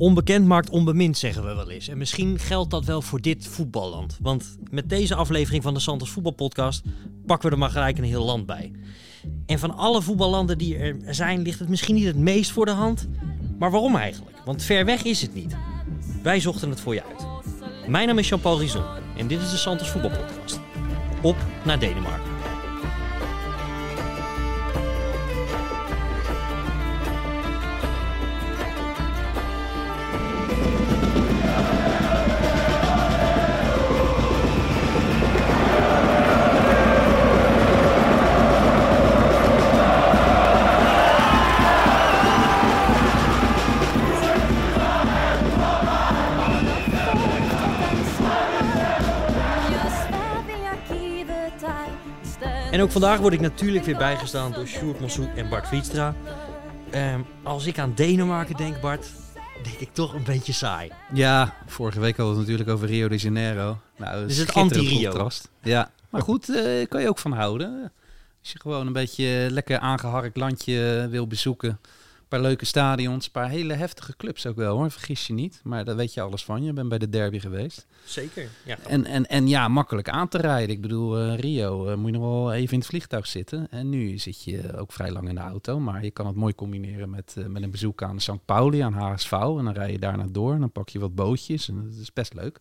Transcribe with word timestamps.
Onbekend 0.00 0.46
maakt 0.46 0.70
onbemind, 0.70 1.18
zeggen 1.18 1.44
we 1.46 1.54
wel 1.54 1.70
eens. 1.70 1.88
En 1.88 1.98
misschien 1.98 2.38
geldt 2.38 2.70
dat 2.70 2.84
wel 2.84 3.02
voor 3.02 3.20
dit 3.20 3.46
voetballand. 3.46 4.18
Want 4.20 4.56
met 4.70 4.88
deze 4.88 5.14
aflevering 5.14 5.62
van 5.62 5.74
de 5.74 5.80
Santos 5.80 6.10
Voetbalpodcast 6.10 6.82
pakken 7.26 7.48
we 7.48 7.54
er 7.54 7.60
maar 7.60 7.70
gelijk 7.70 7.98
een 7.98 8.04
heel 8.04 8.24
land 8.24 8.46
bij. 8.46 8.72
En 9.46 9.58
van 9.58 9.76
alle 9.76 10.02
voetballanden 10.02 10.58
die 10.58 10.76
er 10.76 11.14
zijn, 11.14 11.42
ligt 11.42 11.58
het 11.58 11.68
misschien 11.68 11.94
niet 11.94 12.04
het 12.04 12.16
meest 12.16 12.50
voor 12.50 12.66
de 12.66 12.72
hand. 12.72 13.08
Maar 13.58 13.70
waarom 13.70 13.96
eigenlijk? 13.96 14.36
Want 14.44 14.62
ver 14.62 14.84
weg 14.84 15.02
is 15.02 15.22
het 15.22 15.34
niet. 15.34 15.56
Wij 16.22 16.40
zochten 16.40 16.70
het 16.70 16.80
voor 16.80 16.94
je 16.94 17.04
uit. 17.04 17.26
Mijn 17.88 18.06
naam 18.06 18.18
is 18.18 18.28
Jean-Paul 18.28 18.58
Rizon 18.58 18.84
en 19.16 19.26
dit 19.26 19.40
is 19.40 19.50
de 19.50 19.56
Santos 19.56 19.88
Voetbalpodcast. 19.88 20.60
Op 21.22 21.36
naar 21.64 21.78
Denemarken. 21.78 22.29
Ook 52.90 52.98
vandaag 52.98 53.20
word 53.20 53.32
ik 53.32 53.40
natuurlijk 53.40 53.84
weer 53.84 53.96
bijgestaan 53.96 54.52
door 54.52 54.66
Sjoerd 54.66 55.00
Massoek 55.00 55.34
en 55.36 55.48
Bart 55.48 55.68
Vietstra. 55.68 56.14
Ehm, 56.90 57.20
als 57.42 57.66
ik 57.66 57.78
aan 57.78 57.92
Denemarken 57.94 58.56
denk, 58.56 58.80
Bart, 58.80 59.10
denk 59.62 59.76
ik 59.78 59.88
toch 59.92 60.14
een 60.14 60.24
beetje 60.24 60.52
saai. 60.52 60.90
Ja, 61.12 61.54
vorige 61.66 62.00
week 62.00 62.16
hadden 62.16 62.34
we 62.34 62.40
het 62.40 62.48
natuurlijk 62.50 62.76
over 62.76 62.88
Rio 62.88 63.08
de 63.08 63.16
Janeiro. 63.16 63.78
Nou, 63.96 64.26
dus 64.26 64.36
het 64.36 64.54
anti-Rio. 64.54 65.30
Ja, 65.62 65.90
maar 66.08 66.22
goed, 66.22 66.48
uh, 66.48 66.86
kan 66.88 67.00
je 67.00 67.08
ook 67.08 67.18
van 67.18 67.32
houden. 67.32 67.92
Als 68.40 68.52
je 68.52 68.60
gewoon 68.60 68.86
een 68.86 68.92
beetje 68.92 69.46
lekker 69.50 69.78
aangeharkt 69.78 70.36
landje 70.36 71.06
wil 71.10 71.26
bezoeken 71.26 71.80
paar 72.30 72.40
leuke 72.40 72.64
stadions, 72.64 73.24
een 73.24 73.30
paar 73.30 73.48
hele 73.48 73.74
heftige 73.74 74.16
clubs 74.16 74.46
ook 74.46 74.56
wel 74.56 74.76
hoor, 74.76 74.90
vergis 74.90 75.26
je 75.26 75.32
niet. 75.32 75.60
Maar 75.64 75.84
daar 75.84 75.96
weet 75.96 76.14
je 76.14 76.20
alles 76.20 76.44
van, 76.44 76.62
je 76.62 76.72
bent 76.72 76.88
bij 76.88 76.98
de 76.98 77.08
derby 77.08 77.38
geweest. 77.38 77.86
Zeker, 78.04 78.48
ja. 78.64 78.78
En, 78.78 79.04
en, 79.04 79.26
en 79.26 79.48
ja, 79.48 79.68
makkelijk 79.68 80.08
aan 80.08 80.28
te 80.28 80.38
rijden. 80.38 80.74
Ik 80.74 80.80
bedoel, 80.80 81.20
uh, 81.20 81.38
Rio 81.38 81.88
uh, 81.88 81.94
moet 81.94 82.06
je 82.06 82.18
nog 82.18 82.30
wel 82.30 82.52
even 82.52 82.72
in 82.72 82.78
het 82.78 82.88
vliegtuig 82.88 83.26
zitten. 83.26 83.66
En 83.70 83.88
nu 83.88 84.18
zit 84.18 84.44
je 84.44 84.76
ook 84.76 84.92
vrij 84.92 85.10
lang 85.10 85.28
in 85.28 85.34
de 85.34 85.40
auto, 85.40 85.80
maar 85.80 86.04
je 86.04 86.10
kan 86.10 86.26
het 86.26 86.36
mooi 86.36 86.54
combineren 86.54 87.10
met, 87.10 87.34
uh, 87.38 87.46
met 87.46 87.62
een 87.62 87.70
bezoek 87.70 88.02
aan 88.02 88.20
St. 88.20 88.44
Pauli, 88.44 88.80
aan 88.80 88.92
HSV. 88.92 89.32
En 89.32 89.64
dan 89.64 89.72
rij 89.72 89.92
je 89.92 89.98
daarna 89.98 90.26
door 90.30 90.52
en 90.52 90.60
dan 90.60 90.72
pak 90.72 90.88
je 90.88 90.98
wat 90.98 91.14
bootjes 91.14 91.68
en 91.68 91.84
dat 91.84 92.00
is 92.00 92.12
best 92.12 92.34
leuk, 92.34 92.60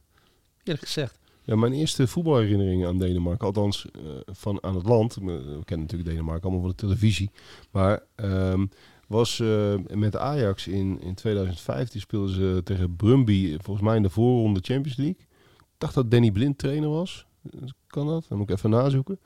eerlijk 0.64 0.86
gezegd. 0.86 1.20
Ja, 1.44 1.56
mijn 1.56 1.74
eerste 1.74 2.08
voetbalherinnering 2.08 2.86
aan 2.86 2.98
Denemarken, 2.98 3.46
althans 3.46 3.86
van 4.26 4.64
aan 4.64 4.76
het 4.76 4.86
land. 4.86 5.16
We 5.16 5.60
kennen 5.66 5.86
natuurlijk 5.86 6.10
Denemarken 6.10 6.44
allemaal 6.44 6.62
van 6.62 6.70
de 6.70 6.76
televisie. 6.76 7.30
Maar 7.72 8.04
um, 8.16 8.70
was 9.10 9.40
uh, 9.40 9.74
met 9.88 10.18
Ajax 10.18 10.68
in, 10.68 11.02
in 11.02 11.14
2015 11.14 12.00
speelden 12.00 12.36
ze 12.36 12.62
tegen 12.64 12.96
Brumby, 12.96 13.58
volgens 13.62 13.86
mij 13.86 13.96
in 13.96 14.02
de 14.02 14.10
voorronde 14.10 14.60
Champions 14.64 14.98
League. 14.98 15.22
Ik 15.58 15.76
dacht 15.78 15.94
dat 15.94 16.12
Danny 16.12 16.32
Blind 16.32 16.58
trainer 16.58 16.90
was. 16.90 17.26
Kan 17.88 18.08
dat? 18.08 18.26
Dan 18.28 18.38
moet 18.38 18.50
ik 18.50 18.56
even 18.56 18.70
nazoeken. 18.70 19.20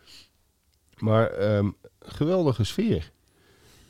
Maar 0.97 1.55
um, 1.55 1.75
geweldige 1.99 2.63
sfeer. 2.63 3.11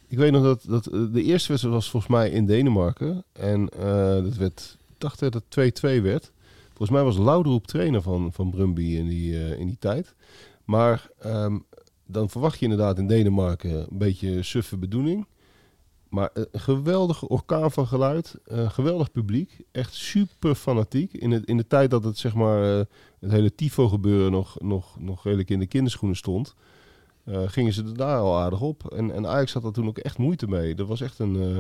Ik 0.08 0.18
weet 0.18 0.32
nog 0.32 0.44
dat, 0.44 0.64
dat 0.68 0.84
de 0.84 1.24
eerste 1.24 1.48
wedstrijd 1.48 1.76
was 1.76 1.90
volgens 1.90 2.12
mij 2.12 2.30
in 2.30 2.46
Denemarken. 2.46 3.24
En 3.32 3.70
uh, 3.78 4.24
dat 4.24 4.36
werd, 4.36 4.78
ik 4.90 4.96
dacht 4.98 5.20
dat 5.20 5.34
het 5.34 5.80
2-2 6.00 6.02
werd. 6.02 6.32
Volgens 6.68 6.90
mij 6.90 7.04
was 7.04 7.18
Laudroep 7.18 7.68
trainer 7.68 8.02
van, 8.02 8.34
van 8.34 8.52
Brumby 8.52 8.84
in 8.84 9.08
die, 9.08 9.58
in 9.58 9.68
die 9.68 9.80
tijd. 9.80 10.16
Maar 10.64 11.10
um, 11.26 11.66
dan 12.06 12.30
verwacht 12.30 12.60
je 12.60 12.66
inderdaad 12.66 12.98
in 12.98 13.08
Denemarken 13.08 13.80
een 13.80 13.98
beetje 13.98 14.44
suffe 14.44 14.78
bedoeling. 14.78 15.26
Maar 16.14 16.30
een 16.34 16.48
geweldige 16.52 17.28
orkaan 17.28 17.72
van 17.72 17.88
geluid. 17.88 18.36
Een 18.44 18.72
geweldig 18.72 19.12
publiek. 19.12 19.58
Echt 19.72 19.94
super 19.94 20.56
fanatiek. 20.56 21.14
In, 21.14 21.32
het, 21.32 21.46
in 21.46 21.58
de 21.58 21.68
tijd 21.68 21.92
dat 21.92 22.04
het, 22.04 22.18
zeg 22.18 22.34
maar, 22.34 22.78
uh, 22.78 22.82
het 23.20 23.32
hele 23.32 23.56
tifo 23.56 23.88
gebeuren 23.88 24.32
nog, 24.32 24.62
nog, 24.62 25.00
nog 25.00 25.24
redelijk 25.24 25.50
in 25.50 25.60
de 25.60 25.66
kinderschoenen 25.66 26.18
stond. 26.18 26.56
Uh, 27.26 27.42
gingen 27.46 27.74
ze 27.74 27.84
er 27.84 27.98
daar 27.98 28.18
al 28.18 28.40
aardig 28.40 28.62
op. 28.62 28.94
En, 28.94 29.12
en 29.12 29.28
Ajax 29.28 29.54
had 29.54 29.64
daar 29.64 29.72
toen 29.72 29.88
ook 29.88 29.98
echt 29.98 30.18
moeite 30.18 30.48
mee. 30.48 30.76
Dat 30.76 30.88
was 30.88 31.02
echt 31.02 31.20
een 31.20 31.36
uh, 31.36 31.58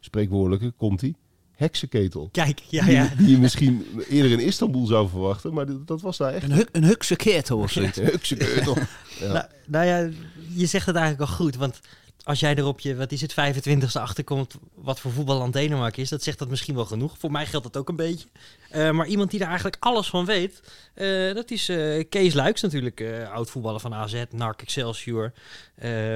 spreekwoordelijke, 0.00 0.70
komt-ie, 0.70 1.16
heksenketel. 1.50 2.28
Kijk, 2.30 2.58
ja, 2.58 2.86
ja. 2.86 3.06
Die, 3.06 3.16
die, 3.16 3.30
je 3.30 3.38
misschien 3.38 3.86
eerder 4.08 4.32
in 4.32 4.46
Istanbul 4.46 4.86
zou 4.86 5.08
verwachten. 5.08 5.54
Maar 5.54 5.66
dat, 5.66 5.86
dat 5.86 6.00
was 6.00 6.16
daar 6.16 6.32
echt... 6.32 6.50
Een, 6.50 6.68
een 6.72 6.84
hukseketel 6.84 7.58
of 7.58 7.70
zoiets. 7.70 7.98
een 8.00 8.18
ja. 9.20 9.32
Nou, 9.32 9.46
nou 9.66 9.86
ja, 9.86 10.08
je 10.54 10.66
zegt 10.66 10.86
het 10.86 10.96
eigenlijk 10.96 11.30
al 11.30 11.36
goed. 11.36 11.56
Want 11.56 11.80
als 12.24 12.40
jij 12.40 12.54
er 12.54 12.66
op 12.66 12.80
je, 12.80 12.96
wat 12.96 13.12
is 13.12 13.20
het, 13.20 13.32
25ste 13.32 14.00
achterkomt 14.00 14.58
wat 14.74 15.00
voor 15.00 15.12
voetballand 15.12 15.52
Denemarken 15.52 16.02
is, 16.02 16.08
dat 16.08 16.22
zegt 16.22 16.38
dat 16.38 16.48
misschien 16.48 16.74
wel 16.74 16.84
genoeg. 16.84 17.18
Voor 17.18 17.30
mij 17.30 17.46
geldt 17.46 17.72
dat 17.72 17.76
ook 17.76 17.88
een 17.88 17.96
beetje. 17.96 18.28
Uh, 18.74 18.90
maar 18.90 19.06
iemand 19.06 19.30
die 19.30 19.38
daar 19.38 19.48
eigenlijk 19.48 19.76
alles 19.80 20.08
van 20.08 20.24
weet, 20.24 20.62
uh, 20.94 21.34
dat 21.34 21.50
is 21.50 21.68
uh, 21.68 22.04
Kees 22.08 22.34
Luiks 22.34 22.60
natuurlijk, 22.60 23.04
oud 23.32 23.50
voetballer 23.50 23.80
van 23.80 23.94
AZ, 23.94 24.24
NAC, 24.30 24.62
Excelsior. 24.62 25.32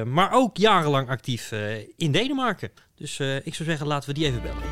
maar 0.04 0.32
ook 0.32 0.56
jarenlang 0.56 1.08
actief 1.08 1.52
in 1.96 2.12
Denemarken. 2.12 2.70
Dus 2.96 3.20
ik 3.20 3.54
zou 3.54 3.68
zeggen, 3.68 3.86
laten 3.86 4.08
we 4.08 4.14
die 4.14 4.26
even 4.26 4.42
bellen. 4.42 4.62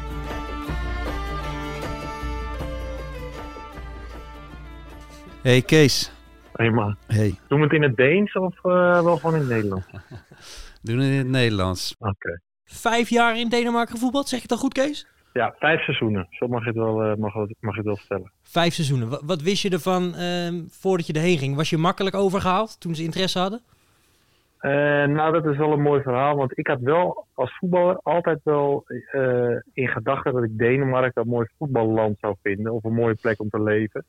Hey 5.42 5.62
Kees. 5.62 6.10
Hey 6.52 6.70
man. 6.70 6.96
Hey. 7.06 7.38
Doen 7.48 7.58
we 7.58 7.64
het 7.64 7.74
in 7.74 7.82
het 7.82 7.96
Deens 7.96 8.32
of 8.32 8.62
wel 8.62 9.16
gewoon 9.16 9.34
in 9.34 9.40
het 9.40 9.48
Nederlands? 9.48 9.86
Doen 10.84 10.98
het 10.98 11.10
in 11.10 11.18
het 11.18 11.26
Nederlands. 11.26 11.94
Oké. 11.98 12.10
Okay. 12.10 12.38
Vijf 12.64 13.08
jaar 13.08 13.38
in 13.38 13.48
Denemarken 13.48 13.94
gevoetbald, 13.94 14.28
zeg 14.28 14.42
ik 14.42 14.48
dat 14.48 14.58
goed, 14.58 14.72
Kees? 14.72 15.06
Ja, 15.32 15.54
vijf 15.58 15.80
seizoenen. 15.80 16.26
Zo 16.30 16.48
mag 16.48 16.60
je 16.60 16.66
het 16.66 16.76
wel, 16.76 17.10
uh, 17.10 17.16
mag, 17.16 17.34
mag 17.34 17.74
je 17.74 17.76
het 17.76 17.84
wel 17.84 17.96
vertellen. 17.96 18.32
Vijf 18.42 18.74
seizoenen. 18.74 19.08
Wat, 19.08 19.22
wat 19.24 19.42
wist 19.42 19.62
je 19.62 19.70
ervan 19.70 20.02
uh, 20.02 20.62
voordat 20.68 21.06
je 21.06 21.12
erheen 21.12 21.38
ging? 21.38 21.56
Was 21.56 21.70
je 21.70 21.76
makkelijk 21.78 22.16
overgehaald 22.16 22.80
toen 22.80 22.94
ze 22.94 23.02
interesse 23.02 23.38
hadden? 23.38 23.60
Uh, 24.60 24.70
nou, 25.04 25.32
dat 25.32 25.46
is 25.46 25.56
wel 25.56 25.72
een 25.72 25.82
mooi 25.82 26.02
verhaal. 26.02 26.36
Want 26.36 26.58
ik 26.58 26.66
had 26.66 26.80
wel 26.80 27.26
als 27.34 27.56
voetballer 27.58 27.98
altijd 28.02 28.40
wel 28.42 28.84
in 29.72 29.88
gedachten 29.88 30.32
dat 30.32 30.44
ik 30.44 30.58
Denemarken 30.58 31.22
een 31.22 31.28
mooi 31.28 31.46
voetballand 31.58 32.18
zou 32.20 32.34
vinden. 32.42 32.72
Of 32.72 32.84
een 32.84 32.94
mooie 32.94 33.14
plek 33.20 33.40
om 33.40 33.48
te 33.48 33.62
leven. 33.62 34.04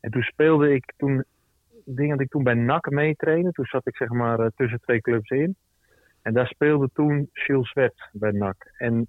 En 0.00 0.10
toen 0.10 0.22
speelde 0.22 0.74
ik 0.74 0.92
toen... 0.96 1.24
Ik 1.84 1.96
denk 1.96 2.10
dat 2.10 2.20
ik 2.20 2.30
toen 2.30 2.42
bij 2.42 2.54
NAC 2.54 2.90
meetrainde. 2.90 3.52
Toen 3.52 3.64
zat 3.64 3.86
ik 3.86 3.96
zeg 3.96 4.08
maar 4.08 4.50
tussen 4.56 4.80
twee 4.80 5.00
clubs 5.00 5.30
in. 5.30 5.56
En 6.22 6.32
daar 6.32 6.46
speelde 6.46 6.90
toen 6.92 7.28
Gilles 7.32 7.68
Swet 7.68 8.08
bij 8.12 8.30
NAC. 8.30 8.56
En 8.78 9.06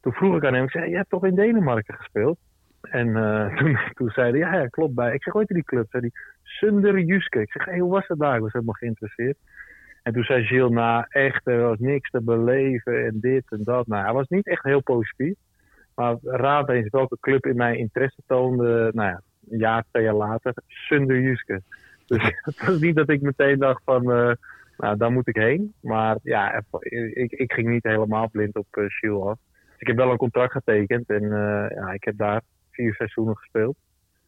toen 0.00 0.12
vroeg 0.12 0.36
ik 0.36 0.44
aan 0.44 0.54
hem, 0.54 0.64
ik 0.64 0.70
zei, 0.70 0.90
je 0.90 0.96
hebt 0.96 1.10
toch 1.10 1.24
in 1.24 1.34
Denemarken 1.34 1.94
gespeeld? 1.94 2.38
En 2.80 3.08
uh, 3.08 3.56
toen, 3.58 3.78
toen 3.94 4.10
zei 4.10 4.30
hij, 4.30 4.38
ja, 4.38 4.54
ja, 4.54 4.66
klopt 4.66 4.94
bij. 4.94 5.14
Ik 5.14 5.22
zeg, 5.22 5.34
ooit 5.34 5.48
die 5.48 5.64
club? 5.64 5.86
Zei 5.90 6.02
hij, 6.02 6.20
Sunder 6.42 6.98
Juske. 6.98 7.40
Ik 7.40 7.50
zeg, 7.52 7.64
hey, 7.64 7.78
hoe 7.78 7.90
was 7.90 8.06
het 8.06 8.18
daar? 8.18 8.34
Ik 8.34 8.42
was 8.42 8.52
helemaal 8.52 8.74
geïnteresseerd. 8.74 9.36
En 10.02 10.12
toen 10.12 10.24
zei 10.24 10.44
Gilles, 10.44 10.70
nou 10.70 11.04
echt, 11.08 11.46
er 11.46 11.62
was 11.62 11.78
niks 11.78 12.10
te 12.10 12.22
beleven 12.22 13.06
en 13.06 13.18
dit 13.20 13.44
en 13.48 13.60
dat. 13.62 13.86
Nou, 13.86 14.04
hij 14.04 14.12
was 14.12 14.28
niet 14.28 14.46
echt 14.46 14.64
heel 14.64 14.82
positief. 14.82 15.34
Maar 15.94 16.16
raad 16.22 16.68
eens 16.68 16.90
welke 16.90 17.16
club 17.20 17.46
in 17.46 17.56
mijn 17.56 17.78
interesse 17.78 18.22
toonde, 18.26 18.90
nou 18.94 19.08
ja, 19.08 19.20
een 19.50 19.58
jaar, 19.58 19.84
twee 19.90 20.04
jaar 20.04 20.14
later, 20.14 20.54
Sunder 20.66 21.20
Juske. 21.20 21.62
Dus 22.06 22.22
het 22.42 22.66
was 22.66 22.80
niet 22.80 22.96
dat 22.96 23.08
ik 23.08 23.20
meteen 23.20 23.58
dacht 23.58 23.82
van... 23.84 24.10
Uh, 24.10 24.32
nou, 24.76 24.96
daar 24.96 25.12
moet 25.12 25.28
ik 25.28 25.36
heen. 25.36 25.74
Maar 25.80 26.16
ja, 26.22 26.62
ik, 27.12 27.32
ik 27.32 27.52
ging 27.52 27.68
niet 27.68 27.82
helemaal 27.82 28.28
blind 28.30 28.56
op 28.56 28.66
uh, 28.76 28.88
Shield 28.88 29.26
af. 29.26 29.38
Dus 29.52 29.78
ik 29.78 29.86
heb 29.86 29.96
wel 29.96 30.10
een 30.10 30.16
contract 30.16 30.52
getekend 30.52 31.08
en 31.08 31.22
uh, 31.22 31.66
ja, 31.74 31.92
ik 31.92 32.04
heb 32.04 32.16
daar 32.16 32.42
vier 32.70 32.94
seizoenen 32.94 33.36
gespeeld. 33.36 33.76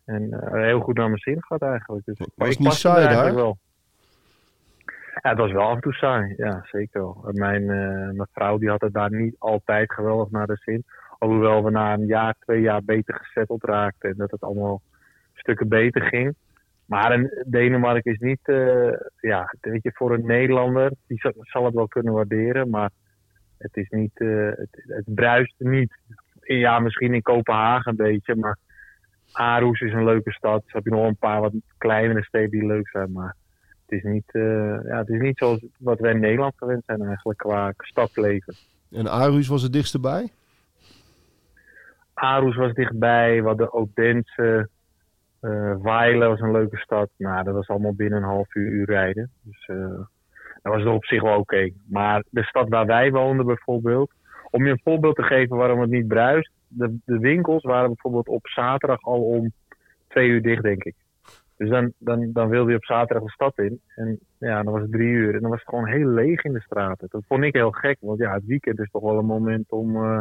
En 0.05 0.23
uh, 0.23 0.53
heel 0.53 0.81
goed 0.81 0.97
naar 0.97 1.09
mijn 1.09 1.19
zin 1.19 1.43
gehad 1.43 1.63
eigenlijk. 1.63 2.05
Dus, 2.05 2.19
maar 2.35 2.49
ik 2.49 2.59
niet 2.59 2.73
saai 2.73 3.09
daar? 3.09 3.35
Wel. 3.35 3.59
Ja, 5.23 5.31
het 5.31 5.39
was 5.39 5.53
wel 5.53 5.69
af 5.69 5.75
en 5.75 5.81
toe 5.81 5.93
saai. 5.93 6.35
Ja, 6.37 6.65
zeker 6.65 7.01
wel. 7.01 7.31
Mijn, 7.33 7.67
mijn 8.17 8.29
vrouw 8.33 8.59
die 8.59 8.69
had 8.69 8.81
het 8.81 8.93
daar 8.93 9.11
niet 9.11 9.37
altijd 9.39 9.93
geweldig 9.93 10.31
naar 10.31 10.47
de 10.47 10.57
zin. 10.57 10.85
Alhoewel 11.19 11.65
we 11.65 11.71
na 11.71 11.93
een 11.93 12.07
jaar, 12.07 12.35
twee 12.41 12.61
jaar 12.61 12.85
beter 12.85 13.15
gezetteld 13.15 13.65
raakten. 13.65 14.11
En 14.11 14.17
dat 14.17 14.31
het 14.31 14.41
allemaal 14.41 14.83
stukken 15.35 15.69
beter 15.69 16.03
ging. 16.03 16.35
Maar 16.87 17.13
een 17.13 17.45
Denemarken 17.47 18.13
is 18.13 18.19
niet, 18.19 18.41
uh, 18.45 18.93
ja, 19.21 19.55
weet 19.61 19.83
je, 19.83 19.91
voor 19.95 20.15
een 20.15 20.27
Nederlander, 20.27 20.93
die 21.07 21.19
zal, 21.19 21.33
zal, 21.37 21.65
het 21.65 21.75
wel 21.75 21.89
kunnen 21.89 22.13
waarderen, 22.13 22.71
maar 22.71 22.91
het 23.59 23.77
is 23.77 23.89
niet, 23.89 24.13
uh, 24.15 24.51
het, 24.51 24.83
het, 24.87 25.15
bruist 25.15 25.55
niet. 25.59 25.95
Ja, 26.41 26.79
misschien 26.79 27.15
in 27.15 27.23
Kopenhagen 27.23 27.91
een 27.91 27.97
beetje, 27.97 28.37
maar 28.37 28.59
Aarhus 29.33 29.81
is 29.81 29.93
een 29.93 30.05
leuke 30.05 30.33
stad. 30.33 30.63
Dus 30.63 30.73
heb 30.73 30.85
je 30.85 30.91
nog 30.91 31.07
een 31.07 31.17
paar 31.17 31.41
wat 31.41 31.53
kleinere 31.79 32.23
steden 32.23 32.51
die 32.51 32.67
leuk 32.67 32.89
zijn, 32.89 33.13
maar 33.13 33.35
het 33.87 33.99
is 33.99 34.03
niet, 34.03 34.29
uh, 34.33 34.79
ja, 34.85 34.99
het 34.99 35.09
is 35.09 35.21
niet 35.21 35.39
zoals 35.39 35.65
wat 35.79 36.01
wij 36.01 36.13
in 36.13 36.21
Nederland 36.21 36.55
gewend 36.57 36.83
zijn 36.85 37.03
eigenlijk 37.03 37.39
qua 37.39 37.73
stadsleven. 37.77 38.55
En 38.91 39.11
Aarhus 39.11 39.49
was 39.49 39.63
het 39.63 39.73
dichtst 39.73 40.01
bij? 40.01 40.31
Aarhus 42.15 42.57
was 42.57 42.73
dichtbij. 42.73 43.43
We 43.43 43.49
hadden 43.49 43.73
Odense. 43.73 44.69
Eh 45.47 45.75
Weilen 45.83 46.29
was 46.29 46.41
een 46.41 46.53
leuke 46.53 46.77
stad. 46.77 47.09
Nou, 47.17 47.45
dat 47.45 47.55
was 47.55 47.69
allemaal 47.69 47.95
binnen 47.95 48.19
een 48.19 48.29
half 48.29 48.55
uur, 48.55 48.71
uur 48.71 48.87
rijden. 48.87 49.31
Dus 49.43 49.67
eh, 49.67 50.01
dat 50.63 50.75
was 50.75 50.85
op 50.85 51.05
zich 51.05 51.23
wel 51.23 51.39
oké. 51.39 51.71
Maar 51.89 52.25
de 52.31 52.43
stad 52.43 52.69
waar 52.69 52.87
wij 52.87 53.11
woonden 53.11 53.47
bijvoorbeeld. 53.47 54.13
Om 54.51 54.65
je 54.65 54.71
een 54.71 54.81
voorbeeld 54.85 55.17
te 55.17 55.23
geven 55.23 55.57
waarom 55.57 55.81
het 55.81 55.91
niet 55.91 56.09
bruist. 56.09 56.51
De, 56.69 56.99
de 57.05 57.19
winkels 57.19 57.63
waren 57.63 57.87
bijvoorbeeld 57.87 58.29
op 58.29 58.47
zaterdag 58.47 59.03
al 59.03 59.23
om 59.23 59.53
twee 60.09 60.29
uur 60.29 60.43
dicht, 60.43 60.63
denk 60.63 60.85
ik. 60.85 60.95
Dus 61.57 61.69
dan, 61.69 61.93
dan, 61.99 62.33
dan 62.33 62.49
wilde 62.49 62.71
je 62.71 62.77
op 62.77 62.85
zaterdag 62.85 63.25
de 63.25 63.33
stad 63.33 63.59
in. 63.59 63.81
En 63.95 64.19
ja, 64.39 64.63
dan 64.63 64.73
was 64.73 64.83
het 64.83 64.93
drie 64.93 65.09
uur. 65.09 65.35
En 65.35 65.41
dan 65.41 65.51
was 65.51 65.61
het 65.61 65.69
gewoon 65.69 65.87
heel 65.87 66.09
leeg 66.09 66.45
in 66.45 66.53
de 66.53 66.61
straten. 66.61 67.09
Dat 67.11 67.25
vond 67.27 67.45
ik 67.45 67.55
heel 67.55 67.71
gek. 67.71 67.97
Want 68.01 68.19
ja, 68.19 68.35
het 68.35 68.47
weekend 68.47 68.79
is 68.79 68.91
toch 68.91 69.03
wel 69.03 69.19
een 69.19 69.27
moment 69.27 69.71
om, 69.71 69.97
eh, 69.97 70.19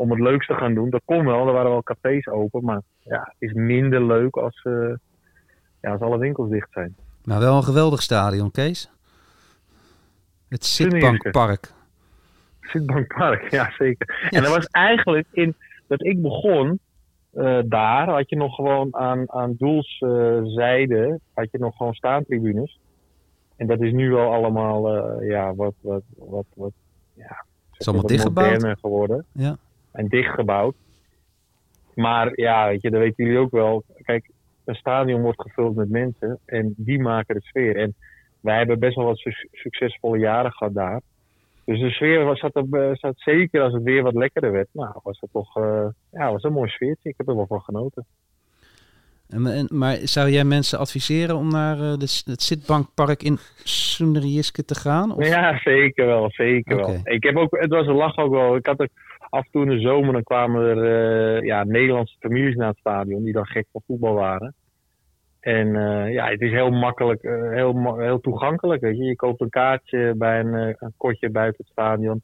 om 0.00 0.10
het 0.10 0.20
leuks 0.20 0.46
te 0.46 0.54
gaan 0.54 0.74
doen. 0.74 0.90
Dat 0.90 1.02
kon 1.04 1.24
wel. 1.24 1.46
Er 1.46 1.52
waren 1.52 1.70
wel 1.70 1.82
cafés 1.82 2.26
open. 2.26 2.64
Maar 2.64 2.80
ja, 3.00 3.18
het 3.18 3.50
is 3.50 3.52
minder 3.52 4.06
leuk 4.06 4.36
als, 4.36 4.60
eh, 4.62 4.94
ja, 5.80 5.90
als 5.90 6.00
alle 6.00 6.18
winkels 6.18 6.50
dicht 6.50 6.68
zijn. 6.72 6.96
Nou, 7.24 7.40
wel 7.40 7.56
een 7.56 7.62
geweldig 7.62 8.02
stadion, 8.02 8.50
Kees. 8.50 8.90
Het 10.48 10.64
Zitbankpark. 10.64 11.72
Zitbankpark, 12.60 13.50
ja 13.50 13.70
zeker. 13.78 14.28
En 14.30 14.42
dat 14.42 14.54
was 14.54 14.66
eigenlijk 14.66 15.26
in 15.32 15.54
dat 15.86 16.04
ik 16.04 16.22
begon 16.22 16.80
eh, 17.32 17.58
daar, 17.64 18.08
had 18.08 18.28
je 18.28 18.36
nog 18.36 18.54
gewoon 18.54 18.96
aan, 18.96 19.32
aan 19.32 19.54
doelszijde, 19.58 21.20
had 21.34 21.50
je 21.50 21.58
nog 21.58 21.76
gewoon 21.76 21.94
staantribunes. 21.94 22.78
En 23.56 23.66
dat 23.66 23.80
is 23.80 23.92
nu 23.92 24.10
wel 24.10 24.32
allemaal, 24.32 24.96
eh, 24.96 25.28
ja, 25.28 25.54
wat, 25.54 25.74
wat, 25.80 26.02
wat, 26.16 26.46
wat, 26.54 26.72
ja. 27.14 27.44
is 27.78 27.86
allemaal 27.88 28.06
dichtgebouwd. 28.06 28.78
geworden. 28.80 29.24
Ja. 29.32 29.56
En 29.92 30.08
dichtgebouwd. 30.08 30.74
Maar 31.94 32.32
ja, 32.40 32.68
weet 32.68 32.82
je, 32.82 32.90
dat 32.90 33.00
weten 33.00 33.24
jullie 33.24 33.38
ook 33.40 33.50
wel. 33.50 33.84
Kijk, 34.02 34.30
een 34.64 34.74
stadion 34.74 35.20
wordt 35.22 35.42
gevuld 35.42 35.76
met 35.76 35.88
mensen 35.90 36.38
en 36.46 36.74
die 36.76 37.00
maken 37.00 37.34
de 37.34 37.40
sfeer. 37.42 37.76
En 37.76 37.94
wij 38.40 38.56
hebben 38.56 38.78
best 38.78 38.96
wel 38.96 39.04
wat 39.04 39.18
su- 39.18 39.48
succesvolle 39.52 40.18
jaren 40.18 40.52
gehad 40.52 40.74
daar. 40.74 41.00
Dus 41.64 41.80
de 41.80 41.90
sfeer 41.90 42.24
was, 42.24 42.38
zat, 42.38 42.54
eh, 42.70 42.90
zat 42.92 43.14
zeker 43.16 43.62
als 43.62 43.72
het 43.72 43.82
weer 43.82 44.02
wat 44.02 44.14
lekkerder 44.14 44.52
werd. 44.52 44.68
Nou, 44.72 44.94
was 45.02 45.20
het 45.20 45.32
toch 45.32 45.56
eh, 45.56 45.86
ja, 46.12 46.32
was 46.32 46.42
een 46.42 46.52
mooi 46.52 46.70
sfeertje. 46.70 47.08
Ik 47.08 47.14
heb 47.16 47.28
er 47.28 47.36
wel 47.36 47.46
van 47.46 47.60
genoten. 47.60 48.06
En, 49.28 49.46
en- 49.46 49.68
maar 49.72 49.96
zou 49.96 50.30
jij 50.30 50.44
mensen 50.44 50.78
adviseren 50.78 51.36
om 51.36 51.50
naar 51.50 51.74
eh, 51.74 51.80
de, 51.98 52.22
het 52.24 52.42
Zitbankpark 52.42 53.22
in 53.22 53.38
Soenderjiske 53.64 54.64
te 54.64 54.74
gaan? 54.74 55.14
Of? 55.14 55.26
Ja, 55.28 55.58
zeker 55.58 56.06
wel, 56.06 56.30
zeker 56.30 56.76
wel. 56.76 57.00
Ik 57.04 57.22
heb 57.22 57.36
ook, 57.36 57.56
het 57.60 57.70
was 57.70 57.86
een 57.86 57.94
lach 57.94 58.16
ook 58.16 58.30
wel. 58.32 58.56
Ik 58.56 58.66
had 58.66 58.80
er 58.80 58.88
af 59.30 59.44
en 59.44 59.50
toe 59.50 59.62
in 59.62 59.68
de 59.68 59.80
zomer, 59.80 60.12
dan 60.12 60.22
kwamen 60.22 60.62
er 60.62 60.84
eh, 60.84 61.46
ja, 61.46 61.64
Nederlandse 61.64 62.16
families 62.18 62.54
naar 62.54 62.68
het 62.68 62.78
stadion 62.78 63.24
die 63.24 63.32
dan 63.32 63.46
gek 63.46 63.66
van 63.72 63.82
voetbal 63.86 64.14
waren. 64.14 64.54
En 65.40 65.76
eh, 65.76 66.12
ja, 66.12 66.28
het 66.28 66.40
is 66.40 66.50
heel 66.50 66.70
makkelijk, 66.70 67.22
eh, 67.22 67.50
heel, 67.50 67.98
heel 67.98 68.20
toegankelijk. 68.20 68.80
Weet 68.80 68.96
je. 68.96 69.04
je 69.04 69.16
koopt 69.16 69.40
een 69.40 69.48
kaartje 69.48 70.14
bij 70.16 70.40
een, 70.40 70.54
een 70.54 70.94
kotje 70.96 71.30
buiten 71.30 71.64
het 71.64 71.72
stadion 71.72 72.22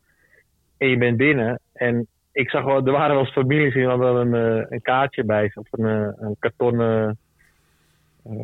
en 0.78 0.88
je 0.88 0.98
bent 0.98 1.16
binnen. 1.16 1.60
En 1.72 2.06
ik 2.32 2.50
zag 2.50 2.64
wel, 2.64 2.86
er 2.86 2.92
waren 2.92 3.14
wel 3.14 3.24
eens 3.24 3.32
families 3.32 3.74
die 3.74 3.86
hadden 3.86 4.32
een, 4.32 4.66
een 4.72 4.82
kaartje 4.82 5.24
bij 5.24 5.50
of 5.54 5.66
een, 5.70 6.14
een 6.18 6.36
kartonnen 6.38 7.18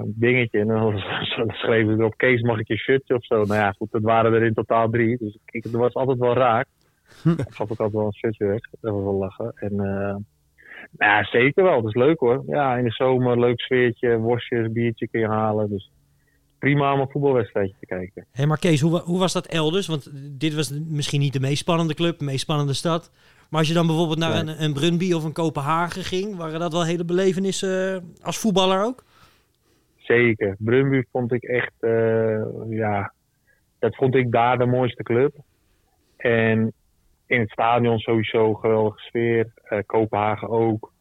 dingetje. 0.04 0.58
En 0.58 0.66
dan 1.36 1.50
schreven 1.50 1.92
ze 1.92 1.98
erop, 1.98 2.16
Kees 2.16 2.40
mag 2.40 2.58
ik 2.58 2.68
je 2.68 2.76
shirtje 2.76 3.14
of 3.14 3.24
zo. 3.24 3.34
Nou 3.34 3.54
ja, 3.60 3.70
goed, 3.70 3.90
dat 3.90 4.02
waren 4.02 4.32
er 4.32 4.42
in 4.42 4.54
totaal 4.54 4.90
drie. 4.90 5.16
Dus 5.18 5.38
ik, 5.44 5.62
het 5.62 5.72
was 5.72 5.94
altijd 5.94 6.18
wel 6.18 6.34
raak. 6.34 6.66
Ik 7.24 7.44
gaf 7.48 7.60
ook 7.60 7.68
altijd 7.68 7.92
wel 7.92 8.06
een 8.06 8.14
shirtje 8.14 8.46
weg. 8.46 8.60
Dat 8.80 8.92
was 8.92 9.02
wel 9.02 9.14
lachen. 9.14 9.52
En 9.54 9.70
eh, 9.70 10.16
nou 10.98 11.12
ja, 11.12 11.24
zeker 11.24 11.62
wel. 11.64 11.82
Dat 11.82 11.94
is 11.94 12.02
leuk 12.02 12.18
hoor. 12.18 12.42
Ja, 12.46 12.76
in 12.76 12.84
de 12.84 12.90
zomer, 12.90 13.40
leuk 13.40 13.60
sfeertje, 13.60 14.16
worstjes, 14.18 14.72
biertje 14.72 15.08
kun 15.08 15.20
je 15.20 15.28
halen. 15.28 15.70
Dus 15.70 15.90
prima 16.58 16.92
om 16.92 17.00
een 17.00 17.08
voetbalwedstrijdje 17.10 17.74
te 17.80 17.86
kijken. 17.86 18.26
Hé, 18.32 18.46
maar 18.46 18.58
Kees, 18.58 18.80
hoe, 18.80 18.98
hoe 19.00 19.18
was 19.18 19.32
dat 19.32 19.46
elders? 19.46 19.86
Want 19.86 20.10
dit 20.40 20.54
was 20.54 20.70
misschien 20.88 21.20
niet 21.20 21.32
de 21.32 21.40
meest 21.40 21.58
spannende 21.58 21.94
club, 21.94 22.18
de 22.18 22.24
meest 22.24 22.40
spannende 22.40 22.72
stad. 22.72 23.10
Maar 23.50 23.60
als 23.60 23.68
je 23.68 23.74
dan 23.74 23.86
bijvoorbeeld 23.86 24.18
naar 24.18 24.44
Nee. 24.44 24.54
een, 24.54 24.62
een 24.64 24.72
Brunby 24.72 25.12
of 25.12 25.24
een 25.24 25.32
Kopenhagen 25.32 26.02
ging, 26.02 26.36
waren 26.36 26.60
dat 26.60 26.72
wel 26.72 26.84
hele 26.84 27.04
belevenissen 27.04 27.94
eh, 27.94 28.24
als 28.26 28.38
voetballer 28.38 28.84
ook? 28.84 29.04
Zeker. 29.96 30.56
Brumby 30.58 31.02
vond 31.12 31.32
ik 31.32 31.42
echt, 31.42 31.72
eh, 31.80 32.40
ja, 32.68 33.12
dat 33.78 33.96
vond 33.96 34.14
ik 34.14 34.30
daar 34.32 34.58
de 34.58 34.66
mooiste 34.66 35.02
club. 35.02 35.34
En 36.16 36.72
in 37.32 37.40
het 37.40 37.50
stadion 37.50 37.98
sowieso 37.98 38.54
geweldige 38.54 38.98
sfeer. 38.98 39.52
Eh, 39.64 39.78
Kopenhagen 39.86 40.48
ook. 40.48 40.92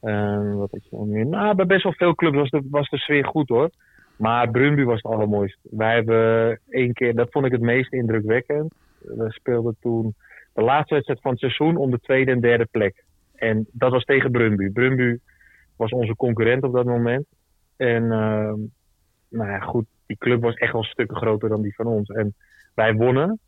Eh, 0.00 0.54
wat 0.54 0.78
nog 0.90 1.06
meer? 1.06 1.26
Nou, 1.26 1.54
bij 1.54 1.66
best 1.66 1.82
wel 1.82 1.92
veel 1.92 2.14
clubs 2.14 2.36
was 2.36 2.50
de, 2.50 2.62
was 2.70 2.88
de 2.88 2.98
sfeer 2.98 3.24
goed 3.24 3.48
hoor. 3.48 3.70
Maar 4.16 4.50
Brumby 4.50 4.82
was 4.82 5.02
het 5.02 5.12
allermooiste. 5.12 5.58
Wij 5.70 5.94
hebben 5.94 6.60
één 6.68 6.92
keer, 6.92 7.14
dat 7.14 7.30
vond 7.30 7.46
ik 7.46 7.52
het 7.52 7.60
meest 7.60 7.92
indrukwekkend. 7.92 8.74
We 8.98 9.30
speelden 9.30 9.76
toen 9.80 10.14
de 10.52 10.62
laatste 10.62 10.94
wedstrijd 10.94 11.20
van 11.20 11.30
het 11.30 11.40
seizoen 11.40 11.76
om 11.76 11.90
de 11.90 12.00
tweede 12.00 12.30
en 12.30 12.40
derde 12.40 12.66
plek. 12.70 13.04
En 13.34 13.66
dat 13.72 13.90
was 13.90 14.04
tegen 14.04 14.30
Brumby. 14.30 14.70
Brumby 14.70 15.18
was 15.76 15.90
onze 15.90 16.16
concurrent 16.16 16.62
op 16.62 16.72
dat 16.72 16.84
moment. 16.84 17.26
En 17.76 18.02
ehm, 18.02 18.58
nou 19.28 19.50
ja, 19.50 19.58
goed, 19.58 19.86
die 20.06 20.18
club 20.18 20.42
was 20.42 20.54
echt 20.54 20.72
wel 20.72 20.84
stukken 20.84 21.16
groter 21.16 21.48
dan 21.48 21.62
die 21.62 21.74
van 21.74 21.86
ons. 21.86 22.08
En 22.08 22.34
wij 22.74 22.94
wonnen. 22.94 23.38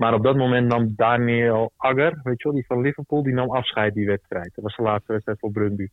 Maar 0.00 0.14
op 0.14 0.22
dat 0.22 0.36
moment 0.36 0.66
nam 0.66 0.92
Daniel 0.96 1.72
Agger, 1.76 2.20
weet 2.22 2.42
je 2.42 2.44
wel, 2.44 2.52
die 2.52 2.66
van 2.66 2.80
Liverpool, 2.80 3.22
die 3.22 3.32
nam 3.32 3.50
afscheid 3.50 3.94
die 3.94 4.06
wedstrijd. 4.06 4.52
Dat 4.54 4.64
was 4.64 4.76
de 4.76 4.82
laatste 4.82 5.12
wedstrijd 5.12 5.38
voor 5.38 5.50
Brunby. 5.50 5.88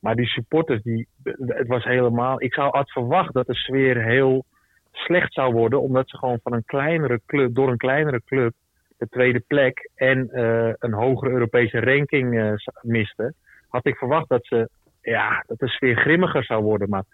Maar 0.00 0.14
die 0.14 0.26
supporters, 0.26 0.82
die, 0.82 1.08
het 1.46 1.66
was 1.66 1.84
helemaal... 1.84 2.42
Ik 2.42 2.54
zou 2.54 2.76
had 2.76 2.90
verwacht 2.90 3.34
dat 3.34 3.46
de 3.46 3.54
sfeer 3.54 4.02
heel 4.02 4.44
slecht 4.92 5.32
zou 5.32 5.52
worden, 5.52 5.80
omdat 5.80 6.08
ze 6.08 6.16
gewoon 6.16 6.38
van 6.42 6.52
een 6.52 6.64
kleinere 6.64 7.20
club, 7.26 7.54
door 7.54 7.70
een 7.70 7.76
kleinere 7.76 8.22
club, 8.26 8.52
de 8.98 9.08
tweede 9.08 9.40
plek 9.46 9.90
en 9.94 10.30
eh, 10.30 10.72
een 10.78 10.92
hogere 10.92 11.30
Europese 11.30 11.80
ranking 11.80 12.38
eh, 12.38 12.52
misten. 12.80 13.34
Had 13.68 13.86
ik 13.86 13.96
verwacht 13.96 14.28
dat 14.28 14.46
ze 14.46 14.68
ja, 15.02 15.44
dat 15.46 15.58
de 15.58 15.68
sfeer 15.68 15.96
grimmiger 15.96 16.44
zou 16.44 16.62
worden. 16.62 16.88
Maar 16.88 17.04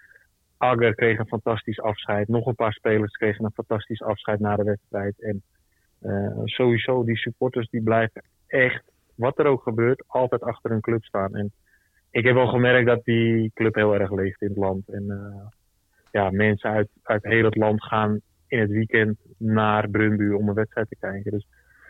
Agger 0.56 0.94
kreeg 0.94 1.18
een 1.18 1.26
fantastisch 1.26 1.80
afscheid. 1.80 2.28
Nog 2.28 2.46
een 2.46 2.54
paar 2.54 2.72
spelers 2.72 3.16
kregen 3.16 3.44
een 3.44 3.50
fantastisch 3.54 4.02
afscheid 4.02 4.40
na 4.40 4.56
de 4.56 4.64
wedstrijd. 4.64 5.22
En 5.22 5.42
eh, 6.00 6.40
sowieso, 6.44 7.04
die 7.04 7.16
supporters 7.16 7.68
die 7.70 7.82
blijven 7.82 8.22
echt, 8.46 8.82
wat 9.14 9.38
er 9.38 9.46
ook 9.46 9.62
gebeurt, 9.62 10.04
altijd 10.06 10.42
achter 10.42 10.70
hun 10.70 10.80
club 10.80 11.04
staan. 11.04 11.34
En 11.34 11.52
ik 12.10 12.24
heb 12.24 12.34
wel 12.34 12.46
gemerkt 12.46 12.86
dat 12.86 13.04
die 13.04 13.50
club 13.54 13.74
heel 13.74 13.94
erg 13.94 14.10
leeft 14.10 14.42
in 14.42 14.48
het 14.48 14.56
land. 14.56 14.88
En 14.88 15.10
eh, 15.10 15.46
ja, 16.12 16.30
mensen 16.30 16.70
uit, 16.70 16.88
uit 17.02 17.24
heel 17.24 17.44
het 17.44 17.56
land 17.56 17.84
gaan 17.84 18.20
in 18.48 18.58
het 18.58 18.70
weekend 18.70 19.18
naar 19.36 19.88
Brunbu 19.88 20.32
om 20.32 20.48
een 20.48 20.54
wedstrijd 20.54 20.88
te 20.88 20.96
kijken. 21.00 21.30
Dus 21.30 21.46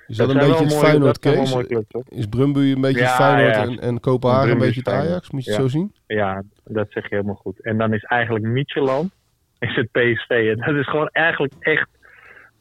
Is 0.06 0.16
dat, 0.16 0.28
een 0.28 0.38
beetje 0.38 0.64
het 0.64 0.74
Feyenoord 0.74 1.24
hoor. 1.24 2.04
Is 2.08 2.26
Brumby 2.26 2.72
een 2.72 2.80
beetje 2.80 3.00
Ja, 3.00 3.14
Feyenoord 3.14 3.54
ja. 3.54 3.62
En, 3.62 3.80
en 3.80 4.00
Kopenhagen 4.00 4.50
een 4.50 4.58
beetje 4.58 4.80
het. 4.80 4.88
Ajax? 4.88 5.30
Moet 5.30 5.44
je 5.44 5.50
het 5.50 5.60
zo 5.60 5.68
zien? 5.68 5.94
Ja, 6.06 6.42
dat 6.64 6.86
zeg 6.90 7.02
je 7.02 7.14
helemaal 7.14 7.34
goed. 7.34 7.62
En 7.62 7.78
dan 7.78 7.92
is 7.92 8.02
eigenlijk 8.02 8.44
Micheland 8.44 9.12
is 9.58 9.74
het 9.74 9.90
PSV. 9.92 10.54
En 10.56 10.56
dat 10.66 10.74
is 10.74 10.88
gewoon 10.88 11.08
eigenlijk 11.08 11.54
echt, 11.58 11.88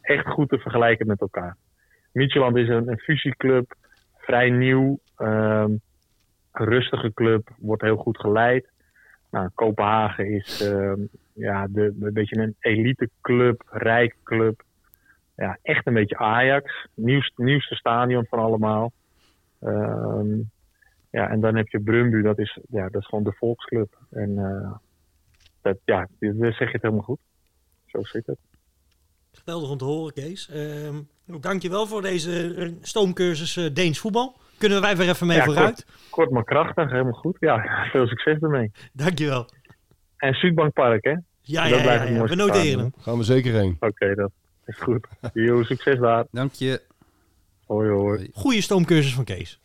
echt 0.08 0.28
goed 0.28 0.50
te 0.50 0.58
vergelijken 0.58 1.08
met 1.08 1.22
elkaar. 1.22 1.58
Micheland 2.12 2.56
is 2.56 2.68
een, 2.70 2.88
een 2.88 3.00
fusieclub, 3.00 3.76
vrij 4.18 4.50
nieuw, 4.50 5.00
ehm, 5.16 5.72
rustige 6.52 7.14
club, 7.14 7.50
wordt 7.58 7.82
heel 7.82 7.98
goed 7.98 8.18
geleid. 8.18 8.70
Nou, 9.32 9.50
Kopenhagen 9.56 10.26
is 10.34 10.62
ehm, 10.62 11.02
ja, 11.34 11.68
de, 11.70 11.96
een 12.00 12.14
beetje 12.14 12.42
een 12.42 12.56
elite 12.60 13.10
club, 13.22 13.62
rijke 13.66 14.16
club. 14.24 14.64
Ja, 15.36 15.58
echt 15.62 15.88
een 15.88 15.94
beetje 15.94 16.18
Ajax. 16.18 16.88
Nieuwst, 16.94 17.38
nieuwste 17.38 17.76
stadion 17.76 18.26
van 18.26 18.40
allemaal. 18.40 18.92
Ehm, 19.60 20.40
ja, 21.10 21.30
en 21.30 21.40
dan 21.40 21.56
heb 21.56 21.68
je 21.68 21.80
Brumbu, 21.80 22.22
dat 22.22 22.40
is, 22.40 22.60
ja, 22.70 22.90
dat 22.90 23.02
is 23.02 23.08
gewoon 23.08 23.24
de 23.24 23.34
volksclub. 23.34 23.98
En 24.12 24.38
eh, 24.38 24.72
dat, 25.62 25.78
ja, 25.86 26.08
daar 26.20 26.54
zeg 26.54 26.68
je 26.68 26.74
het 26.74 26.82
helemaal 26.82 27.04
goed. 27.04 27.20
Zo 27.86 28.04
zit 28.04 28.26
het. 28.26 28.40
Geweldig 29.38 29.70
om 29.70 29.78
te 29.78 29.86
horen, 29.86 30.14
Kees. 30.14 30.50
Ehm 30.50 30.96
dank 31.40 31.62
je 31.62 31.70
wel 31.70 31.88
voor 31.88 32.02
deze 32.02 32.54
eh, 32.54 32.72
stoomcursus 32.82 33.58
eh, 33.58 33.74
Deens 33.74 34.00
voetbal. 34.00 34.36
Kunnen 34.58 34.82
wij 34.82 34.98
weer 34.98 35.10
even 35.10 35.28
mee 35.28 35.38
Ja, 35.38 35.44
vooruit? 35.44 35.86
Kort 36.10 36.30
maar 36.30 36.44
krachtig, 36.44 36.92
helemaal 36.92 37.12
goed. 37.12 37.38
Ja, 37.40 37.64
veel 37.92 38.08
succes 38.08 38.40
ermee. 38.40 38.72
Dank 38.94 39.18
je 39.18 39.26
wel. 39.26 39.50
En 40.18 40.34
Zuidbankpark, 40.34 41.04
hè? 41.04 41.16
Ja, 41.42 41.66
ja, 41.66 41.66
ja, 41.66 42.04
ja. 42.04 42.24
we 42.24 42.36
noteren 42.36 42.80
hem. 42.80 42.94
Gaan 43.00 43.18
we 43.18 43.24
zeker 43.24 43.54
heen. 43.54 43.78
Oké, 43.80 44.16
dat 44.16 44.32
is 44.66 44.78
goed. 44.78 45.08
Yo, 45.34 45.64
succes 45.64 46.00
daar. 46.00 46.26
Dank 46.32 46.54
je. 46.54 46.82
Hoi, 47.66 47.90
hoi. 47.90 48.30
Goede 48.34 48.62
stoomcursus 48.62 49.14
van 49.14 49.24
Kees. 49.24 49.60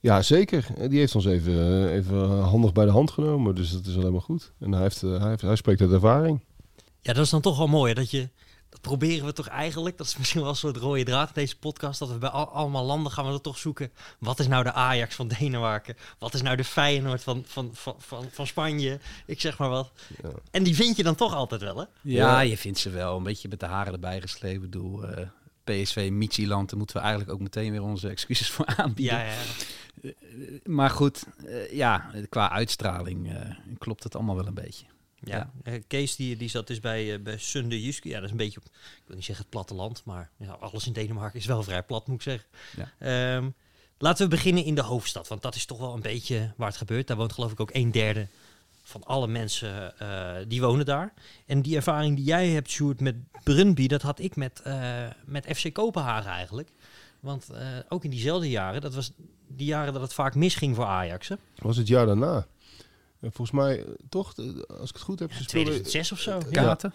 Ja, 0.00 0.22
zeker. 0.22 0.64
Die 0.88 0.98
heeft 0.98 1.14
ons 1.14 1.26
even, 1.26 1.52
eh, 1.52 1.94
even 1.94 2.28
handig 2.40 2.72
bij 2.72 2.84
de 2.84 2.90
hand 2.90 3.10
genomen. 3.10 3.54
Dus 3.54 3.70
dat 3.70 3.86
is 3.86 3.96
alleen 3.96 4.12
maar 4.12 4.20
goed. 4.20 4.52
En 4.60 4.72
hij, 4.72 4.82
heeft, 4.82 5.00
hij, 5.00 5.28
heeft, 5.28 5.42
hij 5.42 5.56
spreekt 5.56 5.80
uit 5.80 5.92
ervaring. 5.92 6.40
Ja, 7.00 7.12
dat 7.12 7.24
is 7.24 7.30
dan 7.30 7.40
toch 7.40 7.58
wel 7.58 7.66
mooi. 7.66 7.88
hè, 7.88 7.94
Dat 7.94 8.10
je 8.10 8.28
dat 8.76 8.80
proberen 8.96 9.26
we 9.26 9.32
toch 9.32 9.48
eigenlijk. 9.48 9.98
Dat 9.98 10.06
is 10.06 10.16
misschien 10.16 10.40
wel 10.40 10.50
een 10.50 10.56
soort 10.56 10.76
rode 10.76 11.02
draad 11.04 11.26
in 11.26 11.32
deze 11.34 11.56
podcast. 11.58 11.98
Dat 11.98 12.08
we 12.08 12.18
bij 12.18 12.28
al- 12.28 12.48
allemaal 12.52 12.84
landen 12.84 13.12
gaan 13.12 13.26
we 13.26 13.32
er 13.32 13.40
toch 13.40 13.58
zoeken. 13.58 13.90
Wat 14.18 14.38
is 14.38 14.48
nou 14.48 14.64
de 14.64 14.72
Ajax 14.72 15.14
van 15.14 15.28
Denemarken? 15.28 15.96
Wat 16.18 16.34
is 16.34 16.42
nou 16.42 16.56
de 16.56 16.64
Feyenoord 16.64 17.22
van, 17.22 17.42
van, 17.46 17.70
van, 17.72 17.94
van, 17.98 18.26
van 18.32 18.46
Spanje? 18.46 18.98
Ik 19.26 19.40
zeg 19.40 19.58
maar 19.58 19.68
wat. 19.68 19.92
Ja. 20.22 20.28
En 20.50 20.62
die 20.62 20.74
vind 20.74 20.96
je 20.96 21.02
dan 21.02 21.14
toch 21.14 21.34
altijd 21.34 21.60
wel, 21.60 21.76
hè? 21.76 21.84
Ja, 22.02 22.40
je 22.40 22.56
vindt 22.56 22.78
ze 22.78 22.90
wel 22.90 23.16
een 23.16 23.22
beetje 23.22 23.48
met 23.48 23.60
de 23.60 23.66
haren 23.66 23.92
erbij 23.92 24.20
geslepen. 24.20 24.54
Ik 24.56 24.70
bedoel, 24.70 25.04
eh, 25.04 25.26
PSV, 25.64 26.08
Michieland, 26.12 26.68
daar 26.68 26.78
moeten 26.78 26.96
we 26.96 27.02
eigenlijk 27.02 27.32
ook 27.32 27.40
meteen 27.40 27.70
weer 27.70 27.82
onze 27.82 28.08
excuses 28.08 28.50
voor 28.50 28.66
aanbieden. 28.76 29.18
Ja, 29.18 29.24
ja. 30.02 30.12
Maar 30.64 30.90
goed, 30.90 31.24
eh, 31.46 31.72
ja, 31.72 32.10
qua 32.28 32.50
uitstraling 32.50 33.32
eh, 33.34 33.50
klopt 33.78 34.02
het 34.04 34.14
allemaal 34.14 34.36
wel 34.36 34.46
een 34.46 34.54
beetje. 34.54 34.84
Ja, 35.34 35.50
eh, 35.62 35.82
Kees 35.86 36.16
die, 36.16 36.36
die 36.36 36.48
zat 36.48 36.66
dus 36.66 36.80
bij, 36.80 37.12
eh, 37.14 37.20
bij 37.20 37.38
Sunde 37.38 37.82
Jyske. 37.82 38.08
Ja, 38.08 38.14
dat 38.14 38.24
is 38.24 38.30
een 38.30 38.36
beetje, 38.36 38.58
op- 38.60 38.64
ik 38.74 39.02
wil 39.06 39.16
niet 39.16 39.24
zeggen 39.24 39.44
het 39.44 39.52
platteland, 39.54 40.02
maar 40.04 40.30
ja, 40.36 40.50
alles 40.52 40.86
in 40.86 40.92
Denemarken 40.92 41.38
is 41.40 41.46
wel 41.46 41.62
vrij 41.62 41.82
plat, 41.82 42.06
moet 42.06 42.16
ik 42.16 42.22
zeggen. 42.22 42.48
Ja. 42.76 42.92
Ehm, 43.36 43.48
laten 43.98 44.24
we 44.24 44.30
beginnen 44.36 44.64
in 44.64 44.74
de 44.74 44.82
hoofdstad, 44.82 45.28
want 45.28 45.42
dat 45.42 45.54
is 45.54 45.64
toch 45.66 45.78
wel 45.78 45.94
een 45.94 46.00
beetje 46.02 46.52
waar 46.56 46.68
het 46.68 46.76
gebeurt. 46.76 47.06
Daar 47.06 47.16
woont 47.16 47.32
geloof 47.32 47.52
ik 47.52 47.60
ook 47.60 47.70
een 47.74 47.90
derde 47.90 48.28
van 48.82 49.04
alle 49.04 49.26
mensen 49.26 49.98
eh, 49.98 50.34
die 50.48 50.60
wonen 50.60 50.84
daar. 50.86 51.12
En 51.46 51.62
die 51.62 51.76
ervaring 51.76 52.16
die 52.16 52.24
jij 52.24 52.48
hebt, 52.48 52.70
Sjoerd, 52.70 53.00
met 53.00 53.14
Brunby, 53.44 53.86
dat 53.86 54.02
had 54.02 54.18
ik 54.18 54.36
met, 54.36 54.60
eh, 54.62 55.04
met 55.24 55.46
FC 55.56 55.72
Kopenhagen 55.72 56.30
eigenlijk. 56.30 56.68
Want 57.20 57.50
eh, 57.50 57.66
ook 57.88 58.04
in 58.04 58.10
diezelfde 58.10 58.50
jaren, 58.50 58.80
dat 58.80 58.94
was 58.94 59.12
die 59.48 59.66
jaren 59.66 59.92
dat 59.92 60.02
het 60.02 60.14
vaak 60.14 60.34
misging 60.34 60.74
voor 60.76 60.84
Ajax. 60.84 61.28
Hè? 61.28 61.34
was 61.56 61.76
het 61.76 61.88
jaar 61.88 62.06
daarna. 62.06 62.46
En 63.26 63.32
volgens 63.32 63.56
mij, 63.56 63.78
eh, 63.84 63.90
toch, 64.08 64.32
eh, 64.36 64.44
als 64.80 64.88
ik 64.88 64.94
het 64.94 65.00
goed 65.04 65.18
heb... 65.18 65.32
ze 65.32 65.42
speelden- 65.42 65.72
2006 65.82 66.12
of 66.12 66.18
zo. 66.18 66.30
Ja. 66.30 66.62
Kaarten? 66.62 66.92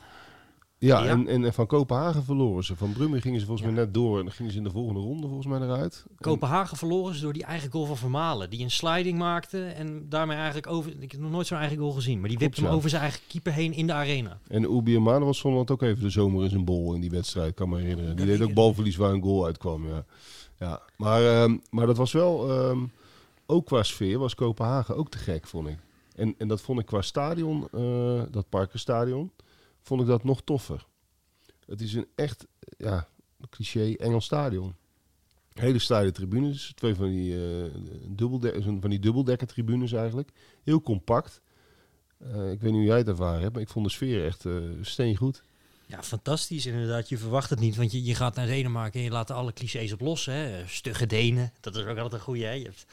Ja, 0.77 1.03
Ja. 1.03 1.09
En, 1.09 1.27
en, 1.27 1.53
van 1.53 1.67
Kopenhagen 1.67 2.23
verloren 2.23 2.63
ze. 2.63 2.75
Van 2.75 2.93
Brummen 2.93 3.21
gingen 3.21 3.39
ze 3.39 3.45
volgens 3.45 3.67
mij 3.67 3.75
net 3.75 3.93
door. 3.93 4.17
En 4.19 4.23
dan 4.25 4.33
gingen 4.33 4.51
ze 4.51 4.57
in 4.57 4.63
de 4.63 4.69
volgende 4.71 4.99
ronde 4.99 5.27
volgens 5.27 5.47
mij 5.47 5.59
eruit. 5.59 6.03
En- 6.09 6.15
Kopenhagen 6.17 6.77
verloren 6.77 7.15
ze 7.15 7.21
door 7.21 7.33
die 7.33 7.43
eigen 7.43 7.71
goal 7.71 7.85
van 7.85 7.97
Vermalen. 7.97 8.49
Die 8.49 8.63
een 8.63 8.71
sliding 8.71 9.17
maakte 9.17 9.65
en 9.65 10.05
daarmee 10.09 10.37
eigenlijk 10.37 10.67
over... 10.67 10.91
Ik 10.99 11.11
heb 11.11 11.21
nog 11.21 11.31
nooit 11.31 11.47
zo'n 11.47 11.57
eigen 11.57 11.77
goal 11.77 11.91
gezien. 11.91 12.19
Maar 12.19 12.29
die 12.29 12.37
Klopt, 12.37 12.41
wipte 12.55 12.61
hem 12.61 12.69
ja. 12.71 12.75
over 12.77 12.89
zijn 12.89 13.01
eigen 13.01 13.21
keeper 13.27 13.53
heen 13.53 13.73
in 13.73 13.87
de 13.87 13.93
arena. 13.93 14.39
En 14.47 14.63
Ubi 14.63 14.95
Amano 14.95 15.25
was 15.25 15.37
zondag 15.37 15.69
ook 15.69 15.81
even 15.81 16.03
de 16.03 16.09
zomer 16.09 16.43
in 16.43 16.49
zijn 16.49 16.65
bol 16.65 16.93
in 16.93 17.01
die 17.01 17.09
wedstrijd, 17.09 17.53
kan 17.53 17.69
me 17.69 17.79
herinneren. 17.79 18.15
Die 18.15 18.25
Ja, 18.25 18.31
deed 18.37 18.47
ook 18.47 18.53
balverlies 18.53 18.95
waar 18.95 19.13
een 19.13 19.21
goal 19.23 19.45
uitkwam, 19.45 19.87
ja. 19.87 20.05
ja. 20.59 20.81
Maar, 20.97 21.25
ehm, 21.25 21.57
maar 21.69 21.85
dat 21.85 21.97
was 21.97 22.11
wel, 22.11 22.49
ehm, 22.49 22.79
ook 23.45 23.65
qua 23.65 23.83
sfeer 23.83 24.19
was 24.19 24.35
Kopenhagen 24.35 24.95
ook 24.95 25.09
te 25.09 25.17
gek, 25.17 25.47
vond 25.47 25.67
ik. 25.67 25.77
En, 26.15 26.35
en 26.37 26.47
dat 26.47 26.61
vond 26.61 26.79
ik 26.79 26.85
qua 26.85 27.01
stadion, 27.01 27.67
eh, 27.71 28.23
dat 28.31 28.49
Parkenstadion, 28.49 29.31
vond 29.81 30.01
ik 30.01 30.07
dat 30.07 30.23
nog 30.23 30.41
toffer. 30.41 30.87
Het 31.65 31.81
is 31.81 31.93
een 31.93 32.07
echt, 32.15 32.47
ja, 32.77 33.07
cliché 33.49 33.93
Engels 33.93 34.25
stadion. 34.25 34.75
Hele 35.51 35.79
steile 35.79 36.11
tribunes, 36.11 36.71
twee 36.75 36.95
van 36.95 37.07
die, 37.07 37.35
eh 37.35 37.71
dubbelde 38.07 38.61
van 38.79 38.89
die 38.89 38.99
dubbeldekker 38.99 39.47
tribunes 39.47 39.91
eigenlijk. 39.91 40.29
Heel 40.63 40.81
compact. 40.81 41.41
Eh, 42.17 42.51
ik 42.51 42.61
weet 42.61 42.71
niet 42.71 42.79
hoe 42.79 42.83
jij 42.83 42.97
het 42.97 43.07
ervaren 43.07 43.41
hebt, 43.41 43.53
maar 43.53 43.61
ik 43.61 43.69
vond 43.69 43.85
de 43.85 43.91
sfeer 43.91 44.25
echt 44.25 44.45
eh 44.45 44.53
steengoed. 44.81 45.43
Ja, 45.91 46.03
fantastisch 46.03 46.65
inderdaad. 46.65 47.09
Je 47.09 47.17
verwacht 47.17 47.49
het 47.49 47.59
niet, 47.59 47.75
want 47.75 47.91
je, 47.91 48.03
je 48.03 48.15
gaat 48.15 48.35
naar 48.35 48.45
Denemarken 48.45 48.99
en 48.99 49.05
je 49.05 49.11
laat 49.11 49.31
alle 49.31 49.53
clichés 49.53 49.91
op 49.93 50.01
los. 50.01 50.25
Hè. 50.25 50.67
Stugge 50.67 51.05
Denen, 51.05 51.53
dat 51.59 51.75
is 51.75 51.81
ook 51.83 51.87
altijd 51.97 52.13
een 52.13 52.19
goeie. 52.19 52.45
Hè. 52.45 52.51
Je 52.51 52.63
hebt 52.63 52.85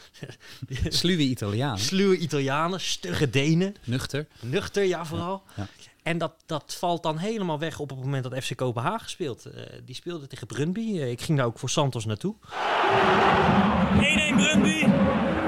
Sluwe 0.99 1.23
Italiaan. 1.23 1.79
sluwe 1.79 2.17
Italianen, 2.19 2.81
stugge 2.81 3.31
Denen, 3.31 3.75
Nuchter. 3.85 4.27
nuchter, 4.41 4.85
ja 4.85 5.05
vooral. 5.07 5.43
Ja. 5.57 5.67
En 6.03 6.19
dat, 6.19 6.33
dat 6.47 6.75
valt 6.79 7.03
dan 7.03 7.19
helemaal 7.19 7.59
weg 7.59 7.79
op 7.79 7.91
het 7.91 7.99
moment 7.99 8.23
dat 8.31 8.45
FC 8.45 8.57
Kopenhagen 8.57 9.11
speelt. 9.11 9.45
Eh, 9.47 9.63
die 9.85 9.95
speelde 9.95 10.27
tegen 10.27 10.47
Brunby. 10.47 10.99
Eh, 10.99 11.11
ik 11.11 11.21
ging 11.21 11.39
daar 11.39 11.47
ook 11.47 11.59
voor 11.59 11.71
Santos 11.71 12.05
naartoe. 12.05 12.35
1-1 12.35 12.39
Brumby. 14.37 14.69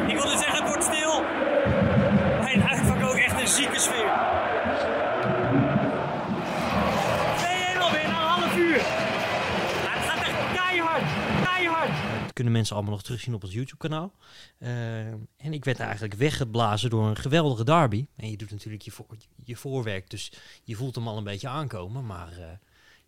Ik 0.09 0.17
wilde 0.17 0.39
zeggen, 0.39 0.65
het 0.65 0.69
wordt 0.69 0.85
stil. 0.85 1.23
Een 2.55 2.63
uitvak 2.63 3.03
ook 3.11 3.17
echt 3.17 3.41
een 3.41 3.49
zieke 3.49 3.79
sfeer. 3.81 4.30
Kunnen 12.41 12.59
mensen 12.59 12.77
allemaal 12.77 12.95
nog 12.95 13.03
terugzien 13.05 13.35
op 13.35 13.45
ons 13.45 13.53
YouTube-kanaal. 13.53 14.13
Eh, 14.59 15.07
en 15.37 15.53
ik 15.53 15.65
werd 15.65 15.79
eigenlijk 15.81 16.15
weggeblazen 16.15 16.91
door 16.91 17.07
een 17.07 17.17
geweldige 17.17 17.65
derby. 17.65 18.07
En 18.17 18.31
je 18.31 18.37
doet 18.37 18.51
natuurlijk 18.51 18.83
je, 18.83 18.91
voor, 18.91 19.07
je 19.45 19.57
voorwerk, 19.57 20.11
dus 20.11 20.33
je 20.65 20.75
voelt 20.75 20.95
hem 20.95 21.09
al 21.09 21.17
een 21.17 21.25
beetje 21.25 21.49
aankomen. 21.49 22.07
Maar 22.07 22.33
eh, 22.33 22.45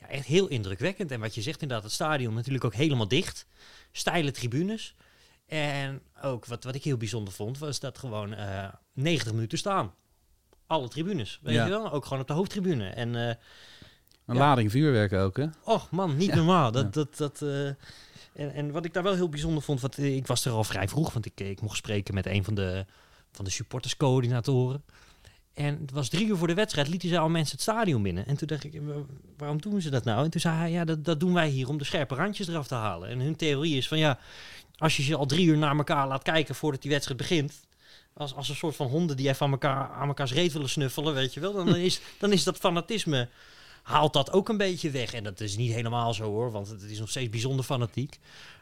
ja, 0.01 0.09
echt 0.09 0.27
heel 0.27 0.47
indrukwekkend. 0.49 1.11
En 1.11 1.21
wat 1.21 1.35
je 1.35 1.43
zegt 1.43 1.63
inderdaad, 1.63 1.85
het 1.85 1.95
stadion 1.95 2.35
natuurlijk 2.35 2.65
ook 2.65 2.75
helemaal 2.75 3.09
dicht. 3.09 3.47
Steile 3.93 4.31
tribunes. 4.31 4.95
En 5.47 6.03
ook 6.23 6.47
wat, 6.47 6.65
wat 6.65 6.75
ik 6.75 6.85
heel 6.85 6.97
bijzonder 6.97 7.35
vond, 7.35 7.59
was 7.59 7.81
dat 7.81 7.99
gewoon 7.99 8.35
eh 8.35 8.69
90 8.93 9.33
minuten 9.33 9.59
staan. 9.59 9.95
Alle 10.67 10.89
tribunes, 10.89 11.41
weet 11.43 11.55
Ja. 11.55 11.65
je 11.65 11.71
wel? 11.71 11.93
Ook 11.93 12.05
gewoon 12.05 12.21
op 12.23 12.27
de 12.29 12.33
hoofdtribune. 12.33 12.89
En 12.89 13.17
eh, 13.29 13.35
Een 14.27 14.35
Ja. 14.35 14.41
lading 14.41 14.71
vuurwerk 14.71 15.13
ook, 15.13 15.37
hè? 15.37 15.47
Oh 15.65 15.83
man, 15.91 16.17
niet 16.17 16.35
normaal. 16.35 16.73
Dat, 16.73 16.95
dat, 16.95 17.17
dat, 17.17 17.43
eh, 17.43 17.71
en, 18.35 18.53
en 18.55 18.71
wat 18.71 18.85
ik 18.85 18.93
daar 18.93 19.03
wel 19.03 19.15
heel 19.15 19.29
bijzonder 19.29 19.63
vond, 19.63 19.81
want 19.81 19.99
eh, 19.99 20.17
ik 20.17 20.27
was 20.27 20.45
er 20.45 20.53
al 20.53 20.65
vrij 20.65 20.89
vroeg, 20.89 21.13
want 21.13 21.27
ik, 21.27 21.41
ik 21.41 21.61
mocht 21.61 21.77
spreken 21.77 22.15
met 22.15 22.27
een 22.27 22.45
van 22.45 22.55
de, 22.55 22.85
van 23.33 23.45
de 23.45 23.51
supporterscoördinatoren. 23.51 24.83
En 25.55 25.79
het 25.81 25.91
was 25.91 26.09
drie 26.09 26.27
uur 26.27 26.37
voor 26.37 26.47
de 26.47 26.55
wedstrijd, 26.55 26.89
lieten 26.89 27.09
ze 27.09 27.19
al 27.19 27.29
mensen 27.29 27.53
het 27.53 27.63
stadion 27.63 28.03
binnen. 28.03 28.27
En 28.27 28.37
toen 28.37 28.47
dacht 28.47 28.65
ik, 28.65 28.81
wa- 28.83 29.05
waarom 29.37 29.61
doen 29.61 29.81
ze 29.81 29.91
dat 29.91 30.05
nou? 30.05 30.25
En 30.25 30.31
toen 30.31 30.41
zei 30.41 30.57
hij, 30.57 30.71
ja, 30.71 30.85
dat, 30.85 31.05
dat 31.05 31.21
doen 31.21 31.33
wij 31.33 31.49
hier 31.49 31.69
om 31.69 31.79
de 31.79 31.85
scherpe 31.85 32.15
randjes 32.15 32.49
eraf 32.49 32.67
te 32.67 32.75
halen. 32.75 33.09
En 33.09 33.21
hun 33.21 33.37
theorie 33.37 33.77
is 33.77 33.89
van, 33.89 33.99
ja, 33.99 34.19
als 34.77 34.97
je 34.97 35.03
ze 35.03 35.17
al 35.17 35.27
drie 35.27 35.47
uur 35.47 35.59
naar 35.59 35.77
elkaar 35.77 36.09
laat 36.09 36.23
kijken 36.23 36.55
voordat 36.55 36.83
die 36.83 36.91
wedstrijd 36.91 37.21
begint, 37.21 37.61
als, 38.13 38.35
als 38.35 38.49
een 38.49 38.55
soort 38.55 38.77
van 38.77 38.87
honden 38.87 39.17
die 39.17 39.29
even 39.29 39.47
aan 39.47 39.53
elkaar 39.53 39.91
aan 39.91 40.09
elkaars 40.09 40.33
reet 40.33 40.53
willen 40.53 40.69
snuffelen, 40.69 41.15
weet 41.15 41.35
je 41.35 41.41
wel, 41.41 41.53
dan 41.53 41.77
is, 41.77 42.01
dan 42.19 42.33
is 42.33 42.45
dat 42.45 42.57
fanatisme 42.57 43.29
haalt 43.83 44.13
dat 44.13 44.33
ook 44.33 44.49
een 44.49 44.57
beetje 44.57 44.91
weg. 44.91 45.15
En 45.15 45.25
dat 45.25 45.41
is 45.41 45.57
niet 45.57 45.73
helemaal 45.73 46.15
zo 46.15 46.25
hoor, 46.25 46.51
want 46.51 46.69
het 46.69 46.83
is 46.83 46.99
nog 46.99 47.11
steeds 47.11 47.31
bijzonder 47.31 47.65
fanatiek. 47.65 48.19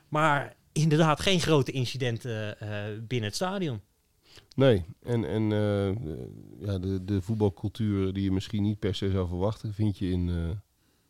Maar 0.09 0.57
inderdaad, 0.73 1.21
geen 1.21 1.41
grote 1.41 1.73
incidenten 1.73 2.61
eh, 2.61 2.69
binnen 3.03 3.29
het 3.29 3.35
stadion. 3.35 3.81
Nee, 4.55 4.85
en, 5.03 5.25
en 5.25 5.53
eh, 5.53 5.87
ja, 6.67 6.79
de, 6.79 7.05
de 7.05 7.23
voetbalcultuur 7.23 8.13
die 8.13 8.23
je 8.25 8.33
misschien 8.33 8.63
niet 8.63 8.79
per 8.79 8.95
se 8.95 9.11
zou 9.11 9.29
verwachten, 9.29 9.75
vind 9.75 9.99
je 9.99 10.11
in, 10.11 10.29
eh, 10.29 10.57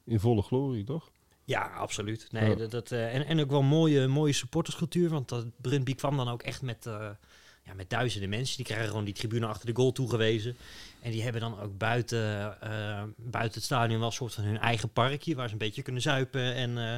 in 0.05 0.21
volle 0.21 0.43
glorie, 0.43 0.85
toch? 0.85 1.11
Ja, 1.45 1.63
absoluut. 1.63 2.29
Nee, 2.31 2.49
Ja. 2.49 2.55
dat, 2.55 2.71
dat, 2.71 2.91
en, 2.93 3.27
en 3.27 3.41
ook 3.41 3.51
wel 3.51 3.63
mooie, 3.63 4.07
mooie 4.07 4.33
supporterscultuur. 4.33 5.09
Want 5.09 5.29
dat 5.29 5.47
Brunby 5.61 5.95
kwam 5.95 6.17
dan 6.17 6.29
ook 6.29 6.43
echt 6.43 6.63
met, 6.63 6.87
met 7.77 7.91
duizenden 7.91 8.29
mensen. 8.29 8.57
Die 8.57 8.65
krijgen 8.65 8.89
gewoon 8.89 9.05
die 9.05 9.15
tribune 9.15 9.47
achter 9.47 9.67
de 9.67 9.75
goal 9.75 9.93
toegewezen. 9.93 10.57
En 11.03 11.11
die 11.11 11.23
hebben 11.23 11.41
dan 11.41 11.61
ook 11.61 11.79
buiten, 11.79 12.57
eh, 12.61 13.03
buiten 13.17 13.55
het 13.55 13.65
stadion 13.65 13.99
wel 13.99 14.09
een 14.09 14.15
soort 14.15 14.35
van 14.35 14.45
hun 14.45 14.59
eigen 14.59 14.93
parkje. 14.93 15.35
Waar 15.35 15.47
ze 15.47 15.53
een 15.53 15.59
beetje 15.59 15.83
kunnen 15.83 16.03
zuipen. 16.03 16.55
En, 16.55 16.79
eh, 16.79 16.95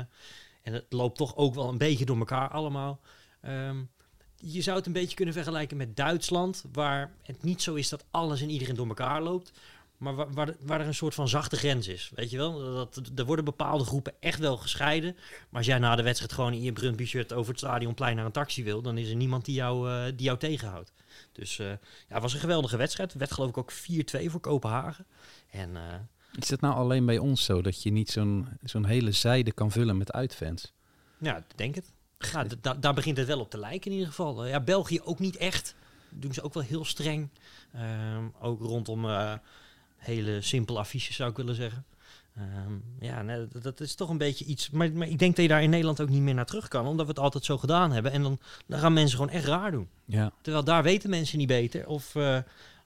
en 0.62 0.72
het 0.72 0.86
loopt 0.88 1.16
toch 1.16 1.36
ook 1.36 1.54
wel 1.54 1.68
een 1.68 1.78
beetje 1.78 2.04
door 2.04 2.18
elkaar 2.18 2.48
allemaal. 2.48 3.00
Ehm, 3.40 3.76
je 4.36 4.62
zou 4.62 4.76
het 4.76 4.86
een 4.86 4.92
beetje 4.92 5.16
kunnen 5.16 5.34
vergelijken 5.34 5.76
met 5.76 5.96
Duitsland. 5.96 6.64
Waar 6.72 7.12
het 7.22 7.42
niet 7.42 7.62
zo 7.62 7.74
is 7.74 7.88
dat 7.88 8.04
alles 8.10 8.40
en 8.40 8.50
iedereen 8.50 8.74
door 8.74 8.88
elkaar 8.88 9.22
loopt. 9.22 9.52
Maar 10.02 10.14
waar, 10.14 10.32
waar, 10.32 10.54
waar 10.60 10.80
er 10.80 10.86
een 10.86 10.94
soort 10.94 11.14
van 11.14 11.28
zachte 11.28 11.56
grens 11.56 11.88
is. 11.88 12.10
Weet 12.14 12.30
je 12.30 12.36
wel? 12.36 12.74
Dat, 12.74 13.00
er 13.14 13.24
worden 13.24 13.44
bepaalde 13.44 13.84
groepen 13.84 14.12
echt 14.20 14.38
wel 14.38 14.56
gescheiden. 14.56 15.14
Maar 15.48 15.58
als 15.58 15.66
jij 15.66 15.78
na 15.78 15.96
de 15.96 16.02
wedstrijd 16.02 16.32
gewoon 16.32 16.52
in 16.52 16.62
je 16.62 16.72
Brunby 16.72 17.04
shirt 17.04 17.32
over 17.32 17.50
het 17.50 17.58
stadionplein 17.60 18.16
naar 18.16 18.24
een 18.24 18.32
taxi 18.32 18.64
wil, 18.64 18.82
dan 18.82 18.98
is 18.98 19.08
er 19.08 19.16
niemand 19.16 19.44
die 19.44 19.54
jou, 19.54 19.90
eh, 19.90 20.04
die 20.04 20.26
jou 20.26 20.38
tegenhoudt. 20.38 20.92
Dus 21.32 21.58
eh, 21.58 21.66
ja, 21.68 21.78
het 22.08 22.22
was 22.22 22.34
een 22.34 22.40
geweldige 22.40 22.76
wedstrijd. 22.76 23.14
Werd 23.14 23.32
geloof 23.32 23.48
ik 23.48 23.56
ook 23.58 23.72
4-2 23.72 24.30
voor 24.30 24.40
Kopenhagen. 24.40 25.06
En 25.50 25.76
eh, 25.76 25.82
Is 26.38 26.50
het 26.50 26.60
nou 26.60 26.74
alleen 26.74 27.06
bij 27.06 27.18
ons 27.18 27.44
zo 27.44 27.62
dat 27.62 27.82
je 27.82 27.90
niet 27.92 28.10
zo'n 28.10 28.48
zo'n 28.62 28.84
hele 28.84 29.12
zijde 29.12 29.52
kan 29.52 29.70
vullen 29.70 29.96
met 29.96 30.12
uitfans? 30.12 30.72
ja, 31.18 31.36
ik 31.36 31.44
denk 31.58 31.74
het. 31.74 31.92
Ja, 32.32 32.44
da- 32.60 32.74
daar 32.74 32.94
begint 32.94 33.16
het 33.16 33.26
wel 33.26 33.40
op 33.40 33.50
te 33.50 33.58
lijken 33.58 33.86
in 33.90 33.92
ieder 33.96 34.08
geval. 34.08 34.46
Ja, 34.46 34.60
België 34.60 35.00
ook 35.00 35.18
niet 35.18 35.36
echt. 35.36 35.74
Doen 36.10 36.34
ze 36.34 36.42
ook 36.42 36.54
wel 36.54 36.62
heel 36.62 36.84
streng. 36.84 37.28
Ehm, 37.72 38.24
ook 38.40 38.60
rondom 38.60 39.04
hele 40.02 40.40
simpele 40.40 40.78
affiches 40.78 41.16
zou 41.16 41.30
ik 41.30 41.36
willen 41.36 41.54
zeggen. 41.54 41.84
Ehm, 42.36 42.72
ja, 43.00 43.22
nee, 43.22 43.46
dat, 43.52 43.62
dat 43.62 43.80
is 43.80 43.94
toch 43.94 44.08
een 44.08 44.18
beetje 44.18 44.44
iets. 44.44 44.70
Maar, 44.70 44.92
maar 44.92 45.08
ik 45.08 45.18
denk 45.18 45.36
dat 45.36 45.44
je 45.44 45.50
daar 45.50 45.62
in 45.62 45.70
Nederland 45.70 46.00
ook 46.00 46.08
niet 46.08 46.20
meer 46.22 46.34
naar 46.34 46.46
terug 46.46 46.68
kan. 46.68 46.86
Omdat 46.86 47.06
we 47.06 47.12
het 47.12 47.20
altijd 47.20 47.44
zo 47.44 47.58
gedaan 47.58 47.92
hebben. 47.92 48.12
En 48.12 48.22
dan, 48.22 48.38
dan 48.66 48.78
gaan 48.78 48.92
mensen 48.92 49.18
gewoon 49.18 49.32
echt 49.34 49.44
raar 49.46 49.70
doen. 49.70 49.88
Ja. 50.04 50.32
Terwijl 50.42 50.64
daar 50.64 50.82
weten 50.82 51.10
mensen 51.10 51.38
niet 51.38 51.46
beter. 51.46 51.86
Of 51.86 52.14
eh, 52.14 52.38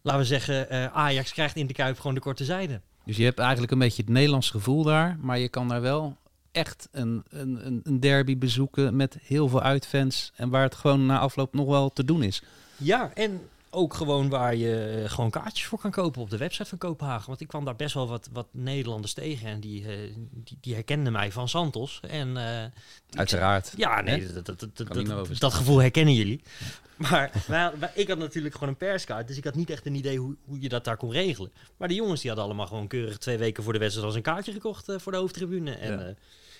laten 0.02 0.20
we 0.20 0.26
zeggen, 0.26 0.70
eh, 0.70 0.84
Ajax 0.86 1.32
krijgt 1.32 1.56
in 1.56 1.66
de 1.66 1.72
Kuip 1.72 1.96
gewoon 1.98 2.14
de 2.14 2.20
korte 2.20 2.44
zijde. 2.44 2.80
Dus 3.04 3.16
je 3.16 3.24
hebt 3.24 3.38
eigenlijk 3.38 3.72
een 3.72 3.78
beetje 3.78 4.02
het 4.02 4.10
Nederlands 4.10 4.50
gevoel 4.50 4.82
daar, 4.82 5.16
maar 5.20 5.38
je 5.38 5.48
kan 5.48 5.68
daar 5.68 5.80
wel 5.80 6.16
echt 6.52 6.88
een, 6.92 7.24
een, 7.28 7.66
een- 7.66 7.80
een 7.84 8.00
derby 8.00 8.38
bezoeken 8.38 8.96
met 8.96 9.18
heel 9.22 9.48
veel 9.48 9.62
uitfans 9.62 10.32
en 10.36 10.48
waar 10.48 10.62
het 10.62 10.74
gewoon 10.74 11.06
na 11.06 11.18
afloop 11.18 11.54
nog 11.54 11.66
wel 11.66 11.92
te 11.92 12.04
doen 12.04 12.22
is. 12.22 12.42
Ja, 12.76 13.10
en 13.14 13.40
ook 13.76 13.94
gewoon 13.94 14.28
waar 14.28 14.54
je 14.54 15.00
eh, 15.04 15.10
gewoon 15.10 15.30
kaartjes 15.30 15.66
voor 15.66 15.78
kan 15.78 15.90
kopen 15.90 16.22
op 16.22 16.30
de 16.30 16.36
website 16.36 16.68
van 16.68 16.78
Kopenhagen. 16.78 17.26
Want 17.28 17.40
ik 17.40 17.48
kwam 17.48 17.64
daar 17.64 17.76
best 17.76 17.94
wel 17.94 18.08
wat, 18.08 18.28
wat 18.32 18.46
Nederlanders 18.50 19.12
tegen 19.12 19.48
en 19.48 19.60
die, 19.60 19.86
eh, 19.88 19.98
die, 20.30 20.58
die 20.60 20.74
herkenden 20.74 21.12
mij 21.12 21.32
van 21.32 21.48
Santos. 21.48 22.00
En 22.08 22.36
eh, 22.36 22.64
ik 23.10 23.18
Uiteraard. 23.18 23.72
ja, 23.76 24.00
nee, 24.00 24.32
dat, 24.32 24.46
dat, 24.46 24.58
dat, 24.74 25.38
dat, 25.38 25.54
gevoel 25.54 25.78
herkennen 25.78 26.14
jullie. 26.14 26.40
Maar 26.96 27.30
wij- 27.46 27.72
wij- 27.78 27.90
ik 27.94 28.08
had 28.08 28.18
natuurlijk 28.18 28.54
gewoon 28.54 28.68
een 28.68 28.76
perskaart, 28.76 29.28
dus 29.28 29.36
ik 29.36 29.44
had 29.44 29.54
niet 29.54 29.70
echt 29.70 29.86
een 29.86 29.94
idee 29.94 30.18
hoe, 30.18 30.36
hoe 30.44 30.60
je 30.60 30.68
dat 30.68 30.84
daar 30.84 30.96
kon 30.96 31.10
regelen. 31.12 31.52
Maar 31.76 31.88
de 31.88 31.94
jongens 31.94 32.20
die 32.20 32.30
hadden 32.30 32.48
allemaal 32.48 32.66
gewoon 32.66 32.86
keurig 32.86 33.18
twee 33.18 33.38
weken 33.38 33.62
voor 33.62 33.72
de 33.72 33.78
wedstrijd 33.78 34.06
als 34.06 34.16
een 34.16 34.22
kaartje 34.22 34.52
gekocht 34.52 34.92
voor 34.96 35.12
de 35.12 35.18
hoofdtribune. 35.18 35.72
En 35.72 35.92
Ja. 35.98 36.06
ja. 36.06 36.14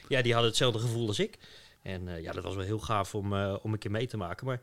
ja, 0.09 0.23
die 0.23 0.33
hadden 0.33 0.51
hetzelfde 0.51 0.79
gevoel 0.79 1.07
als 1.09 1.19
ik. 1.19 1.39
En 1.83 2.23
ja, 2.23 2.33
dat 2.33 2.45
was 2.45 2.55
wel 2.55 2.65
heel 2.65 2.79
gaaf 2.79 3.15
om, 3.15 3.35
om 3.43 3.73
een 3.73 3.79
keer 3.79 3.91
mee 3.91 4.07
te 4.07 4.17
maken. 4.17 4.47
Maar 4.47 4.61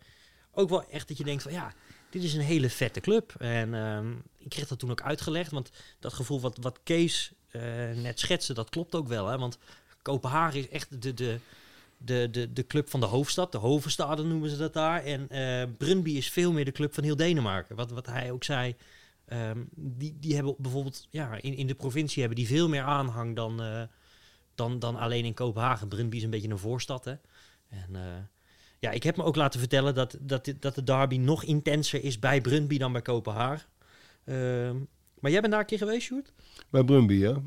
ook 0.51 0.69
wel 0.69 0.89
echt 0.89 1.07
dat 1.07 1.17
je 1.17 1.23
denkt 1.23 1.43
van 1.43 1.51
ja, 1.51 1.73
dit 2.13 2.23
is 2.23 2.33
een 2.33 2.41
hele 2.41 2.69
vette 2.69 2.99
club. 2.99 3.35
En 3.39 3.73
ehm, 3.73 4.11
ik 4.37 4.49
kreeg 4.49 4.67
dat 4.67 4.79
toen 4.79 4.91
ook 4.91 5.01
uitgelegd, 5.01 5.51
want 5.51 5.71
dat 5.99 6.13
gevoel 6.13 6.41
wat, 6.41 6.57
wat 6.61 6.79
Kees 6.83 7.31
eh, 7.49 7.61
net 7.95 8.19
schetste, 8.19 8.53
dat 8.53 8.69
klopt 8.69 8.95
ook 8.95 9.07
wel. 9.07 9.27
Hè? 9.27 9.37
Want 9.37 9.57
Kopenhagen 10.01 10.59
is 10.59 10.69
echt 10.69 11.01
de, 11.01 11.13
de, 11.13 11.39
de, 11.97 12.29
de, 12.31 12.53
de 12.53 12.67
club 12.67 12.89
van 12.89 12.99
de 12.99 13.05
hoofdstad. 13.05 13.51
De 13.51 13.57
Hovenstad 13.57 14.23
noemen 14.23 14.49
ze 14.49 14.57
dat 14.57 14.73
daar. 14.73 15.03
En 15.03 15.29
eh 15.29 15.63
Brøndby 15.77 16.11
is 16.11 16.29
veel 16.29 16.51
meer 16.51 16.65
de 16.65 16.71
club 16.71 16.93
van 16.93 17.03
heel 17.03 17.15
Denemarken. 17.15 17.75
Wat, 17.75 17.91
wat 17.91 18.05
hij 18.05 18.31
ook 18.31 18.43
zei, 18.43 18.75
ehm, 19.25 19.63
die, 19.75 20.17
die 20.19 20.35
hebben 20.35 20.55
bijvoorbeeld 20.57 21.07
ja, 21.09 21.37
in, 21.41 21.55
in 21.55 21.67
de 21.67 21.75
provincie 21.75 22.21
hebben 22.21 22.39
die 22.39 22.47
veel 22.47 22.69
meer 22.69 22.83
aanhang 22.83 23.35
dan, 23.35 23.61
eh, 23.61 23.83
dan, 24.55 24.79
dan 24.79 24.95
alleen 24.95 25.25
in 25.25 25.33
Kopenhagen. 25.33 25.87
Brøndby 25.87 26.17
is 26.17 26.23
een 26.23 26.29
beetje 26.29 26.49
een 26.49 26.57
voorstad. 26.57 27.05
Hè? 27.05 27.15
En 27.69 27.95
ja, 28.83 28.91
ik 28.91 29.03
heb 29.03 29.17
me 29.17 29.23
ook 29.23 29.35
laten 29.35 29.59
vertellen 29.59 29.95
dat, 29.95 30.17
dat, 30.21 30.53
dat 30.59 30.75
de 30.75 30.83
derby 30.83 31.17
nog 31.17 31.43
intenser 31.43 32.03
is 32.03 32.19
bij 32.19 32.41
Brøndby 32.41 32.77
dan 32.77 32.91
bij 32.91 33.01
Kopenhagen. 33.01 33.67
Ehm, 34.25 34.75
maar 35.19 35.31
jij 35.31 35.39
bent 35.39 35.51
daar 35.51 35.61
een 35.61 35.67
keer 35.67 35.77
geweest, 35.77 36.01
Sjoerd? 36.01 36.33
Bij 36.69 36.83
Brumby, 36.83 37.13
ja. 37.13 37.41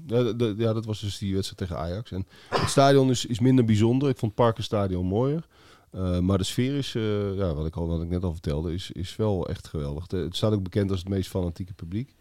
Ja, 0.57 0.73
dat 0.73 0.85
was 0.85 1.01
dus 1.01 1.19
die 1.19 1.35
wedstrijd 1.35 1.59
tegen 1.59 1.83
Ajax. 1.85 2.11
En 2.13 2.27
het 2.49 2.69
stadion 2.69 3.11
is, 3.11 3.27
is 3.27 3.41
minder 3.41 3.65
bijzonder. 3.65 4.09
Ik 4.09 4.19
vond 4.19 4.33
het 4.33 4.41
Parkenstadion 4.41 5.07
mooier. 5.07 5.47
Uh, 5.95 6.19
maar 6.19 6.39
de 6.39 6.45
sfeer 6.45 6.77
is, 6.77 6.95
uh, 6.95 7.37
ja, 7.37 7.55
wat, 7.55 7.67
ik 7.67 7.77
al, 7.77 7.87
wat 7.87 8.03
ik 8.03 8.09
net 8.09 8.25
al 8.25 8.33
vertelde, 8.33 8.73
is, 8.73 8.91
is 8.91 9.17
wel 9.17 9.49
echt 9.49 9.69
geweldig. 9.69 10.11
Het 10.11 10.37
staat 10.37 10.53
ook 10.53 10.63
bekend 10.63 10.91
als 10.91 10.99
het 10.99 11.09
meest 11.09 11.29
fanatieke 11.29 11.75
publiek. 11.75 12.15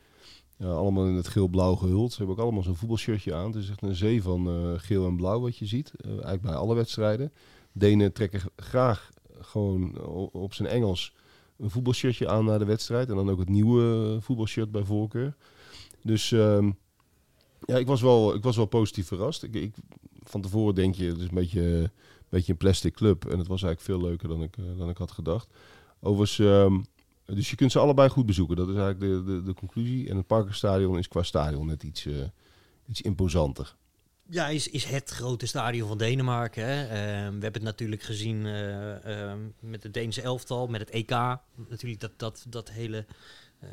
Allemaal 0.60 1.06
in 1.08 1.16
het 1.16 1.28
geel-blauw 1.28 1.76
gehuld. 1.76 2.12
Ze 2.12 2.18
hebben 2.18 2.36
ook 2.36 2.42
allemaal 2.42 2.64
zo'n 2.64 2.76
voetbalshirtje 2.76 3.34
aan. 3.34 3.46
Het 3.46 3.56
is 3.56 3.70
echt 3.70 3.82
een 3.82 3.96
zee 3.96 4.22
van 4.22 4.48
uh, 4.48 4.80
geel 4.80 5.08
en 5.08 5.16
blauw 5.16 5.40
wat 5.40 5.58
je 5.58 5.66
ziet. 5.66 5.92
Eigenlijk 6.06 6.42
bij 6.42 6.54
alle 6.54 6.76
wedstrijden. 6.76 7.32
Denen 7.78 8.14
trekken 8.14 8.42
graag 8.56 9.12
gewoon 9.40 10.02
op 10.32 10.54
zijn 10.54 10.70
Engels 10.70 11.14
een 11.58 11.70
voetbalshirtje 11.70 12.28
aan 12.28 12.46
naar 12.46 12.60
de 12.60 12.66
wedstrijd. 12.66 13.10
En 13.10 13.16
dan 13.16 13.30
ook 13.30 13.40
het 13.40 13.50
nieuwe 13.50 14.18
voetbalshirt 14.22 14.72
bij 14.72 14.84
voorkeur. 14.84 15.36
Dus 16.02 16.32
um, 16.32 16.78
ja, 17.66 17.78
ik 17.78 17.88
was 17.88 18.02
wel, 18.02 18.36
ik 18.36 18.44
was 18.44 18.56
wel 18.56 18.66
positief 18.66 19.08
verrast. 19.08 19.44
Ik, 19.44 19.54
ik, 19.54 19.76
van 20.24 20.42
tevoren 20.42 20.76
denk 20.76 20.96
je, 20.96 21.06
het 21.06 21.18
is 21.18 21.28
een 21.28 21.34
beetje, 21.34 21.62
een 21.62 21.92
beetje 22.30 22.52
een 22.52 22.58
plastic 22.58 22.94
club. 22.94 23.26
En 23.26 23.38
het 23.38 23.48
was 23.48 23.64
eigenlijk 23.64 23.82
veel 23.82 24.10
leuker 24.10 24.28
dan 24.28 24.44
ik, 24.44 24.58
uh, 24.58 24.66
dan 24.78 24.90
ik 24.90 24.98
had 24.98 25.12
gedacht. 25.12 25.50
Overigens, 26.00 26.38
um, 26.38 26.86
dus 27.26 27.50
je 27.50 27.56
kunt 27.56 27.72
ze 27.72 27.80
allebei 27.80 28.10
goed 28.10 28.26
bezoeken. 28.26 28.56
Dat 28.56 28.70
is 28.70 28.76
eigenlijk 28.76 29.26
de, 29.26 29.34
de, 29.34 29.44
de 29.44 29.54
conclusie. 29.54 30.10
En 30.10 30.18
het 30.18 30.28
Parkerstadion 30.28 30.98
is 30.98 31.08
qua 31.08 31.24
stadion 31.24 31.66
net 31.66 31.84
iets, 31.84 32.06
uh, 32.06 32.16
iets 32.88 33.02
imposanter. 33.02 33.76
Ja, 34.30 34.48
is, 34.48 34.70
is 34.70 34.86
het 34.86 35.10
grote 35.10 35.46
stadion 35.46 35.88
van 35.88 35.98
Denemarken. 35.98 36.66
Hè? 36.66 36.84
Uh, 36.84 36.90
we 37.26 37.44
hebben 37.44 37.54
het 37.54 37.62
natuurlijk 37.62 38.04
gezien 38.04 38.46
uh, 38.46 39.34
met 39.60 39.84
het 39.84 39.94
Deense 39.94 40.22
elftal, 40.22 40.68
met 40.68 40.80
het 40.80 40.90
EK. 40.90 41.10
Natuurlijk 41.70 42.02
dat, 42.02 42.12
dat, 42.18 42.46
dat 42.50 42.72
hele, 42.72 43.06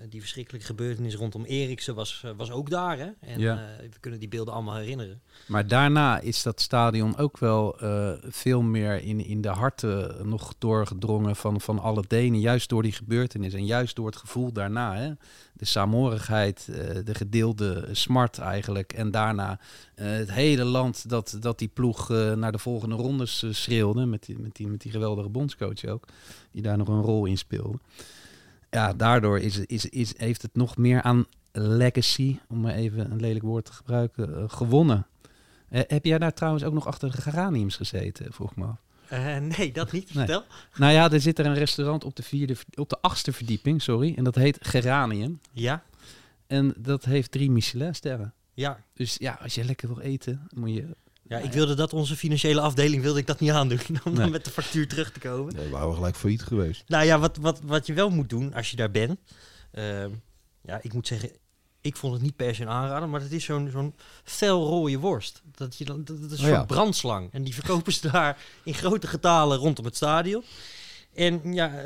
die 0.09 0.21
verschrikkelijke 0.21 0.67
gebeurtenis 0.67 1.15
rondom 1.15 1.45
Eriksen 1.45 1.95
was, 1.95 2.25
was 2.37 2.51
ook 2.51 2.71
daar. 2.71 2.99
Hè? 2.99 3.11
En 3.21 3.41
ja. 3.41 3.55
we 3.81 3.99
kunnen 4.01 4.21
die 4.21 4.29
beelden 4.29 4.55
allemaal 4.55 4.77
herinneren. 4.77 5.21
Maar 5.47 5.67
daarna 5.67 6.21
is 6.21 6.43
dat 6.43 6.61
stadion 6.61 7.17
ook 7.17 7.39
wel 7.39 7.77
veel 8.29 8.63
meer 8.63 9.03
in, 9.03 9.25
in 9.25 9.41
de 9.41 9.49
harten 9.49 10.29
nog 10.29 10.55
doorgedrongen 10.59 11.37
van, 11.37 11.61
van 11.61 11.79
alle 11.79 12.05
Denen. 12.09 12.41
Juist 12.41 12.69
door 12.69 12.83
die 12.83 12.93
gebeurtenis 12.93 13.55
en 13.55 13.67
juist 13.67 13.97
door 13.97 14.07
het 14.07 14.17
gevoel 14.17 14.53
daarna. 14.53 14.97
Hè? 14.97 15.13
De 15.53 15.65
saamhorigheid, 15.65 16.65
de 17.05 17.15
gedeelde 17.15 17.89
smart 17.93 18.39
eigenlijk. 18.39 18.93
En 18.93 19.11
daarna 19.11 19.59
het 19.95 20.33
hele 20.33 20.65
land 20.65 21.09
dat, 21.09 21.37
dat 21.41 21.59
die 21.59 21.71
ploeg 21.75 22.09
naar 22.35 22.53
de 22.53 22.59
volgende 22.59 22.95
rondes 22.95 23.45
schreeuwde. 23.51 24.07
Met 24.07 24.27
die, 24.27 24.39
met, 24.39 24.57
die, 24.57 24.69
met 24.69 24.81
die 24.81 24.93
geweldige 24.93 25.29
bondscoach 25.29 25.85
ook. 25.85 26.05
Die 26.51 26.63
daar 26.63 26.77
nog 26.77 26.89
een 26.89 27.03
rol 27.03 27.25
in 27.25 27.39
speelde. 27.39 27.79
Ja, 28.75 28.93
daardoor 28.93 29.39
is, 29.39 29.59
is, 29.59 29.87
is, 29.87 30.19
heeft 30.19 30.43
het 30.43 30.55
nog 30.55 30.77
meer 30.77 31.03
aan 31.03 31.27
legacy, 31.53 32.39
om 32.49 32.61
maar 32.61 32.75
even 32.75 33.11
een 33.11 33.21
lelijk 33.21 33.45
woord 33.45 33.65
te 33.65 33.73
gebruiken, 33.73 34.31
uh, 34.31 34.45
gewonnen. 34.47 35.07
Uh, 35.71 35.81
heb 35.87 36.05
jij 36.05 36.19
daar 36.19 36.33
trouwens 36.33 36.65
ook 36.65 36.73
nog 36.73 36.87
achter 36.87 37.11
de 37.11 37.21
geraniums 37.21 37.77
gezeten, 37.77 38.33
vroeg 38.33 38.57
me 38.57 38.65
af? 38.65 38.83
Uh, 39.13 39.37
nee, 39.57 39.73
dat 39.73 39.93
niet. 39.93 40.15
Nee. 40.15 40.25
Vertel. 40.25 40.45
Nou 40.77 40.93
ja, 40.93 41.11
er 41.11 41.21
zit 41.21 41.39
er 41.39 41.47
een 41.47 41.55
restaurant 41.55 42.05
op 42.05 42.17
de, 42.17 42.23
vierde, 42.23 42.57
op 42.75 42.89
de 42.89 43.01
achtste 43.01 43.33
verdieping, 43.33 43.83
sorry. 43.83 44.15
En 44.17 44.25
dat 44.25 44.35
heet 44.35 44.59
Geranium. 44.61 45.41
Ja. 45.53 45.83
En 46.47 46.75
dat 46.79 47.05
heeft 47.05 47.31
drie 47.31 47.51
Michelin-sterren. 47.51 48.33
Ja. 48.55 48.83
Dus 48.95 49.17
ja, 49.19 49.39
als 49.43 49.55
je 49.55 49.65
lekker 49.65 49.89
wil 49.89 50.01
eten, 50.01 50.47
moet 50.55 50.75
je... 50.75 50.97
Ja, 51.29 51.39
ik 51.39 51.53
wilde 51.53 51.75
dat 51.75 51.93
onze 51.93 52.17
financiële 52.17 52.61
afdeling 52.61 53.03
wilde 53.03 53.19
ik 53.19 53.27
dat 53.27 53.41
niet 53.41 53.51
aandoen 53.51 53.81
om 54.05 54.13
nee. 54.13 54.31
met 54.31 54.45
de 54.45 54.51
factuur 54.51 54.89
terug 54.89 55.13
te 55.13 55.21
komen. 55.21 55.55
Nee, 55.55 55.65
we 55.65 55.71
waren 55.71 55.95
gelijk 55.95 56.17
failliet 56.17 56.43
geweest. 56.43 56.85
Nou 56.87 57.05
ja, 57.05 57.19
wat, 57.19 57.37
wat, 57.37 57.61
wat 57.65 57.87
je 57.87 57.93
wel 57.93 58.11
moet 58.11 58.29
doen 58.29 58.55
als 58.55 58.71
je 58.71 58.77
daar 58.77 58.91
bent. 58.91 59.19
Uh, 59.73 60.05
ja, 60.63 60.79
ik 60.83 60.93
moet 60.93 61.07
zeggen, 61.07 61.31
ik 61.81 61.97
vond 61.97 62.13
het 62.13 62.23
niet 62.23 62.37
per 62.37 62.55
se 62.55 62.63
een 62.63 62.69
aanrader, 62.69 63.09
maar 63.09 63.21
het 63.21 63.33
is 63.33 63.45
zo'n 63.45 63.71
zo'n 63.71 63.95
fel 64.25 64.67
rode 64.67 64.99
worst. 64.99 65.43
Dat, 65.55 65.79
je 65.79 65.85
dan, 65.85 66.05
dat, 66.05 66.31
is 66.31 66.39
een 66.39 66.45
oh, 66.45 66.51
ja. 66.51 66.65
brandslang. 66.65 67.33
En 67.33 67.43
die 67.43 67.55
verkopen 67.55 67.93
ze 67.93 68.09
daar 68.11 68.39
in 68.65 68.75
grote 68.75 69.07
getalen 69.07 69.59
rondom 69.59 69.85
het 69.85 69.97
stadion. 69.97 70.45
En 71.15 71.55
ja, 71.55 71.83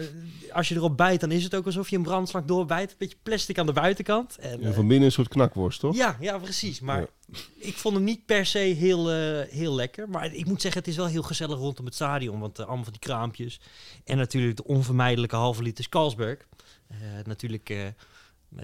als 0.53 0.69
je 0.69 0.75
erop 0.75 0.97
bijt, 0.97 1.21
dan 1.21 1.31
is 1.31 1.45
het 1.45 1.55
ook 1.55 1.67
alsof 1.67 1.89
je 1.89 1.97
een 1.97 2.03
brandslang 2.03 2.45
doorbijt. 2.45 2.91
Een 2.91 2.97
beetje 2.99 3.17
plastic 3.23 3.59
aan 3.59 3.67
de 3.67 3.73
buitenkant. 3.73 4.39
En, 4.39 4.61
ja, 4.61 4.73
van 4.73 4.87
binnen 4.87 5.07
een 5.07 5.13
soort 5.13 5.29
knakworst, 5.29 5.81
toch? 5.81 5.97
Ja, 5.97 6.17
ja 6.21 6.39
precies. 6.39 6.81
Maar 6.81 7.01
ja. 7.01 7.39
ik 7.57 7.75
vond 7.75 7.95
hem 7.95 8.05
niet 8.05 8.27
per 8.27 8.47
se 8.47 8.59
heel, 8.59 9.13
uh, 9.13 9.41
heel 9.49 9.75
lekker. 9.75 10.09
Maar 10.09 10.35
ik 10.35 10.47
moet 10.47 10.61
zeggen, 10.61 10.81
het 10.81 10.91
is 10.91 10.97
wel 10.97 11.07
heel 11.07 11.23
gezellig 11.23 11.59
rondom 11.59 11.85
het 11.85 11.95
stadion. 11.95 12.41
Want 12.41 12.59
uh, 12.59 12.67
allemaal 12.67 12.85
van 12.85 12.93
die 12.93 13.03
kraampjes. 13.03 13.61
En 14.05 14.17
natuurlijk 14.17 14.57
de 14.57 14.65
onvermijdelijke 14.65 15.37
halve 15.37 15.63
liter 15.63 15.89
Carlsberg. 15.89 16.47
Uh, 16.91 16.97
natuurlijk... 17.25 17.95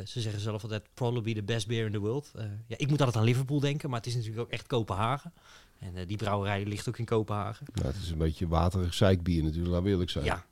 ze 0.04 0.20
zeggen 0.20 0.40
zelf 0.40 0.62
altijd, 0.62 0.82
probably 0.94 1.34
the 1.34 1.42
best 1.42 1.66
beer 1.66 1.86
in 1.86 1.92
the 1.92 1.98
world. 1.98 2.30
ja, 2.66 2.76
ik 2.78 2.88
moet 2.88 2.98
altijd 2.98 3.16
aan 3.16 3.24
Liverpool 3.24 3.60
denken, 3.60 3.88
maar 3.90 3.98
het 3.98 4.08
is 4.08 4.14
natuurlijk 4.14 4.42
ook 4.42 4.50
echt 4.50 4.66
Kopenhagen. 4.66 5.32
En 5.78 6.06
die 6.06 6.16
brouwerij 6.16 6.64
ligt 6.64 6.88
ook 6.88 6.98
in 6.98 7.04
Kopenhagen. 7.04 7.66
Ja, 7.74 7.86
het 7.86 7.96
is 7.96 8.10
een 8.10 8.18
beetje 8.18 8.48
waterig 8.48 8.94
zeikbier 8.94 9.42
natuurlijk, 9.42 9.72
laat 9.72 9.84
eerlijk 9.84 10.10
zijn. 10.10 10.24
Ja, 10.24 10.44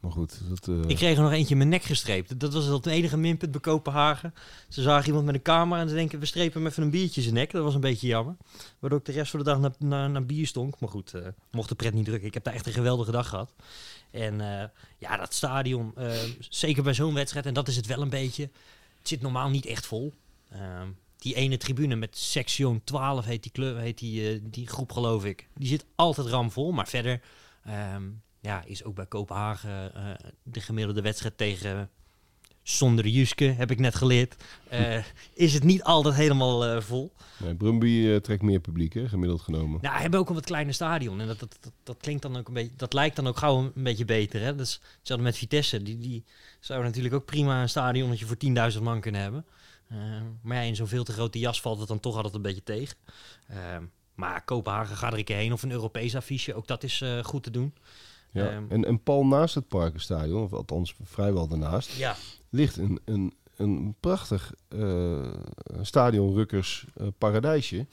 maar 0.00 0.12
goed, 0.12 0.40
uh... 0.68 0.82
ik 0.86 0.96
kreeg 0.96 1.16
er 1.16 1.22
nog 1.22 1.32
eentje 1.32 1.50
in 1.50 1.56
mijn 1.56 1.68
nek 1.68 1.82
gestreept. 1.82 2.40
Dat 2.40 2.52
was 2.52 2.64
het 2.64 2.86
enige 2.86 3.16
minpunt 3.16 3.50
bij 3.50 3.60
Kopenhagen. 3.60 4.34
Ze 4.68 4.82
zagen 4.82 5.06
iemand 5.06 5.24
met 5.24 5.34
een 5.34 5.42
camera 5.42 5.80
en 5.80 5.88
ze 5.88 5.94
denken, 5.94 6.20
we 6.20 6.26
strepen 6.26 6.60
hem 6.60 6.70
even 6.70 6.82
een 6.82 6.90
biertje 6.90 7.22
zijn 7.22 7.34
nek. 7.34 7.50
Dat 7.50 7.62
was 7.62 7.74
een 7.74 7.80
beetje 7.80 8.06
jammer. 8.06 8.36
Waardoor 8.78 8.98
ik 8.98 9.04
de 9.04 9.12
rest 9.12 9.30
van 9.30 9.38
de 9.38 9.44
dag 9.44 9.58
naar, 9.58 9.72
naar, 9.78 10.10
naar 10.10 10.26
bier 10.26 10.46
stonk. 10.46 10.80
Maar 10.80 10.88
goed, 10.88 11.14
uh, 11.14 11.26
mocht 11.50 11.68
de 11.68 11.74
pret 11.74 11.94
niet 11.94 12.04
drukken. 12.04 12.28
Ik 12.28 12.34
heb 12.34 12.44
daar 12.44 12.54
echt 12.54 12.66
een 12.66 12.72
geweldige 12.72 13.10
dag 13.10 13.28
gehad. 13.28 13.54
En 14.10 14.34
uh, 14.34 14.64
ja, 14.98 15.16
dat 15.16 15.34
stadion, 15.34 15.94
zeker 16.48 16.82
bij 16.82 16.94
zo'n 16.94 17.14
wedstrijd, 17.14 17.46
en 17.46 17.54
dat 17.54 17.68
is 17.68 17.76
het 17.76 17.86
wel 17.86 18.02
een 18.02 18.10
beetje. 18.10 18.42
Het 18.98 19.08
zit 19.08 19.20
normaal 19.20 19.48
niet 19.48 19.66
echt 19.66 19.86
vol. 19.86 20.14
Ehm, 20.50 20.88
die 21.18 21.34
ene 21.34 21.56
tribune 21.56 21.96
met 21.96 22.16
section 22.16 22.80
12 22.84 23.24
heet 23.24 23.42
die, 23.42 23.52
club, 23.52 23.78
heet 23.78 23.98
die, 23.98 24.50
die 24.50 24.66
groep 24.66 24.92
geloof 24.92 25.24
ik. 25.24 25.48
Die 25.54 25.68
zit 25.68 25.84
altijd 25.94 26.26
ramvol, 26.26 26.72
maar 26.72 26.88
verder... 26.88 27.20
Um, 27.94 28.22
ja, 28.40 28.64
is 28.64 28.84
ook 28.84 28.94
bij 28.94 29.06
Kopenhagen 29.06 29.92
uh, 29.96 30.30
de 30.42 30.60
gemiddelde 30.60 31.02
wedstrijd 31.02 31.36
tegen 31.36 31.90
zonder 32.62 33.06
Juske, 33.06 33.44
heb 33.44 33.70
ik 33.70 33.78
net 33.78 33.94
geleerd. 33.94 34.36
Uh, 34.72 35.04
is 35.34 35.54
het 35.54 35.64
niet 35.64 35.82
altijd 35.82 36.14
helemaal 36.14 36.74
uh, 36.74 36.80
vol. 36.80 37.12
Nee, 37.36 37.54
Brumby 37.54 38.18
trekt 38.18 38.42
meer 38.42 38.60
publiek, 38.60 38.92
hè, 38.92 39.08
gemiddeld 39.08 39.40
genomen. 39.40 39.80
Nou, 39.82 39.94
we 39.94 40.00
hebben 40.00 40.20
ook 40.20 40.28
een 40.28 40.34
wat 40.34 40.44
kleiner 40.44 40.74
stadion. 40.74 41.20
En 41.20 41.26
dat, 41.26 41.38
dat, 41.38 41.58
dat, 41.60 41.72
dat, 41.82 41.96
klinkt 42.00 42.22
dan 42.22 42.36
ook 42.36 42.48
een 42.48 42.54
beetje. 42.54 42.76
Dat 42.76 42.92
lijkt 42.92 43.16
dan 43.16 43.26
ook 43.26 43.36
gauw 43.36 43.58
een, 43.58 43.72
een 43.74 43.82
beetje 43.82 44.04
beter. 44.04 44.40
Hè? 44.40 44.54
Dat 44.54 44.66
is 44.66 44.80
hetzelfde 44.98 45.24
met 45.24 45.36
Vitesse. 45.36 45.82
Die, 45.82 45.98
die 45.98 46.24
zou 46.60 46.82
natuurlijk 46.82 47.14
ook 47.14 47.24
prima 47.24 47.62
een 47.62 47.68
stadionnetje 47.68 48.26
voor 48.26 48.36
10.000 48.72 48.82
man 48.82 49.00
kunnen 49.00 49.20
hebben. 49.20 49.44
Maar 50.42 50.56
ja, 50.56 50.62
in 50.62 50.76
zo'n 50.76 50.86
veel 50.86 51.04
te 51.04 51.12
grote 51.12 51.38
jas 51.38 51.60
valt 51.60 51.78
het 51.78 51.88
dan 51.88 52.00
toch 52.00 52.16
altijd 52.16 52.34
een 52.34 52.42
beetje 52.42 52.62
tegen. 52.62 52.96
maar 54.14 54.44
Kopenhagen 54.44 54.96
gaat 54.96 55.12
er 55.12 55.18
een 55.18 55.24
keer 55.24 55.36
heen. 55.36 55.52
Of 55.52 55.62
een 55.62 55.70
Europees 55.70 56.16
affiche. 56.16 56.54
Ook 56.54 56.66
dat 56.66 56.82
is 56.82 57.04
goed 57.22 57.42
te 57.42 57.50
doen. 57.50 57.74
Ja. 58.32 58.54
Um, 58.54 58.66
en, 58.68 58.84
en 58.84 59.02
pal 59.02 59.26
naast 59.26 59.54
het 59.54 59.68
Parkenstadion, 59.68 60.42
of 60.42 60.52
althans 60.52 60.94
vrijwel 61.02 61.48
daarnaast, 61.48 61.96
ja. 61.96 62.16
ligt 62.50 62.76
een, 62.76 63.00
een, 63.04 63.34
een 63.56 63.94
prachtig 64.00 64.54
uh, 64.68 65.18
stadionrukkers 65.80 66.86
uh, 67.00 67.06
paradijsje. 67.18 67.86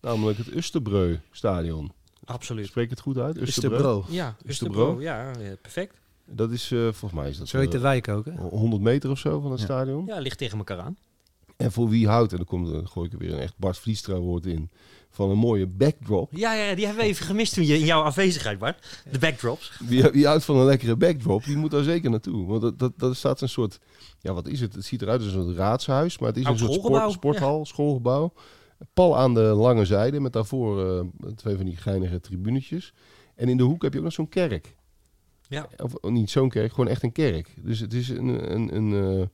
Namelijk 0.00 0.38
het 0.38 0.54
Usterbreu 0.54 1.20
stadion. 1.30 1.92
Absoluut. 2.24 2.66
Spreek 2.66 2.90
het 2.90 3.00
goed 3.00 3.18
uit? 3.18 3.36
Usterbro. 3.36 4.04
Ja, 4.08 4.36
Usterbro. 4.46 5.00
Ja, 5.00 5.32
ja, 5.40 5.56
perfect. 5.62 6.00
Dat 6.26 6.50
is, 6.50 6.70
eh, 6.70 6.78
volgens 6.78 7.12
mij 7.12 7.28
is 7.28 7.38
dat 7.38 7.48
Zo 7.48 7.58
heet 7.58 7.70
de 7.70 7.76
eh, 7.76 7.82
wijk 7.82 8.08
ook, 8.08 8.24
hè? 8.24 8.32
100 8.32 8.82
meter 8.82 9.10
of 9.10 9.18
zo 9.18 9.40
van 9.40 9.50
het 9.50 9.60
Ja. 9.60 9.66
stadion. 9.66 10.06
Ja, 10.06 10.18
ligt 10.18 10.38
tegen 10.38 10.58
elkaar 10.58 10.80
aan. 10.80 10.96
En 11.56 11.72
voor 11.72 11.88
wie 11.88 12.08
houdt, 12.08 12.30
en 12.30 12.36
dan, 12.36 12.46
komt, 12.46 12.72
dan 12.72 12.88
gooi 12.88 13.06
ik 13.06 13.12
er 13.12 13.18
weer 13.18 13.32
een 13.32 13.38
echt 13.38 13.58
Bart 13.58 13.78
Vliestra 13.78 14.18
woord 14.18 14.46
in, 14.46 14.70
van 15.10 15.30
een 15.30 15.38
mooie 15.38 15.66
backdrop. 15.66 16.30
Ja, 16.32 16.54
ja, 16.54 16.74
die 16.74 16.86
hebben 16.86 17.04
we 17.04 17.10
even 17.10 17.26
gemist 17.26 17.54
toen 17.54 17.66
je 17.66 17.78
in 17.78 17.84
jouw 17.84 18.02
afwezigheid, 18.02 18.58
Bart. 18.58 19.02
De 19.10 19.18
backdrops. 19.18 19.72
Wie, 19.86 20.02
wie 20.02 20.26
houdt 20.26 20.44
van 20.44 20.56
een 20.56 20.64
lekkere 20.64 20.96
backdrop, 20.96 21.44
die 21.44 21.56
moet 21.56 21.70
daar 21.70 21.82
zeker 21.82 22.10
naartoe. 22.10 22.46
Want 22.46 22.60
dat, 22.60 22.78
dat, 22.78 22.92
dat 22.96 23.16
staat 23.16 23.40
een 23.40 23.48
soort, 23.48 23.78
ja 24.20 24.32
wat 24.32 24.48
is 24.48 24.60
het? 24.60 24.74
Het 24.74 24.84
ziet 24.84 25.02
eruit 25.02 25.22
als 25.22 25.32
een 25.32 25.54
raadshuis, 25.54 26.18
maar 26.18 26.28
het 26.28 26.38
is 26.38 26.44
Oud 26.44 26.60
een 26.60 26.66
soort 26.66 26.80
sport, 26.80 27.12
sporthal, 27.12 27.66
schoolgebouw. 27.66 28.32
Pal 28.92 29.18
aan 29.18 29.34
de 29.34 29.40
lange 29.40 29.84
zijde, 29.84 30.20
met 30.20 30.32
daarvoor 30.32 30.86
eh, 30.86 31.30
twee 31.36 31.56
van 31.56 31.64
die 31.64 31.76
geinige 31.76 32.20
tribunetjes. 32.20 32.92
En 33.34 33.48
in 33.48 33.56
de 33.56 33.62
hoek 33.62 33.82
heb 33.82 33.92
je 33.92 33.98
ook 33.98 34.04
nog 34.04 34.12
zo'n 34.12 34.28
kerk. 34.28 34.76
Ja. 35.48 35.68
Of 35.76 35.94
niet 36.02 36.30
zo'n 36.30 36.48
kerk, 36.48 36.70
gewoon 36.70 36.88
echt 36.88 37.02
een 37.02 37.12
kerk. 37.12 37.54
Dus 37.56 37.80
het 37.80 37.92
is 37.92 38.08
een, 38.08 38.52
een, 38.54 38.76
een, 38.76 39.20
eh, 39.20 39.26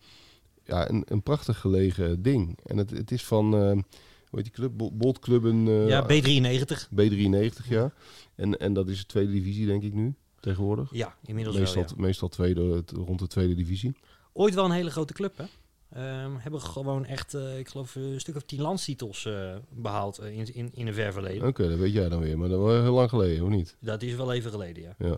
ja, 0.70 0.90
een, 0.90 1.02
een 1.06 1.22
prachtig 1.22 1.58
gelegen 1.60 2.22
ding. 2.22 2.58
En 2.64 2.76
het, 2.76 2.90
het 2.90 3.10
is 3.10 3.24
van, 3.24 3.54
eh, 3.54 3.60
hoe 3.60 3.82
heet 4.30 4.44
die 4.44 4.52
club? 4.52 4.72
Bol- 4.76 4.92
Bolt 4.96 5.18
Clubben 5.18 5.68
eh, 5.68 5.88
Ja, 5.88 6.02
B93. 6.04 6.88
B93, 6.94 7.68
ja. 7.68 7.92
En, 8.34 8.58
en 8.58 8.72
dat 8.72 8.88
is 8.88 8.98
de 8.98 9.06
tweede 9.06 9.32
divisie, 9.32 9.66
denk 9.66 9.82
ik 9.82 9.94
nu, 9.94 10.14
tegenwoordig. 10.40 10.88
Ja, 10.92 11.14
inmiddels 11.24 11.56
Meestal, 11.56 11.82
wel, 11.82 11.92
ja. 11.96 12.02
meestal 12.02 12.28
tweede, 12.28 12.82
rond 12.86 13.18
de 13.18 13.26
tweede 13.26 13.54
divisie. 13.54 13.92
Ooit 14.32 14.54
wel 14.54 14.64
een 14.64 14.70
hele 14.70 14.90
grote 14.90 15.12
club, 15.12 15.36
hè? 15.36 15.44
Ehm, 15.90 16.30
hebben 16.38 16.60
gewoon 16.60 17.04
echt, 17.04 17.34
eh, 17.34 17.58
ik 17.58 17.68
geloof, 17.68 17.94
een 17.94 18.20
stuk 18.20 18.36
of 18.36 18.42
tien 18.42 18.60
landstitels 18.60 19.24
eh, 19.26 19.56
behaald 19.70 20.18
eh, 20.18 20.38
in, 20.38 20.54
in, 20.54 20.70
in 20.74 20.86
een 20.86 20.94
ver 20.94 21.12
verleden. 21.12 21.48
Oké, 21.48 21.68
dat 21.68 21.78
weet 21.78 21.92
jij 21.92 22.08
dan 22.08 22.20
weer. 22.20 22.38
Maar 22.38 22.48
dat 22.48 22.58
was 22.60 22.72
heel 22.82 22.92
lang 22.94 23.08
geleden, 23.08 23.44
of 23.44 23.50
niet? 23.50 23.76
Dat 23.80 24.02
is 24.02 24.14
wel 24.14 24.32
even 24.32 24.50
geleden, 24.50 24.82
ja. 24.82 24.94
Ja. 24.98 25.16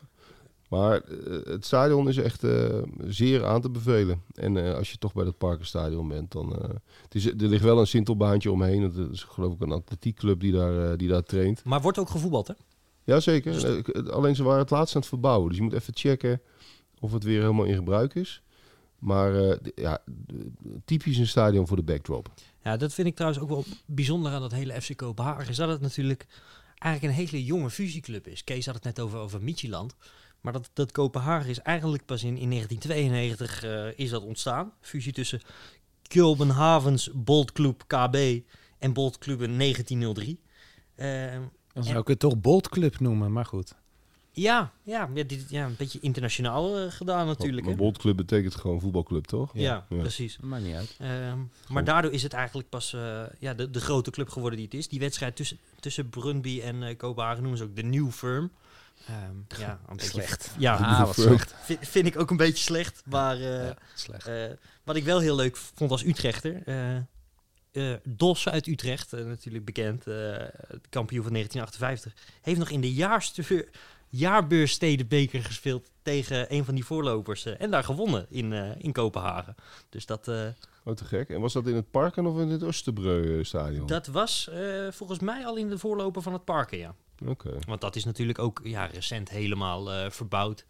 Maar 0.73 1.01
eh, 1.01 1.45
het 1.45 1.65
stadion 1.65 2.09
is 2.09 2.17
echt 2.17 2.45
eh, 2.45 2.83
zeer 3.05 3.45
aan 3.47 3.61
te 3.61 3.71
bevelen. 3.71 4.23
En 4.35 4.57
eh, 4.57 4.75
als 4.75 4.91
je 4.91 4.99
toch 4.99 5.13
bij 5.13 5.25
dat 5.25 5.39
Parkenstadion 5.39 6.09
bent, 6.09 6.33
dan... 6.33 6.53
het 7.03 7.15
is, 7.15 7.27
er 7.27 7.35
ligt 7.37 7.63
wel 7.63 7.81
een 7.81 7.87
sintelbaantje 7.87 8.53
omheen. 8.53 8.93
Dat 8.93 9.11
is 9.11 9.23
geloof 9.23 9.55
ik 9.55 9.61
een 9.61 9.73
atletiekclub 9.73 10.41
die 10.41 10.53
daar, 10.53 10.97
die 10.97 11.09
daar 11.09 11.23
traint. 11.23 11.65
Maar 11.65 11.81
wordt 11.81 11.99
ook 11.99 12.11
gevoetbald, 12.11 12.49
hè? 12.49 12.55
Jazeker. 13.05 13.53
Dus- 13.53 14.11
alleen 14.11 14.37
ze 14.37 14.43
waren 14.43 14.61
het 14.61 14.71
laatst 14.71 14.95
aan 14.95 15.01
het 15.01 15.11
verbouwen. 15.11 15.49
Dus 15.49 15.57
je 15.57 15.63
moet 15.63 15.73
even 15.73 15.97
checken 15.97 16.41
of 17.01 17.13
het 17.13 17.25
weer 17.25 17.41
helemaal 17.41 17.65
in 17.65 17.75
gebruik 17.75 18.15
is. 18.15 18.43
Maar 18.99 19.59
ja, 19.75 20.03
typisch 20.85 21.17
een 21.17 21.27
stadion 21.27 21.67
voor 21.67 21.77
de 21.77 21.83
backdrop. 21.83 22.31
Ja, 22.63 22.77
dat 22.77 22.95
vind 22.95 23.07
ik 23.07 23.15
trouwens 23.15 23.43
ook 23.43 23.49
wel 23.49 23.65
bijzonder 23.87 24.33
aan 24.33 24.41
dat 24.41 24.53
hele 24.53 24.81
FC 24.81 24.97
Kopenhagen. 24.97 25.49
Is 25.49 25.57
dat 25.57 25.69
het 25.69 25.81
natuurlijk 25.81 26.27
eigenlijk 26.79 27.15
een 27.15 27.27
hele 27.27 27.45
jonge 27.45 27.71
fusieclub 27.71 28.27
is. 28.27 28.45
Kees 28.45 28.67
had 28.67 28.75
het 28.75 28.85
net 28.85 29.01
over, 29.01 29.19
over 29.19 29.43
Michieland. 29.43 29.95
Maar 30.43 30.53
dat, 30.53 30.71
dat 30.73 30.93
Kopenhagen 30.93 31.51
is 31.51 31.59
eigenlijk 31.61 32.05
pas 32.05 32.23
in, 32.23 32.37
in 32.37 32.51
1992 32.51 33.63
eh, 33.65 33.87
is 34.05 34.11
dat 34.11 34.23
ontstaan. 34.23 34.73
Fusie 34.81 35.13
tussen 35.13 35.41
Kopenhavens 36.09 37.11
Boltclub 37.15 37.83
KB 37.87 38.41
en 38.79 38.93
Boltclubben 38.93 39.59
1903. 39.59 40.41
Eh, 40.95 41.41
Dan 41.73 41.85
zou 41.85 41.99
ik 41.99 42.07
het 42.07 42.19
toch 42.19 42.41
Bolt 42.41 42.69
Club 42.69 42.99
noemen, 43.01 43.33
maar 43.33 43.45
goed. 43.47 43.75
ja, 44.33 44.73
ja, 44.83 45.09
ja, 45.15 45.23
dit, 45.25 45.45
ja, 45.51 45.67
een 45.67 45.75
beetje 45.79 46.01
internationaal 46.01 46.79
eh, 46.79 46.91
gedaan 46.91 47.27
natuurlijk. 47.27 47.63
Maar 47.63 47.73
hè? 47.75 47.79
Boltclub 47.79 48.17
betekent 48.17 48.55
gewoon 48.55 48.81
voetbalclub, 48.81 49.25
toch? 49.25 49.51
Ja, 49.55 49.87
Ja. 49.89 49.97
precies. 49.99 50.39
Maakt 50.41 50.65
niet 50.65 50.75
uit. 50.75 50.95
Ehm, 50.99 51.39
maar 51.69 51.85
daardoor 51.85 52.13
is 52.13 52.23
het 52.23 52.33
eigenlijk 52.33 52.69
pas 52.69 52.93
eh, 52.93 53.23
ja, 53.39 53.55
de, 53.55 53.71
de 53.71 53.81
grote 53.81 54.11
club 54.11 54.29
geworden 54.29 54.59
die 54.59 54.67
het 54.67 54.77
is. 54.79 54.89
Die 54.89 55.01
wedstrijd 55.01 55.37
tussen, 55.37 55.59
tussen 55.81 56.09
Brøndby 56.09 56.61
en 56.61 56.83
eh, 56.83 56.97
Kopenhagen 56.97 57.41
noemen 57.41 57.59
ze 57.59 57.65
ook 57.65 57.77
de 57.77 57.83
New 57.83 58.11
Firm. 58.11 58.51
Ehm, 59.07 59.37
ja, 59.61 59.81
een 59.89 59.97
beetje, 59.97 60.11
Slecht. 60.11 60.51
Ja, 60.59 60.77
Ah, 60.77 61.05
wat 61.05 61.15
slecht. 61.15 61.55
vind, 61.63 61.79
vind 61.89 62.07
ik 62.07 62.19
ook 62.19 62.31
een 62.31 62.37
beetje 62.37 62.63
slecht. 62.65 63.03
Maar 63.07 63.37
eh, 63.37 63.67
Ja, 63.67 63.77
slecht. 63.95 64.27
eh, 64.27 64.45
wat 64.85 64.97
ik 64.97 65.05
wel 65.05 65.19
heel 65.19 65.37
leuk 65.37 65.57
vond 65.57 65.91
als 65.91 66.05
Utrechter... 66.05 66.63
eh 66.67 66.97
eh, 67.73 67.95
Dos 68.05 68.49
uit 68.49 68.67
Utrecht, 68.67 69.13
natuurlijk 69.13 69.65
bekend, 69.65 70.07
eh, 70.07 70.15
kampioen 70.89 71.23
van 71.23 71.33
1958... 71.33 72.13
heeft 72.43 72.59
nog 72.59 72.71
in 72.71 72.81
de 72.81 72.93
jaarstu- 72.93 73.69
jaarbeurstedenbeker 74.09 75.43
gespeeld 75.45 75.91
tegen 76.03 76.55
een 76.55 76.65
van 76.65 76.75
die 76.75 76.85
voorlopers. 76.85 77.45
en 77.47 77.71
daar 77.71 77.85
gewonnen 77.85 78.27
in, 78.31 78.53
eh, 78.53 78.71
in 78.79 78.93
Kopenhagen. 78.93 79.55
Dus 79.89 80.07
dat... 80.07 80.29
eh, 80.29 80.47
Oh, 80.85 80.95
te 80.95 81.05
gek. 81.05 81.29
En 81.29 81.41
was 81.41 81.53
dat 81.53 81.67
in 81.67 81.75
het 81.75 81.91
Parken 81.91 82.27
of 82.27 82.39
in 82.39 82.49
het 82.49 82.63
Oosterbreu-stadion? 82.63 83.87
Dat 83.87 84.07
was 84.07 84.49
eh, 84.49 84.87
volgens 84.91 85.19
mij 85.19 85.47
al 85.47 85.57
in 85.57 85.69
de 85.69 85.79
voorloper 85.79 86.23
van 86.23 86.33
het 86.33 86.45
parken, 86.45 86.79
ja. 86.79 86.95
Want 87.67 87.81
dat 87.81 87.97
is 87.97 88.05
natuurlijk 88.05 88.39
ook 88.39 88.61
ja, 88.65 88.85
recent 88.85 89.29
helemaal 89.29 89.93
eh, 89.93 90.11
verbouwd. 90.11 90.65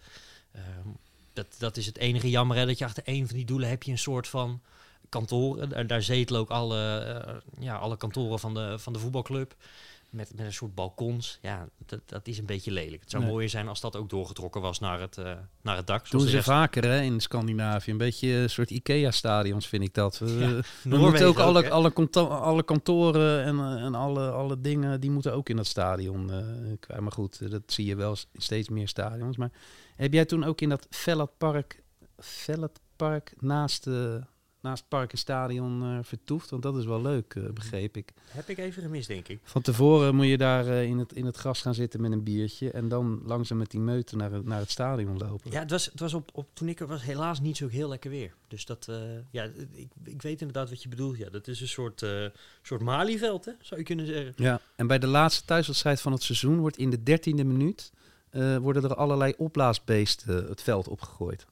Ehm, 0.53 0.89
dat, 1.33 1.47
dat 1.59 1.77
is 1.77 1.87
het 1.87 1.99
enige 1.99 2.31
jammer, 2.31 2.57
hè, 2.57 2.67
dat 2.67 2.79
je 2.79 2.85
achter 2.85 3.03
een 3.07 3.27
van 3.27 3.37
die 3.37 3.45
doelen 3.45 3.69
heb 3.69 3.83
je 3.83 3.91
een 3.91 3.99
soort 3.99 4.29
van 4.29 4.61
kantoren. 5.09 5.69
Daar, 5.69 5.87
daar 5.87 6.03
zetelen 6.03 6.41
ook 6.41 6.51
alle, 6.51 6.99
eh, 6.99 7.35
ja, 7.59 7.77
alle 7.77 7.97
kantoren 7.97 8.39
van 8.39 8.55
de, 8.55 8.79
van 8.79 8.93
de 8.93 8.99
voetbalclub. 8.99 9.55
Met, 10.13 10.33
met 10.37 10.47
een 10.47 10.53
soort 10.53 10.75
balkons. 10.75 11.39
Ja, 11.43 11.69
dat, 11.87 12.01
dat 12.07 12.27
is 12.27 12.39
een 12.39 12.47
beetje 12.47 12.71
lelijk. 12.71 13.01
Het 13.01 13.11
zou 13.11 13.23
Nee. 13.23 13.33
mooier 13.33 13.49
zijn 13.49 13.69
als 13.69 13.81
dat 13.81 13.97
ook 13.97 14.11
doorgetrokken 14.11 14.61
was 14.61 14.79
naar 14.79 15.01
het, 15.01 15.19
eh, 15.19 15.33
naar 15.63 15.77
het 15.77 15.87
dak. 15.87 16.11
Doen 16.11 16.21
de 16.25 16.31
ze 16.31 16.43
vaker 16.43 16.85
hè, 16.85 17.01
in 17.01 17.21
Scandinavië. 17.21 17.91
Een 17.91 17.97
beetje 17.97 18.29
een 18.29 18.51
soort 18.51 18.71
IKEA-stadions 18.71 19.67
vind 19.67 19.83
ik 19.83 19.95
dat. 19.95 20.19
We, 20.19 20.27
we 20.29 20.63
Noorwegen 20.83 21.01
moeten 21.01 21.27
ook 21.27 21.39
alle, 21.39 21.71
alle, 21.71 21.93
alle 22.29 22.63
kantoren 22.63 23.45
en, 23.45 23.59
eh, 23.59 23.85
en 23.85 23.95
alle, 23.95 24.31
alle 24.31 24.61
dingen, 24.61 25.01
die 25.01 25.11
moeten 25.11 25.33
ook 25.35 25.49
in 25.49 25.57
dat 25.57 25.67
stadion. 25.67 26.31
eh, 26.31 26.39
kwijt. 26.81 27.01
maar 27.01 27.13
goed, 27.13 27.41
eh, 27.41 27.51
dat 27.51 27.63
zie 27.67 27.87
je 27.87 27.97
wel 27.97 28.17
steeds 28.35 28.69
meer 28.69 28.89
stadions. 28.89 29.37
Maar 29.37 29.51
heb 29.97 30.13
jij 30.13 30.25
toen 30.25 30.45
ook 30.45 30.61
in 30.61 30.69
dat 30.69 30.87
Velletpark, 30.91 31.83
Velletpark 32.19 33.35
naast, 33.39 33.87
eh 33.87 34.15
naast 34.63 34.81
het 34.81 34.89
Parkenstadion 34.89 35.83
eh 35.83 35.99
vertoefd? 36.03 36.51
Want 36.51 36.63
dat 36.63 36.77
is 36.77 36.85
wel 36.85 37.03
leuk, 37.03 37.35
eh, 37.35 37.43
begreep 37.51 37.97
ik. 37.97 38.13
Heb 38.29 38.49
ik 38.49 38.59
even 38.59 38.83
gemist, 38.83 39.09
denk 39.09 39.29
ik. 39.29 39.41
Van 39.45 39.63
tevoren 39.63 40.15
moet 40.15 40.27
je 40.27 40.37
daar 40.39 40.67
eh, 40.67 40.83
in, 40.85 40.99
het, 40.99 41.13
in 41.13 41.25
het 41.27 41.37
gras 41.37 41.61
gaan 41.61 41.75
zitten 41.75 42.01
met 42.01 42.13
een 42.13 42.23
biertje. 42.23 42.71
En 42.71 42.89
dan 42.89 43.21
langzaam 43.25 43.59
met 43.59 43.71
die 43.71 43.81
meute 43.81 44.17
naar, 44.17 44.33
het- 44.33 44.45
naar 44.45 44.59
het 44.59 44.71
stadion 44.71 45.19
lopen. 45.19 45.51
Ja, 45.51 45.59
het 45.61 45.71
was, 45.71 45.85
het 45.85 46.01
was 46.01 46.15
op, 46.15 46.31
op, 46.35 46.49
toen 46.53 46.69
ik 46.69 46.81
er 46.81 46.87
was 46.87 47.03
helaas 47.03 47.41
niet 47.41 47.57
zo 47.57 47.69
heel 47.69 47.89
lekker 47.89 48.11
weer. 48.11 48.35
Dus 48.49 48.65
dat, 48.65 48.89
ja, 49.31 49.45
ik, 49.73 49.89
ik 50.05 50.23
weet 50.23 50.41
inderdaad 50.41 50.71
wat 50.71 50.83
je 50.83 50.89
bedoelt. 50.89 51.17
Ja, 51.19 51.31
dat 51.31 51.49
is 51.49 51.61
een 51.61 51.69
soort, 51.69 52.07
soort 52.63 52.81
Malieveld, 52.83 53.45
hè, 53.45 53.53
zou 53.61 53.81
je 53.81 53.87
kunnen 53.87 54.07
zeggen. 54.07 54.33
Ja, 54.37 54.61
en 54.77 54.87
bij 54.87 54.99
de 54.99 55.07
laatste 55.07 55.45
thuiswedstrijd 55.45 56.01
van 56.01 56.13
het 56.13 56.23
seizoen 56.23 56.59
wordt 56.59 56.77
in 56.77 56.91
de 56.91 57.03
dertiende 57.03 57.45
minuut 57.45 57.93
worden 58.61 58.83
er 58.85 58.95
allerlei 58.95 59.35
opblaasbeesten 59.37 60.49
het 60.49 60.63
veld 60.63 60.89
opgegooid. 60.89 61.47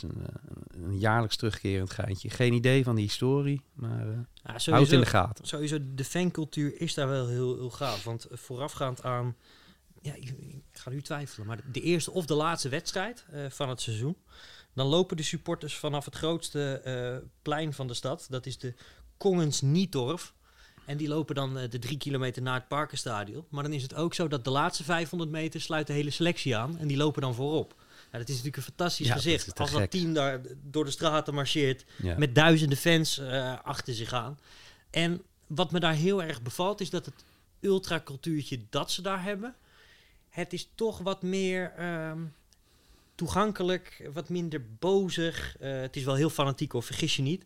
Een, 0.00 0.26
eh, 0.26 0.82
een 0.82 0.98
jaarlijks 0.98 1.36
terugkerend 1.36 1.90
geintje. 1.90 2.30
Geen 2.30 2.52
idee 2.52 2.84
van 2.84 2.94
de 2.94 3.00
historie, 3.00 3.62
maar 3.72 4.08
eh 4.08 4.18
Ja, 4.34 4.72
houd 4.72 4.82
het 4.82 4.92
in 4.92 5.00
de 5.00 5.06
gaten. 5.06 5.46
Sowieso, 5.46 5.78
de 5.94 6.04
fancultuur 6.04 6.80
is 6.80 6.94
daar 6.94 7.08
wel 7.08 7.26
heel, 7.26 7.56
heel 7.56 7.70
gaaf. 7.70 8.04
Want 8.04 8.24
eh, 8.24 8.38
voorafgaand 8.38 9.02
aan, 9.02 9.36
ja, 10.00 10.14
ik, 10.14 10.28
ik 10.38 10.62
ga 10.72 10.90
nu 10.90 11.02
twijfelen, 11.02 11.46
maar 11.46 11.60
de 11.72 11.80
eerste 11.80 12.10
of 12.10 12.26
de 12.26 12.34
laatste 12.34 12.68
wedstrijd 12.68 13.24
van 13.48 13.68
het 13.68 13.80
seizoen. 13.80 14.16
Dan 14.74 14.86
lopen 14.86 15.16
de 15.16 15.22
supporters 15.22 15.76
vanaf 15.76 16.04
het 16.04 16.14
grootste 16.14 17.22
plein 17.42 17.72
van 17.72 17.86
de 17.86 17.94
stad. 17.94 18.26
Dat 18.30 18.46
is 18.46 18.58
de 18.58 18.74
Kongens 19.16 19.60
Nietorf. 19.60 20.34
En 20.86 20.96
die 20.96 21.08
lopen 21.08 21.34
dan 21.34 21.54
de 21.54 21.78
drie 21.78 21.96
kilometer 21.96 22.42
naar 22.42 22.54
het 22.54 22.68
Parkenstadion. 22.68 23.44
Maar 23.48 23.62
dan 23.62 23.72
is 23.72 23.82
het 23.82 23.94
ook 23.94 24.14
zo 24.14 24.28
dat 24.28 24.44
de 24.44 24.50
laatste 24.50 24.84
500 24.84 25.30
meter 25.30 25.60
sluit 25.60 25.86
de 25.86 25.92
hele 25.92 26.10
selectie 26.10 26.56
aan. 26.56 26.78
En 26.78 26.88
die 26.88 26.96
lopen 26.96 27.22
dan 27.22 27.34
voorop. 27.34 27.74
Ja, 28.12 28.18
dat 28.18 28.28
is 28.28 28.28
natuurlijk 28.28 28.56
een 28.56 28.62
fantastisch 28.62 29.06
Ja, 29.06 29.14
gezicht. 29.14 29.58
Als 29.58 29.70
gek. 29.70 29.78
dat 29.78 29.90
team 29.90 30.12
daar 30.14 30.40
door 30.62 30.84
de 30.84 30.90
straten 30.90 31.34
marcheert 31.34 31.84
Ja. 32.02 32.18
met 32.18 32.34
duizenden 32.34 32.78
fans 32.78 33.18
eh, 33.18 33.58
achter 33.62 33.94
zich 33.94 34.12
aan. 34.12 34.38
En 34.90 35.22
wat 35.46 35.70
me 35.70 35.80
daar 35.80 35.94
heel 35.94 36.22
erg 36.22 36.42
bevalt, 36.42 36.80
is 36.80 36.90
dat 36.90 37.04
het 37.06 37.24
ultracultuurtje 37.60 38.60
dat 38.70 38.90
ze 38.90 39.02
daar 39.02 39.22
hebben, 39.22 39.54
het 40.28 40.52
is 40.52 40.68
toch 40.74 40.98
wat 40.98 41.22
meer 41.22 41.72
ehm, 41.76 42.18
toegankelijk, 43.14 44.08
wat 44.12 44.28
minder 44.28 44.62
bozig. 44.78 45.56
Eh, 45.60 45.80
het 45.80 45.96
is 45.96 46.04
wel 46.04 46.14
heel 46.14 46.30
fanatiek, 46.30 46.72
of 46.72 46.84
vergis 46.86 47.16
je 47.16 47.22
niet. 47.22 47.44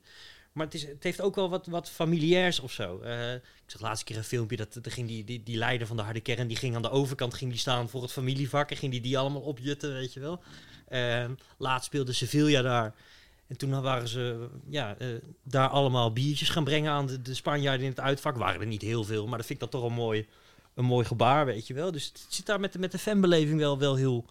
Maar 0.56 0.64
het, 0.66 0.74
is, 0.74 0.82
het 0.86 1.02
heeft 1.02 1.20
ook 1.20 1.34
wel 1.34 1.48
wat, 1.50 1.66
wat 1.66 1.90
familiairs 1.90 2.60
of 2.60 2.72
zo. 2.72 3.00
Eh, 3.00 3.34
ik 3.34 3.40
zag 3.66 3.80
laatst 3.80 4.04
keer 4.04 4.16
een 4.16 4.24
filmpje, 4.24 4.56
dat 4.56 4.78
er 4.82 4.90
ging 4.92 5.08
die, 5.08 5.24
die, 5.24 5.42
die 5.42 5.56
leider 5.56 5.86
van 5.86 5.96
de 5.96 6.02
harde 6.02 6.20
kern, 6.20 6.48
die 6.48 6.56
ging 6.56 6.74
aan 6.76 6.82
de 6.82 6.90
overkant 6.90 7.34
ging 7.34 7.50
die 7.50 7.60
staan 7.60 7.88
voor 7.88 8.02
het 8.02 8.12
familievak 8.12 8.70
en 8.70 8.76
ging 8.76 8.92
die 8.92 9.00
die 9.00 9.18
allemaal 9.18 9.40
opjutten, 9.40 9.92
weet 9.92 10.12
je 10.12 10.20
wel. 10.20 10.42
Ehm, 10.88 11.30
laatst 11.58 11.86
speelde 11.86 12.12
Sevilla 12.12 12.62
daar. 12.62 12.94
En 13.46 13.56
toen 13.56 13.80
waren 13.80 14.08
ze 14.08 14.48
ja, 14.68 14.96
eh, 14.98 15.08
daar 15.42 15.68
allemaal 15.68 16.12
biertjes 16.12 16.48
gaan 16.48 16.64
brengen 16.64 16.92
aan 16.92 17.06
de, 17.06 17.22
de 17.22 17.34
Spanjaarden 17.34 17.84
in 17.84 17.90
het 17.90 18.00
uitvak. 18.00 18.36
Waren 18.36 18.60
er 18.60 18.66
niet 18.66 18.82
heel 18.82 19.04
veel, 19.04 19.26
maar 19.26 19.38
dat 19.38 19.46
vind 19.46 19.62
ik 19.62 19.70
dan 19.70 19.80
toch 19.80 19.90
een 19.90 19.96
mooi, 19.96 20.26
een 20.74 20.84
mooi 20.84 21.06
gebaar, 21.06 21.46
weet 21.46 21.66
je 21.66 21.74
wel. 21.74 21.92
Dus 21.92 22.04
het 22.06 22.26
zit 22.28 22.46
daar 22.46 22.60
met, 22.60 22.72
de- 22.72 22.78
met 22.78 22.92
de 22.92 22.98
fanbeleving 22.98 23.58
wel, 23.58 23.78
wel 23.78 23.94
heel, 23.94 24.24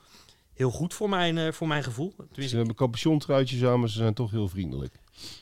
heel 0.53 0.71
goed 0.71 0.93
voor 0.93 1.09
mijn, 1.09 1.37
eh, 1.37 1.51
voor 1.51 1.67
mijn 1.67 1.83
gevoel. 1.83 2.13
Ze 2.17 2.23
Tenminste, 2.31 2.57
hebben 2.57 2.75
capuchontruitjes 2.75 3.63
aan, 3.63 3.79
maar 3.79 3.89
ze 3.89 3.97
zijn 3.97 4.13
toch 4.13 4.31
heel 4.31 4.47
vriendelijk. 4.47 4.93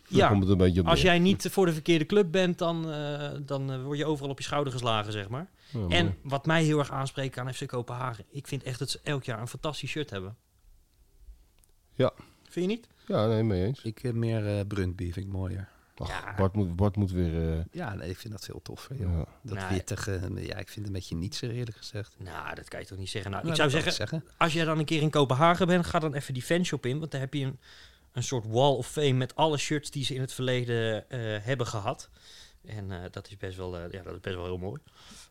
Ja, 0.08 0.28
komt 0.28 0.42
het 0.42 0.52
een 0.52 0.58
beetje 0.58 0.82
op 0.82 0.88
als 0.88 1.02
jij 1.02 1.20
niet 1.20 1.48
voor 1.52 1.66
de 1.66 1.74
verkeerde 1.74 2.06
club 2.06 2.32
bent, 2.32 2.58
dan, 2.58 2.92
eh, 2.92 3.32
dan 3.42 3.72
eh, 3.72 3.84
word 3.84 3.98
je 3.98 4.06
overal 4.06 4.30
op 4.32 4.38
je 4.38 4.44
schouder 4.44 4.74
geslagen, 4.74 5.12
zeg 5.12 5.30
maar. 5.30 5.48
Ja. 5.72 5.88
En 5.88 6.18
wat 6.24 6.46
mij 6.46 6.64
heel 6.64 6.80
erg 6.80 6.92
aanspreekt 6.92 7.38
aan 7.38 7.54
FC 7.54 7.68
Kopenhagen, 7.68 8.26
ik 8.30 8.48
vind 8.48 8.64
echt 8.64 8.80
dat 8.80 8.90
ze 8.90 9.00
elk 9.04 9.24
jaar 9.24 9.40
een 9.42 9.48
fantastisch 9.48 9.90
shirt 9.90 10.10
hebben. 10.10 10.36
Ja. 11.94 12.12
Vind 12.50 12.66
je 12.70 12.76
niet? 12.76 12.88
Ja, 13.08 13.28
nee, 13.28 13.44
mee 13.44 13.66
eens. 13.66 13.82
Ik 13.84 14.00
heb 14.00 14.14
meer 14.16 14.58
eh 14.58 14.66
Brundby, 14.68 15.04
vind 15.12 15.26
ik 15.26 15.32
mooier. 15.32 15.70
Ach, 15.98 16.08
Ja. 16.08 16.34
Bart, 16.36 16.54
moet, 16.54 16.76
Bart 16.76 16.96
moet 16.96 17.12
weer... 17.12 17.52
eh, 17.58 17.64
Ja, 17.72 17.94
nee, 17.94 18.10
ik 18.10 18.18
vind 18.18 18.34
dat 18.34 18.46
veel 18.46 18.60
toffer. 18.64 18.96
Joh. 18.96 19.12
ja. 19.12 19.26
Dat 19.42 19.58
Nou, 19.58 19.74
wittige, 19.74 20.12
ja, 20.36 20.58
ik 20.58 20.70
vind 20.70 20.76
het 20.76 20.86
een 20.86 20.92
beetje 20.92 21.16
niets 21.16 21.42
eerlijk 21.42 21.78
gezegd. 21.78 22.16
Nou, 22.18 22.56
dat 22.56 22.68
kan 22.68 22.80
je 22.80 22.86
toch 22.86 22.98
niet 22.98 23.10
zeggen. 23.10 23.32
Nou, 23.32 23.44
Nou, 23.44 23.56
ik 23.56 23.62
zou 23.72 23.82
zeggen, 23.84 24.18
ik 24.18 24.24
als 24.38 24.54
jij 24.54 24.66
dan 24.66 24.80
een 24.80 24.86
keer 24.86 25.02
in 25.02 25.10
Kopenhagen 25.10 25.68
bent, 25.68 25.86
ga 25.86 26.00
dan 26.00 26.14
even 26.14 26.34
die 26.34 26.44
fanshop 26.44 26.86
in. 26.86 27.00
Want 27.00 27.12
daar 27.12 27.22
heb 27.22 27.34
je 27.34 27.46
een, 27.46 27.60
een 28.14 28.24
soort 28.24 28.46
wall 28.48 28.74
of 28.76 28.88
fame 28.88 29.14
met 29.14 29.36
alle 29.36 29.58
shirts 29.58 29.92
die 29.92 30.06
ze 30.06 30.14
in 30.14 30.22
het 30.22 30.34
verleden 30.34 31.10
eh, 31.10 31.20
hebben 31.42 31.68
gehad. 31.68 32.10
En 32.66 32.92
eh, 32.92 33.00
dat 33.12 33.28
is 33.28 33.38
best 33.38 33.58
wel, 33.58 33.78
eh, 33.78 33.92
ja, 33.92 34.04
dat 34.04 34.14
is 34.14 34.20
best 34.20 34.36
wel 34.36 34.46
heel 34.46 34.58
mooi. 34.58 34.82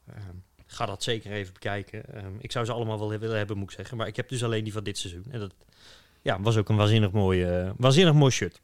Ehm, 0.07 0.37
ga 0.66 0.87
dat 0.87 1.03
zeker 1.03 1.33
even 1.33 1.53
bekijken. 1.53 2.14
Ehm, 2.14 2.33
ik 2.38 2.53
zou 2.53 2.64
ze 2.64 2.73
allemaal 2.73 2.99
wel 2.99 3.18
willen 3.18 3.37
hebben, 3.37 3.59
moet 3.59 3.71
ik 3.71 3.77
zeggen. 3.77 3.97
Maar 3.97 4.07
ik 4.07 4.16
heb 4.16 4.29
dus 4.29 4.45
alleen 4.45 4.64
die 4.64 4.73
van 4.73 4.85
dit 4.85 4.99
seizoen. 4.99 5.25
En 5.31 5.40
dat 5.40 5.55
ja, 6.23 6.40
was 6.40 6.57
ook 6.57 6.68
een 6.68 6.77
waanzinnig 6.77 7.11
mooi, 7.11 7.45
eh, 7.45 7.71
waanzinnig 7.77 8.14
mooi 8.14 8.33
shirt. 8.33 8.61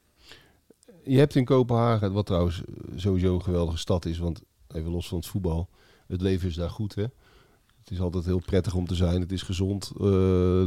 Je 1.04 1.18
hebt 1.18 1.34
in 1.34 1.44
Kopenhagen, 1.44 2.12
wat 2.12 2.26
trouwens 2.26 2.62
sowieso 2.96 3.34
een 3.34 3.42
geweldige 3.42 3.78
stad 3.78 4.04
is, 4.04 4.18
want 4.18 4.42
even 4.68 4.90
los 4.90 5.08
van 5.08 5.18
het 5.18 5.26
voetbal, 5.26 5.68
het 6.06 6.20
leven 6.20 6.48
is 6.48 6.54
daar 6.54 6.70
goed 6.70 6.94
hè. 6.94 7.04
Het 7.88 7.96
is 7.96 8.02
altijd 8.02 8.24
heel 8.24 8.42
prettig 8.46 8.74
om 8.74 8.86
te 8.86 8.94
zijn. 8.94 9.20
Het 9.20 9.32
is 9.32 9.42
gezond 9.42 9.92
eh, 10.00 10.06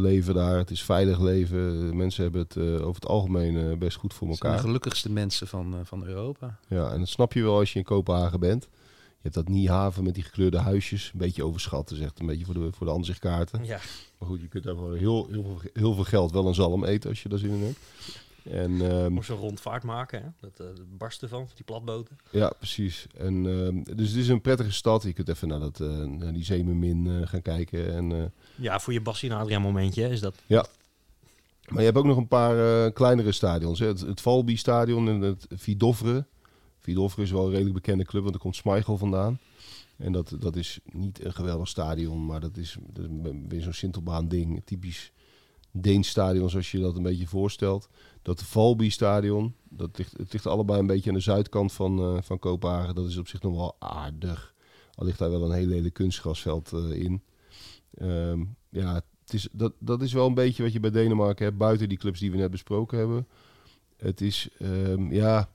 leven 0.02 0.34
daar. 0.34 0.58
Het 0.58 0.72
is 0.72 0.84
veilig 0.84 1.20
leven. 1.20 1.96
Mensen 1.98 2.24
hebben 2.24 2.42
het 2.42 2.56
eh, 2.56 2.74
over 2.74 3.02
het 3.02 3.06
algemeen 3.06 3.58
eh, 3.58 3.78
best 3.78 3.98
goed 3.98 4.14
voor 4.14 4.28
zijn 4.28 4.40
de 4.40 4.48
elkaar. 4.48 4.60
gelukkigste 4.60 5.12
mensen 5.12 5.48
van, 5.48 5.76
van 5.84 6.06
Europa. 6.06 6.58
Ja, 6.68 6.92
en 6.92 7.00
dat 7.00 7.08
snap 7.08 7.34
je 7.34 7.42
wel 7.42 7.58
als 7.58 7.74
je 7.74 7.80
in 7.80 7.86
Kopenhagen 7.86 8.40
bent. 8.40 8.64
Je 8.64 9.18
hebt 9.22 9.34
dat 9.36 9.48
Niehaven 9.48 10.04
met 10.04 10.14
die 10.14 10.24
gekleurde 10.24 10.58
huisjes. 10.58 11.10
Een 11.14 11.20
beetje 11.20 11.44
overschat. 11.44 11.90
Dat 11.90 11.98
is 11.98 12.04
echt 12.04 12.20
een 12.20 12.26
beetje 12.26 12.46
voor 12.46 12.54
de, 12.54 12.70
voor 12.72 12.88
de 12.88 12.94
aanzichtkaarten. 12.94 13.66
Ja, 13.66 13.80
Maar 14.18 14.30
goed, 14.30 14.42
je 14.42 14.48
kunt 14.48 14.64
daar 14.64 14.76
voor 14.76 14.96
heel, 14.96 15.28
heel, 15.32 15.44
veel, 15.44 15.60
heel 15.74 15.94
veel 15.94 16.04
geld 16.04 16.32
wel 16.32 16.48
een 16.48 16.54
zalm 16.56 16.86
eten 16.86 17.10
als 17.10 17.24
je 17.24 17.30
daar 17.30 17.40
zin 17.40 17.52
in 17.52 17.64
hebt. 17.64 17.80
En 18.44 18.92
ehm, 18.92 19.12
moest 19.12 19.30
een 19.30 19.36
rondvaart 19.36 19.84
maken. 19.84 20.22
Hè? 20.22 20.28
Dat, 20.40 20.60
eh, 20.60 20.76
dat 20.76 20.98
barst 20.98 21.22
ervan, 21.22 21.48
die 21.56 21.66
platboten. 21.66 22.18
Ja, 22.30 22.54
precies. 22.58 23.08
En, 23.18 23.46
ehm, 23.46 23.96
dus 23.96 24.10
het 24.10 24.18
is 24.18 24.28
een 24.28 24.42
prettige 24.42 24.72
stad. 24.72 25.04
Je 25.04 25.14
kunt 25.14 25.30
even 25.30 25.48
naar, 25.48 25.60
dat, 25.60 25.80
eh, 25.80 25.88
naar 25.88 26.34
die 26.34 26.44
Zeemermin 26.44 27.08
eh, 27.08 27.28
gaan 27.28 27.42
kijken. 27.42 27.94
En, 27.94 28.34
Ja, 28.56 28.80
voor 28.80 28.94
je 28.94 29.02
Bassie 29.02 29.30
en 29.30 29.38
Adriaan 29.38 29.62
momentje 29.62 30.10
is 30.10 30.20
dat. 30.20 30.36
maar 30.48 31.80
je 31.80 31.86
hebt 31.86 31.98
ook 31.98 32.06
nog 32.06 32.18
een 32.18 32.28
paar 32.28 32.92
kleinere 32.92 33.32
stadions. 33.32 33.80
Hè. 33.80 33.88
Het, 33.88 34.00
het 34.00 34.22
Valby-stadion 34.22 35.08
en 35.08 35.22
het 35.22 35.46
Vidovre. 35.50 36.26
Vidovre 36.80 37.22
is 37.22 37.32
wel 37.32 37.46
een 37.46 37.52
redelijk 37.52 37.76
bekende 37.76 38.06
club, 38.06 38.24
want 38.24 38.36
er 38.36 38.42
komt 38.42 38.56
Schmeichel 38.56 38.98
vandaan. 38.98 39.40
En 39.98 40.12
dat, 40.12 40.36
dat 40.40 40.56
is 40.56 40.80
niet 40.92 41.26
een 41.26 41.34
geweldig 41.34 41.68
stadion, 41.68 42.26
maar 42.26 42.40
dat 42.40 42.58
is, 42.58 42.78
dat 42.94 43.06
is 43.06 43.32
weer 43.48 43.62
zo'n 43.62 43.74
Sintelbaan 43.74 44.28
ding. 44.28 44.62
Typisch 44.66 45.12
Deens 45.72 46.08
stadion, 46.08 46.50
zoals 46.50 46.72
je 46.72 46.80
dat 46.80 46.96
een 46.96 47.04
beetje 47.04 47.28
voorstelt. 47.28 47.90
Dat 48.22 48.44
Valby-stadion, 48.44 49.56
dat 49.70 49.98
ligt, 49.98 50.18
het 50.18 50.34
ligt 50.34 50.46
allebei 50.46 50.80
een 50.80 50.88
beetje 50.88 51.10
aan 51.10 51.16
de 51.16 51.22
zuidkant 51.22 51.74
van, 51.74 52.00
eh, 52.00 52.22
van 52.22 52.40
Kopenhagen. 52.40 52.96
Dat 52.96 53.08
is 53.08 53.18
op 53.18 53.28
zich 53.28 53.42
nog 53.42 53.56
wel 53.56 53.76
aardig. 53.80 54.54
Al 54.96 55.06
ligt 55.06 55.20
daar 55.20 55.30
wel 55.30 55.46
een 55.46 55.58
heel 55.58 55.68
lelijk 55.68 55.94
kunstgrasveld 55.94 56.74
eh, 56.74 56.92
in. 56.92 57.24
Ehm, 57.94 58.44
ja, 58.70 58.94
het 58.94 59.34
is, 59.34 59.48
dat, 59.52 59.74
dat 59.80 60.02
is 60.02 60.14
wel 60.14 60.28
een 60.28 60.34
beetje 60.34 60.64
wat 60.64 60.74
je 60.74 60.80
bij 60.80 60.92
Denemarken 60.92 61.46
hebt, 61.46 61.58
buiten 61.58 61.90
die 61.90 61.98
clubs 61.98 62.20
die 62.20 62.32
we 62.32 62.38
net 62.38 62.52
besproken 62.52 62.98
hebben. 62.98 63.28
Het 63.98 64.22
is, 64.22 64.50
ehm, 64.60 65.14
ja, 65.14 65.50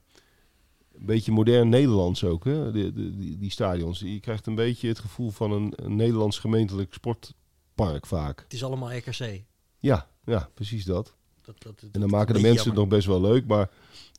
een 0.93 1.07
beetje 1.07 1.33
modern 1.33 1.69
Nederlands 1.69 2.25
ook, 2.25 2.45
hè? 2.45 2.73
Die, 2.73 3.39
die 3.39 3.51
stadions. 3.51 4.01
Je 4.01 4.21
krijgt 4.21 4.47
een 4.47 4.55
beetje 4.55 4.89
het 4.89 4.99
gevoel 4.99 5.31
van 5.31 5.53
een, 5.53 5.73
een 5.77 5.97
Nederlands 5.97 6.39
gemeentelijk 6.39 6.95
sportpark 6.95 8.07
vaak. 8.07 8.41
Het 8.41 8.53
is 8.53 8.65
allemaal 8.65 8.93
RKC. 8.93 9.45
Ja, 9.87 10.07
ja, 10.25 10.51
precies 10.55 10.85
dat. 10.85 11.14
Dat, 11.42 11.62
dat, 11.62 11.85
En 11.92 12.01
dan 12.01 12.11
maken 12.11 12.35
de 12.35 12.40
mensen 12.40 12.66
het 12.66 12.79
nog 12.79 12.88
best 12.88 13.07
wel 13.07 13.20
leuk, 13.20 13.46
maar 13.46 13.70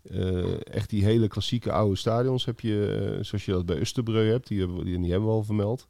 eh, 0.10 0.66
echt 0.66 0.90
die 0.90 1.04
hele 1.04 1.28
klassieke 1.28 1.72
oude 1.72 1.96
stadions 1.96 2.46
heb 2.46 2.60
je, 2.60 3.14
eh, 3.18 3.24
zoals 3.24 3.46
je 3.46 3.52
dat 3.52 3.66
bij 3.66 3.78
Österbreu 3.78 4.30
hebt, 4.30 4.48
die 4.48 4.84
die, 4.84 5.00
die 5.00 5.12
hebben 5.12 5.30
we 5.30 5.36
al 5.36 5.44
vermeld, 5.44 5.88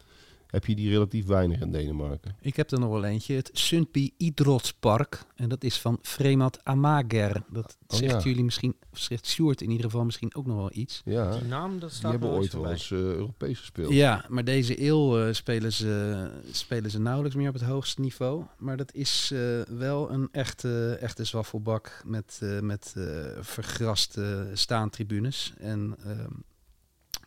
heb 0.47 0.65
je 0.65 0.75
die 0.75 0.89
relatief 0.89 1.25
weinig 1.25 1.59
in 1.61 1.71
Denemarken. 1.71 2.35
Ik 2.41 2.55
heb 2.55 2.71
er 2.71 2.79
nog 2.79 2.89
wel 2.89 3.03
eentje. 3.03 3.33
Het 3.35 3.49
Sundby 3.53 4.11
Idrotspark. 4.17 5.23
En 5.35 5.49
dat 5.49 5.63
is 5.63 5.79
van 5.79 5.99
Fremat 6.01 6.59
Amager. 6.63 7.41
Dat 7.49 7.77
Oh, 7.87 7.97
zegt 7.97 8.11
ja. 8.23 8.29
jullie 8.29 8.43
misschien, 8.43 8.75
of 8.91 8.99
zegt 8.99 9.27
Sjoerd 9.27 9.61
in 9.61 9.69
ieder 9.69 9.85
geval 9.85 10.05
misschien 10.05 10.35
ook 10.35 10.45
nog 10.45 10.55
wel 10.55 10.71
iets. 10.73 11.01
Ja, 11.05 11.31
Die 11.31 11.41
naam, 11.47 11.79
dat 11.79 11.89
die 11.89 11.97
staat 11.97 12.11
hebben 12.11 12.29
nog 12.29 12.37
ooit 12.39 12.53
ooit 12.55 12.63
wel 12.63 12.71
eens 12.71 12.91
eh, 12.91 12.97
Europees 12.97 13.59
gespeeld. 13.59 13.93
Ja, 13.93 14.25
maar 14.29 14.43
deze 14.43 14.83
eeuw 14.85 15.19
eh, 15.19 15.33
spelen, 15.33 15.73
ze, 15.73 16.29
spelen 16.51 16.91
ze 16.91 16.99
nauwelijks 16.99 17.37
meer 17.37 17.47
op 17.47 17.53
het 17.53 17.63
hoogste 17.63 18.01
niveau. 18.01 18.43
Maar 18.57 18.77
dat 18.77 18.93
is 18.93 19.31
eh, 19.33 19.61
wel 19.61 20.11
een 20.11 20.27
echte, 20.31 20.97
echte 21.01 21.23
zwaffelbak 21.23 22.01
met, 22.05 22.39
eh, 22.43 22.59
met 22.59 22.93
eh, 22.97 23.03
vergraste 23.39 24.49
staantribunes. 24.53 25.53
En 25.57 25.95
ehm, 26.05 26.31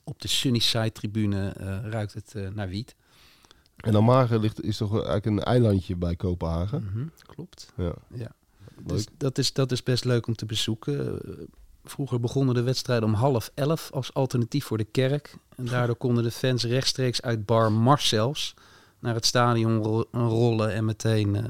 op 0.04 0.20
de 0.22 0.28
Sunnyside 0.28 0.92
tribune 0.92 1.48
eh, 1.48 1.78
ruikt 1.90 2.14
het 2.14 2.34
eh, 2.34 2.48
naar 2.48 2.68
wiet. 2.68 2.94
En 3.80 3.96
Amager 3.96 4.40
ligt, 4.40 4.62
is 4.62 4.76
toch 4.76 4.92
eigenlijk 4.92 5.26
een 5.26 5.42
eilandje 5.42 5.96
bij 5.96 6.16
Kopenhagen. 6.16 6.82
Mhm, 6.92 7.06
klopt. 7.26 7.72
Ja, 7.76 7.92
Ja. 8.14 8.32
Dus 8.82 9.06
dat 9.16 9.38
is, 9.38 9.52
dat 9.52 9.72
is 9.72 9.82
best 9.82 10.04
leuk 10.04 10.26
om 10.26 10.34
te 10.34 10.46
bezoeken. 10.46 11.20
Vroeger 11.84 12.20
begonnen 12.20 12.54
de 12.54 12.62
wedstrijden 12.62 13.08
om 13.08 13.14
half 13.14 13.50
elf 13.54 13.90
als 13.92 14.14
alternatief 14.14 14.64
voor 14.64 14.78
de 14.78 14.84
kerk. 14.84 15.34
En 15.56 15.64
daardoor 15.64 15.96
konden 15.96 16.22
de 16.24 16.30
fans 16.30 16.64
rechtstreeks 16.64 17.22
uit 17.22 17.46
bar 17.46 17.72
Marcels 17.72 18.54
naar 18.98 19.14
het 19.14 19.26
stadion 19.26 19.82
ro- 19.82 20.04
rollen 20.12 20.72
en 20.72 20.84
meteen 20.84 21.36
eh, 21.36 21.44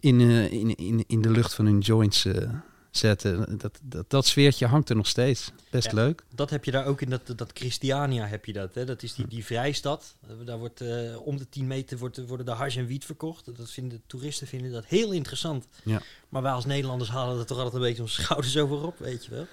in, 0.00 0.20
eh, 0.20 0.52
in, 0.52 0.74
in, 0.76 1.04
in 1.06 1.20
de 1.22 1.30
lucht 1.30 1.54
van 1.54 1.64
hun 1.64 1.78
joints 1.78 2.24
eh, 2.24 2.50
zetten. 2.90 3.58
Dat, 3.58 3.78
dat, 3.82 4.10
dat 4.10 4.26
sfeertje 4.26 4.66
hangt 4.66 4.88
er 4.90 4.96
nog 4.96 5.06
steeds. 5.06 5.52
Best 5.70 5.86
Ja. 5.90 5.94
leuk. 5.94 6.22
Dat 6.34 6.50
heb 6.50 6.64
je 6.64 6.70
daar 6.70 6.86
ook 6.86 7.00
in 7.00 7.10
dat, 7.10 7.32
dat 7.36 7.50
Christiania 7.54 8.26
heb 8.26 8.44
je 8.44 8.52
dat. 8.52 8.74
Hè? 8.74 8.84
Dat 8.84 9.02
is 9.02 9.14
die, 9.14 9.26
die 9.26 9.44
vrijstad. 9.44 10.14
Daar 10.44 10.58
wordt 10.58 10.80
eh, 10.80 11.26
om 11.26 11.36
de 11.36 11.48
10 11.48 11.66
meter 11.66 11.98
wordt, 11.98 12.26
worden 12.26 12.46
de 12.46 12.52
hars 12.52 12.76
en 12.76 12.86
wiet 12.86 13.04
verkocht. 13.04 13.56
Dat 13.56 13.70
vinden 13.70 14.02
toeristen 14.06 14.46
vinden 14.46 14.72
dat 14.72 14.86
heel 14.86 15.12
interessant. 15.12 15.66
Ja. 15.84 16.02
Maar 16.28 16.42
wij 16.42 16.52
als 16.52 16.64
Nederlanders 16.64 17.10
halen 17.10 17.38
er 17.38 17.46
toch 17.46 17.56
altijd 17.58 17.74
een 17.74 17.88
beetje 17.88 18.02
onze 18.02 18.20
schouders 18.22 18.56
over 18.56 18.82
op, 18.86 18.98
weet 18.98 19.24
je 19.24 19.30
wel. 19.30 19.46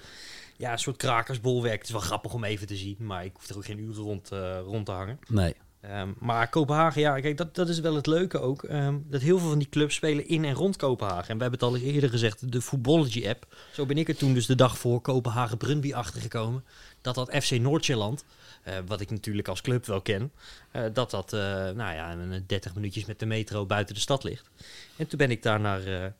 Ja, 0.56 0.72
een 0.72 0.78
soort 0.78 0.96
krakersbolwerk. 0.96 1.78
Het 1.78 1.86
is 1.86 1.92
wel 1.92 2.00
grappig 2.00 2.32
om 2.32 2.44
even 2.44 2.66
te 2.66 2.76
zien, 2.76 2.96
maar 2.98 3.24
ik 3.24 3.32
hoef 3.34 3.48
er 3.48 3.56
ook 3.56 3.64
geen 3.64 3.78
uren 3.78 4.02
rond, 4.02 4.32
eh, 4.32 4.58
rond 4.64 4.86
te 4.86 4.92
hangen. 4.92 5.18
Nee. 5.28 5.54
Ehm, 5.80 6.08
maar 6.18 6.48
Kopenhagen, 6.48 7.00
ja, 7.00 7.20
kijk, 7.20 7.36
dat, 7.36 7.54
dat 7.54 7.68
is 7.68 7.80
wel 7.80 7.94
het 7.94 8.06
leuke 8.06 8.38
ook. 8.40 8.62
ehm, 8.62 8.96
dat 9.04 9.20
heel 9.20 9.38
veel 9.38 9.48
van 9.48 9.58
die 9.58 9.68
clubs 9.68 9.94
spelen 9.94 10.28
in 10.28 10.44
en 10.44 10.54
rond 10.54 10.76
Kopenhagen. 10.76 11.28
En 11.28 11.36
we 11.36 11.42
hebben 11.42 11.60
het 11.60 11.68
al 11.68 11.76
eerder 11.76 12.10
gezegd, 12.10 12.52
de 12.52 12.60
Footballogy-app. 12.62 13.46
Zo 13.72 13.86
ben 13.86 13.98
ik 13.98 14.08
er 14.08 14.16
toen 14.16 14.34
dus 14.34 14.46
de 14.46 14.54
dag 14.54 14.78
voor 14.78 15.00
Kopenhagen-Brunby 15.00 15.92
achtergekomen. 15.94 16.64
Dat 17.00 17.14
dat 17.14 17.34
FC 17.42 17.50
Noordjylland, 17.50 18.24
eh, 18.62 18.74
wat 18.86 19.00
ik 19.00 19.10
natuurlijk 19.10 19.48
als 19.48 19.60
club 19.60 19.86
wel 19.86 20.00
ken... 20.00 20.32
eh, 20.70 20.82
dat 20.92 21.10
dat, 21.10 21.32
eh, 21.32 21.40
nou 21.40 21.94
ja, 21.94 22.12
een 22.12 22.44
30 22.46 22.74
minuutjes 22.74 23.04
met 23.04 23.18
de 23.18 23.26
metro 23.26 23.66
buiten 23.66 23.94
de 23.94 24.00
stad 24.00 24.24
ligt. 24.24 24.50
En 24.96 25.06
toen 25.06 25.18
ben 25.18 25.30
ik 25.30 25.42
daar 25.42 25.60
naar 25.60 25.86
eh, 25.86 26.10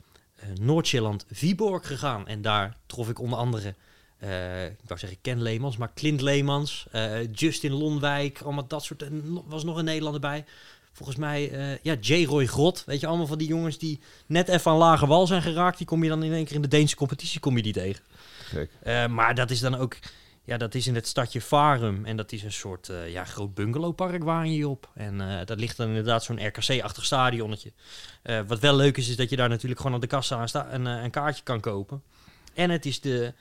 Noord-Jylland-Viborg 0.61 1.87
gegaan. 1.87 2.27
En 2.27 2.43
daar 2.43 2.77
trof 2.87 3.09
ik 3.09 3.19
onder 3.19 3.39
andere... 3.39 3.75
eh, 4.19 4.65
ik 4.67 4.77
wou 4.87 5.01
zeggen 5.01 5.19
Ken 5.21 5.43
Leemans, 5.43 5.77
maar 5.77 5.91
Clint 5.95 6.21
Leemans, 6.21 6.87
eh, 6.91 7.33
Justin 7.33 7.73
Lonwijk, 7.73 8.41
allemaal 8.43 8.67
dat 8.67 8.85
soort. 8.85 9.03
Er 9.03 9.11
was 9.47 9.65
nog 9.65 9.77
een 9.77 9.85
Nederlander 9.85 10.21
bij. 10.21 10.45
Volgens 10.93 11.19
mij, 11.19 11.51
eh, 11.51 11.79
ja, 11.83 11.95
J. 12.01 12.25
Roy 12.25 12.47
Grot. 12.47 12.83
Weet 12.87 13.01
je, 13.01 13.07
allemaal 13.07 13.27
van 13.27 13.39
die 13.39 13.49
jongens 13.49 13.79
die 13.79 14.01
net 14.27 14.49
even 14.49 14.71
aan 14.71 14.77
lage 14.77 15.07
wal 15.07 15.27
zijn 15.27 15.43
geraakt. 15.43 15.79
Die 15.79 15.87
kom 15.87 16.03
je 16.03 16.09
dan 16.09 16.23
in 16.23 16.33
één 16.33 16.45
keer 16.45 16.55
in 16.57 16.63
de 16.63 16.69
Deense 16.69 16.97
competitie 16.97 17.41
kom 17.41 17.57
je 17.57 17.63
die 17.63 17.73
tegen. 17.73 18.03
Eh, 18.83 19.07
maar 19.07 19.35
dat 19.35 19.51
is 19.51 19.61
dan 19.61 19.75
ook, 19.75 19.97
ja, 20.45 20.57
dat 20.57 20.75
is 20.75 20.87
in 20.87 20.95
het 20.95 21.07
stadje 21.07 21.41
Farum. 21.41 22.05
En 22.05 22.17
dat 22.17 22.33
is 22.33 22.43
een 22.43 22.53
soort, 22.53 22.89
eh, 22.89 23.13
ja, 23.13 23.25
groot 23.25 23.55
bungalowpark 23.55 24.23
waar 24.25 24.47
je 24.47 24.69
op. 24.69 24.89
En 24.95 25.21
eh 25.21 25.47
dat 25.47 25.59
ligt 25.61 25.77
dan 25.77 25.89
inderdaad 25.89 26.25
zo'n 26.25 26.47
RKC-achtig 26.47 27.05
stadionnetje. 27.05 27.73
Eh, 28.23 28.41
wat 28.47 28.59
wel 28.61 28.77
leuk 28.77 28.97
is, 28.97 29.09
is 29.09 29.17
dat 29.17 29.31
je 29.31 29.37
daar 29.37 29.49
natuurlijk 29.49 29.81
gewoon 29.81 29.95
aan 29.95 30.01
de 30.01 30.07
kassa 30.07 30.41
een, 30.43 30.49
sta- 30.49 30.73
een, 30.73 30.87
eh, 30.87 31.03
een 31.03 31.11
kaartje 31.11 31.43
kan 31.43 31.61
kopen. 31.61 32.03
En 32.55 32.71
het 32.71 32.87
is 32.87 33.01
de, 33.01 33.33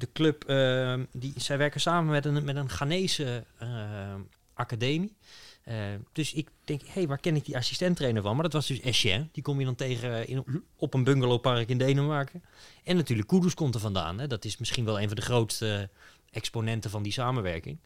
de 0.00 0.12
club, 0.12 0.44
eh, 0.44 0.94
die, 1.12 1.32
zij 1.36 1.58
werken 1.58 1.80
samen 1.80 2.10
met 2.10 2.24
een, 2.24 2.44
met 2.44 2.56
een 2.56 2.68
Ghanese 2.68 3.44
eh, 3.58 4.14
academie. 4.54 5.16
Eh, 5.62 5.76
dus 6.12 6.32
ik 6.32 6.50
denk, 6.64 6.80
hé, 6.80 6.88
hey, 6.92 7.06
waar 7.06 7.20
ken 7.20 7.36
ik 7.36 7.44
die 7.44 7.56
assistenttrainer 7.56 8.22
van? 8.22 8.34
Maar 8.34 8.42
dat 8.42 8.52
was 8.52 8.66
dus 8.66 8.80
Etienne. 8.80 9.28
Die 9.32 9.42
kom 9.42 9.58
je 9.58 9.64
dan 9.64 9.74
tegen 9.74 10.28
in, 10.28 10.64
op 10.76 10.94
een 10.94 11.04
bungalowpark 11.04 11.68
in 11.68 11.78
Denemarken. 11.78 12.42
En 12.84 12.96
natuurlijk 12.96 13.28
Kudus 13.28 13.54
komt 13.54 13.74
er 13.74 13.80
vandaan. 13.80 14.18
Hè. 14.18 14.26
Dat 14.26 14.44
is 14.44 14.56
misschien 14.56 14.84
wel 14.84 15.00
een 15.00 15.06
van 15.06 15.16
de 15.16 15.22
grootste 15.22 15.90
exponenten 16.30 16.90
van 16.90 17.02
die 17.02 17.12
samenwerking. 17.12 17.78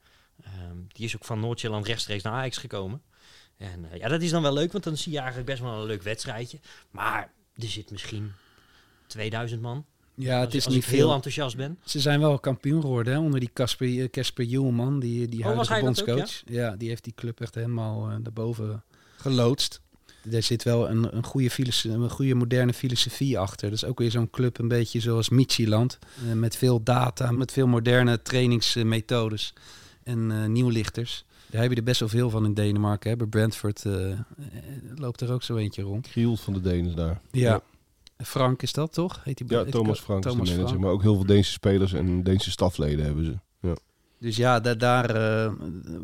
Ehm, 0.42 0.76
die 0.88 1.04
is 1.04 1.16
ook 1.16 1.24
van 1.24 1.40
Noord-Zeeland 1.40 1.86
rechtstreeks 1.86 2.22
naar 2.22 2.32
Ajax 2.32 2.56
gekomen. 2.56 3.02
En 3.56 3.90
eh, 3.90 3.98
ja, 3.98 4.08
dat 4.08 4.22
is 4.22 4.30
dan 4.30 4.42
wel 4.42 4.52
leuk, 4.52 4.72
want 4.72 4.84
dan 4.84 4.96
zie 4.96 5.12
je 5.12 5.18
eigenlijk 5.18 5.48
best 5.48 5.60
wel 5.60 5.72
een 5.72 5.86
leuk 5.86 6.02
wedstrijdje. 6.02 6.60
Maar 6.90 7.32
er 7.54 7.68
zit 7.68 7.90
misschien 7.90 8.32
2000 9.06 9.62
man. 9.62 9.86
Ja, 10.16 10.36
het 10.36 10.46
als, 10.46 10.54
is 10.54 10.64
als 10.64 10.74
niet 10.74 10.82
ik 10.84 10.88
heel 10.90 10.98
veel. 10.98 11.14
enthousiast 11.14 11.56
ben. 11.56 11.78
Ze 11.84 12.00
zijn 12.00 12.20
wel 12.20 12.38
kampioen 12.38 12.80
geworden 12.80 13.12
hè, 13.12 13.18
onder 13.18 13.40
die 13.40 13.50
Casper 13.52 14.00
eh, 14.00 14.10
Casper 14.10 14.44
Joelman, 14.44 15.00
die, 15.00 15.28
die 15.28 15.38
Oh, 15.40 15.44
huidige 15.44 15.80
bondscoach. 15.80 16.42
ja? 16.46 16.70
die 16.76 16.88
heeft 16.88 17.04
die 17.04 17.12
club 17.16 17.40
echt 17.40 17.54
helemaal 17.54 18.10
eh 18.10 18.22
daarboven 18.22 18.82
geloodst. 19.16 19.80
er 20.32 20.42
zit 20.42 20.62
wel 20.62 20.90
een, 20.90 21.16
een, 21.16 21.24
goede 21.24 21.50
een 22.02 22.10
goede 22.10 22.34
moderne 22.34 22.72
filosofie 22.74 23.38
achter. 23.38 23.68
Dat 23.70 23.76
is 23.82 23.84
ook 23.84 23.98
weer 23.98 24.10
zo'n 24.10 24.30
club 24.30 24.58
een 24.58 24.68
beetje 24.68 25.00
zoals 25.00 25.28
Michieland. 25.28 25.98
eh, 26.28 26.32
met 26.32 26.56
veel 26.56 26.82
data, 26.82 27.30
met 27.30 27.52
veel 27.52 27.66
moderne 27.66 28.22
trainingsmethodes 28.22 29.52
en 30.02 30.30
eh, 30.30 30.44
nieuwlichters. 30.46 31.24
Daar 31.50 31.62
heb 31.62 31.70
je 31.70 31.76
er 31.76 31.82
best 31.84 32.00
wel 32.00 32.08
veel 32.08 32.30
van 32.30 32.44
in 32.44 32.54
Denemarken. 32.54 33.10
Hè. 33.10 33.16
Bij 33.16 33.26
Brentford 33.26 33.84
loopt 34.96 35.20
er 35.20 35.32
ook 35.32 35.42
zo 35.42 35.56
eentje 35.56 35.82
rond. 35.82 36.08
Kriel 36.08 36.36
van 36.36 36.52
de 36.52 36.60
Denen 36.60 36.96
daar. 36.96 37.20
Ja. 37.30 37.62
Frank 38.18 38.62
is 38.62 38.72
dat 38.72 38.92
toch? 38.92 39.20
Heet 39.24 39.38
die 39.38 39.46
Ja, 39.48 39.64
Thomas 39.64 40.00
Frank 40.00 40.24
is 40.24 40.32
de 40.32 40.38
manager. 40.38 40.66
Frank. 40.66 40.80
Maar 40.80 40.90
ook 40.90 41.02
heel 41.02 41.14
veel 41.14 41.26
Deense 41.26 41.52
spelers 41.52 41.92
en 41.92 42.22
Deense 42.22 42.50
stafleden 42.50 43.04
hebben 43.04 43.24
ze. 43.24 43.34
Dus 44.18 44.36
ja, 44.36 44.60
daar, 44.60 44.78
daar 44.78 45.10
eh, 45.10 45.52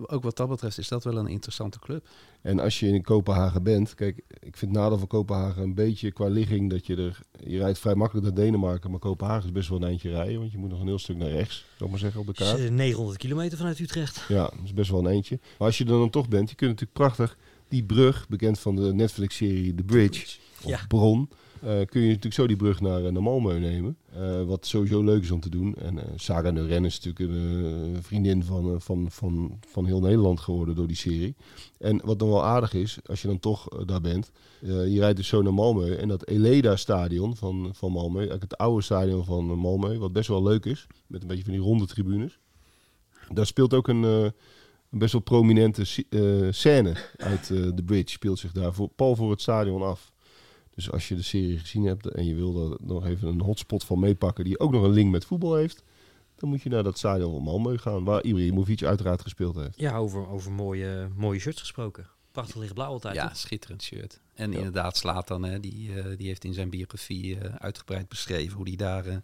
ook 0.07 0.23
wat 0.23 0.37
dat 0.37 0.49
betreft 0.49 0.79
is 0.79 0.89
dat 0.89 1.05
wel 1.05 1.17
een 1.17 1.27
interessante 1.27 1.79
club. 1.79 2.07
En 2.43 2.59
als 2.61 2.81
je 2.81 2.87
in 2.89 3.03
Kopenhagen 3.03 3.63
bent, 3.63 3.95
kijk, 3.95 4.17
ik 4.41 4.57
vind 4.57 4.71
het 4.75 4.81
nadeel 4.81 4.99
van 4.99 5.07
Kopenhagen 5.07 5.63
een 5.63 5.75
beetje 5.75 6.13
qua 6.13 6.27
ligging 6.29 6.71
dat 6.71 6.87
je 6.87 6.97
er, 6.97 7.21
je 7.45 7.59
rijdt 7.59 7.79
vrij 7.79 7.95
makkelijk 7.95 8.27
naar 8.27 8.45
Denemarken, 8.45 8.91
maar 8.91 8.99
Kopenhagen 9.01 9.45
is 9.45 9.53
best 9.53 9.69
wel 9.69 9.79
een 9.83 9.89
eindje 9.89 10.11
rijden, 10.11 10.39
want 10.39 10.53
je 10.53 10.59
moet 10.59 10.71
nog 10.71 10.81
een 10.81 10.87
heel 10.87 10.99
stuk 10.99 11.17
naar 11.17 11.31
rechts, 11.31 11.57
zou 11.57 11.85
ik 11.85 11.91
maar 11.91 11.99
zeggen, 11.99 12.21
op 12.21 12.27
de 12.27 12.33
kaart. 12.33 12.59
eh, 12.59 12.71
900 12.71 13.19
kilometer 13.19 13.59
vanuit 13.59 13.79
Utrecht. 13.79 14.25
Ja, 14.29 14.43
dat 14.43 14.65
is 14.65 14.75
best 14.75 14.91
wel 14.91 15.01
een 15.01 15.07
eentje. 15.13 15.39
Maar 15.59 15.67
als 15.69 15.79
je 15.79 15.85
er 15.85 15.91
dan 15.91 16.11
toch 16.11 16.29
bent, 16.29 16.51
je 16.51 16.57
kunt 16.57 16.71
natuurlijk 16.71 16.99
prachtig 16.99 17.37
die 17.69 17.85
brug, 17.85 18.29
bekend 18.29 18.59
van 18.59 18.77
de 18.77 18.95
Netflix-serie 18.95 19.75
The 19.75 19.83
Bridge, 19.83 20.39
of 20.63 20.71
Ja. 20.71 20.81
Bron, 20.89 21.29
eh, 21.61 21.81
kun 21.87 22.01
je 22.01 22.07
natuurlijk 22.07 22.35
zo 22.35 22.47
die 22.47 22.57
brug 22.57 22.81
naar, 22.81 23.05
eh, 23.05 23.13
naar 23.13 23.23
Malmö 23.23 23.61
nemen. 23.61 23.97
Eh, 24.13 24.43
wat 24.43 24.67
sowieso 24.67 25.03
leuk 25.03 25.23
is 25.23 25.31
om 25.31 25.41
te 25.41 25.49
doen. 25.49 25.75
En 25.75 25.99
eh 25.99 26.05
Saga 26.17 26.51
Nuren 26.51 26.85
is 26.85 27.01
natuurlijk 27.01 27.33
een 27.33 28.03
vriendin 28.03 28.45
van, 28.45 28.81
van, 28.81 29.07
van, 29.11 29.59
van 29.69 29.87
heel 29.87 30.01
Nederland 30.01 30.41
geworden 30.41 30.75
door 30.75 30.87
die 30.87 30.97
serie. 30.97 31.35
En 31.79 32.01
wat 32.05 32.19
dan 32.19 32.29
wel 32.29 32.45
aardig 32.45 32.75
is, 32.75 32.99
als 33.07 33.23
je 33.23 33.29
dan 33.29 33.39
toch 33.39 33.69
daar 33.87 34.01
bent, 34.01 34.31
je 34.61 34.97
rijdt 34.99 35.17
dus 35.17 35.29
zo 35.29 35.43
naar 35.43 35.53
Malmö. 35.53 35.99
En 35.99 36.09
dat 36.09 36.27
Eleda-stadion 36.27 37.37
van, 37.37 37.71
van 37.73 37.93
Malmö, 37.93 38.17
eigenlijk 38.17 38.43
het 38.43 38.57
oude 38.57 38.83
stadion 38.83 39.25
van 39.25 39.59
Malmö, 39.59 39.99
wat 39.99 40.13
best 40.13 40.29
wel 40.29 40.43
leuk 40.43 40.65
is, 40.65 40.87
met 41.07 41.23
een 41.23 41.29
beetje 41.29 41.45
van 41.45 41.53
die 41.53 41.63
ronde 41.63 41.87
tribunes. 41.87 42.39
Daar 43.33 43.47
speelt 43.47 43.75
ook 43.75 43.89
een, 43.89 44.03
een 44.03 44.33
best 44.91 45.13
wel 45.13 45.23
prominente 45.23 45.85
scène 46.51 46.97
uit 47.17 47.51
eh 47.51 47.69
The 47.69 47.83
Bridge, 47.85 48.11
speelt 48.13 48.39
zich 48.39 48.53
daar 48.53 48.75
voor, 48.75 48.89
pal 48.89 49.17
voor 49.17 49.31
het 49.31 49.41
stadion 49.41 49.83
af. 49.83 50.13
Dus 50.81 50.91
als 50.91 51.09
je 51.09 51.15
de 51.15 51.23
serie 51.23 51.59
gezien 51.59 51.85
hebt 51.85 52.07
en 52.07 52.27
je 52.27 52.35
wil 52.35 52.71
er 52.71 52.77
nog 52.81 53.07
even 53.07 53.29
een 53.29 53.41
hotspot 53.41 53.85
van 53.85 53.99
meepakken 53.99 54.45
die 54.45 54.59
ook 54.61 54.73
nog 54.73 54.83
een 54.83 54.91
link 54.91 55.11
met 55.11 55.25
voetbal 55.25 55.55
heeft, 55.55 55.83
dan 56.37 56.49
moet 56.49 56.63
je 56.63 56.69
naar 56.69 56.83
dat 56.83 56.99
stadion 56.99 57.45
van 57.45 57.45
Malmö 57.45 57.81
gaan, 57.81 58.05
waar 58.05 58.25
Ibrahimovic 58.25 58.83
uiteraard 58.83 59.23
gespeeld 59.23 59.57
heeft. 59.57 59.81
Ja, 59.81 59.97
over, 59.97 60.29
over 60.29 60.53
mooie, 60.53 61.09
mooie 61.17 61.39
shirts 61.39 61.61
gesproken. 61.61 62.07
Prachtig 62.33 62.57
lichtblauw 62.57 62.89
altijd. 62.91 63.15
Ja, 63.15 63.27
toch? 63.29 63.37
schitterend 63.37 63.83
shirt. 63.83 64.21
En 64.35 64.51
Ja. 64.53 64.57
inderdaad, 64.57 64.97
Slatan, 64.97 65.43
hè, 65.43 65.61
die, 65.61 65.95
eh, 66.01 66.17
die 66.17 66.27
heeft 66.27 66.45
in 66.45 66.55
zijn 66.55 66.71
biografie 66.71 67.39
eh, 67.39 67.55
uitgebreid 67.55 68.09
beschreven 68.09 68.57
hoe 68.57 68.67
hij 68.69 68.77
daar 68.77 69.07
eh, 69.07 69.17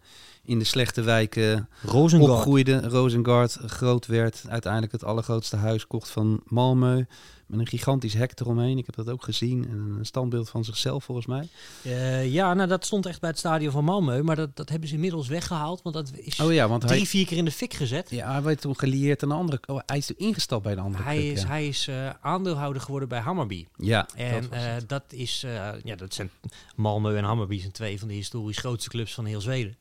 in 0.43 0.59
de 0.59 0.65
slechte 0.65 1.01
wijken 1.01 1.69
Rosengard. 1.83 2.31
opgroeide. 2.31 2.79
Rosengard 2.89 3.51
groot 3.53 4.05
werd, 4.05 4.43
uiteindelijk 4.47 4.91
het 4.91 5.03
allergrootste 5.03 5.55
huis 5.55 5.87
kocht 5.87 6.09
van 6.09 6.43
Malmö. 6.43 7.05
Met 7.47 7.59
een 7.59 7.67
gigantisch 7.67 8.13
hek 8.13 8.39
eromheen. 8.39 8.77
Ik 8.77 8.85
heb 8.85 8.95
dat 8.95 9.09
ook 9.09 9.23
gezien. 9.23 9.67
En 9.69 9.95
een 9.97 10.05
standbeeld 10.05 10.49
van 10.49 10.63
zichzelf 10.65 11.03
volgens 11.03 11.27
mij. 11.27 11.47
Eh, 11.83 12.31
ja, 12.33 12.53
nou 12.53 12.67
dat 12.67 12.85
stond 12.85 13.05
echt 13.05 13.19
bij 13.19 13.29
het 13.29 13.39
stadion 13.39 13.71
van 13.71 13.83
Malmö. 13.83 14.23
Maar 14.23 14.35
dat, 14.35 14.55
dat 14.55 14.69
hebben 14.69 14.89
ze 14.89 14.95
inmiddels 14.95 15.27
weggehaald. 15.27 15.81
Want 15.81 15.95
dat 15.95 16.11
is 16.15 16.39
Oh 16.39 16.53
ja, 16.53 16.67
want 16.67 16.81
drie, 16.81 16.97
hij, 16.97 17.05
vier 17.05 17.25
keer 17.25 17.37
in 17.37 17.45
de 17.45 17.51
fik 17.51 17.73
gezet. 17.73 18.09
ja, 18.09 18.31
hij 18.31 18.41
werd 18.41 18.61
toen 18.61 18.79
gelieerd 18.79 19.23
aan 19.23 19.31
een 19.31 19.37
andere... 19.37 19.59
Oh, 19.65 19.79
hij 19.85 19.97
is 19.97 20.05
toen 20.05 20.17
ingestapt 20.17 20.63
bij 20.63 20.71
een 20.71 20.79
andere 20.79 21.03
hij 21.03 21.17
club, 21.17 21.31
is, 21.31 21.41
ja. 21.41 21.47
hij 21.47 21.67
is 21.67 21.87
eh, 21.87 22.09
aandeelhouder 22.21 22.81
geworden 22.81 23.09
bij 23.09 23.19
Hammarby. 23.19 23.65
Ja, 23.75 24.07
En 24.15 24.41
dat 24.41 24.49
was 24.49 24.59
eh, 24.59 24.73
het. 24.73 24.89
dat 24.89 25.03
is, 25.09 25.43
eh, 25.43 25.69
ja, 25.83 25.95
dat 25.95 26.13
zijn 26.13 26.29
Malmö 26.73 27.15
en 27.15 27.23
Hammarby 27.23 27.59
zijn 27.59 27.71
twee 27.71 27.99
van 27.99 28.07
de 28.07 28.13
historisch 28.13 28.57
grootste 28.57 28.89
clubs 28.89 29.13
van 29.13 29.25
heel 29.25 29.41
Zweden. 29.41 29.75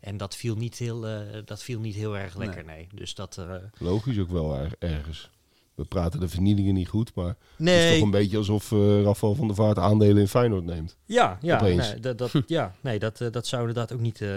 En 0.00 0.16
dat 0.16 0.36
viel 0.36 0.54
niet 0.56 0.78
heel, 0.78 1.06
eh, 1.06 1.20
dat 1.44 1.62
viel 1.62 1.80
niet 1.80 1.94
heel 1.94 2.16
erg 2.16 2.36
lekker, 2.36 2.64
nee. 2.64 2.86
Dus 2.94 3.14
dat, 3.14 3.40
Logisch 3.78 4.18
ook 4.18 4.30
wel 4.30 4.54
er- 4.54 4.76
ergens. 4.78 5.30
We 5.78 5.84
praten 5.84 6.20
de 6.20 6.28
vernielingen 6.28 6.74
niet 6.74 6.88
goed, 6.88 7.14
maar 7.14 7.26
het 7.26 7.36
is 7.58 7.64
nee, 7.64 7.94
toch 7.94 8.04
een 8.04 8.10
beetje 8.10 8.36
alsof 8.36 8.72
eh 8.72 9.02
Rafael 9.02 9.34
van 9.34 9.46
der 9.46 9.56
Vaart 9.56 9.78
aandelen 9.78 10.16
in 10.16 10.28
Feyenoord 10.28 10.64
neemt. 10.64 10.96
ja, 11.06 11.38
ja, 11.40 11.56
opeens. 11.56 11.90
nee, 11.90 12.00
dat, 12.00 12.18
dat, 12.18 12.30
ja, 12.46 12.74
nee, 12.80 12.98
dat, 12.98 13.20
eh, 13.20 13.30
dat 13.30 13.46
zou 13.46 13.60
inderdaad 13.68 13.92
ook 13.92 14.00
niet. 14.00 14.20
eh, 14.20 14.36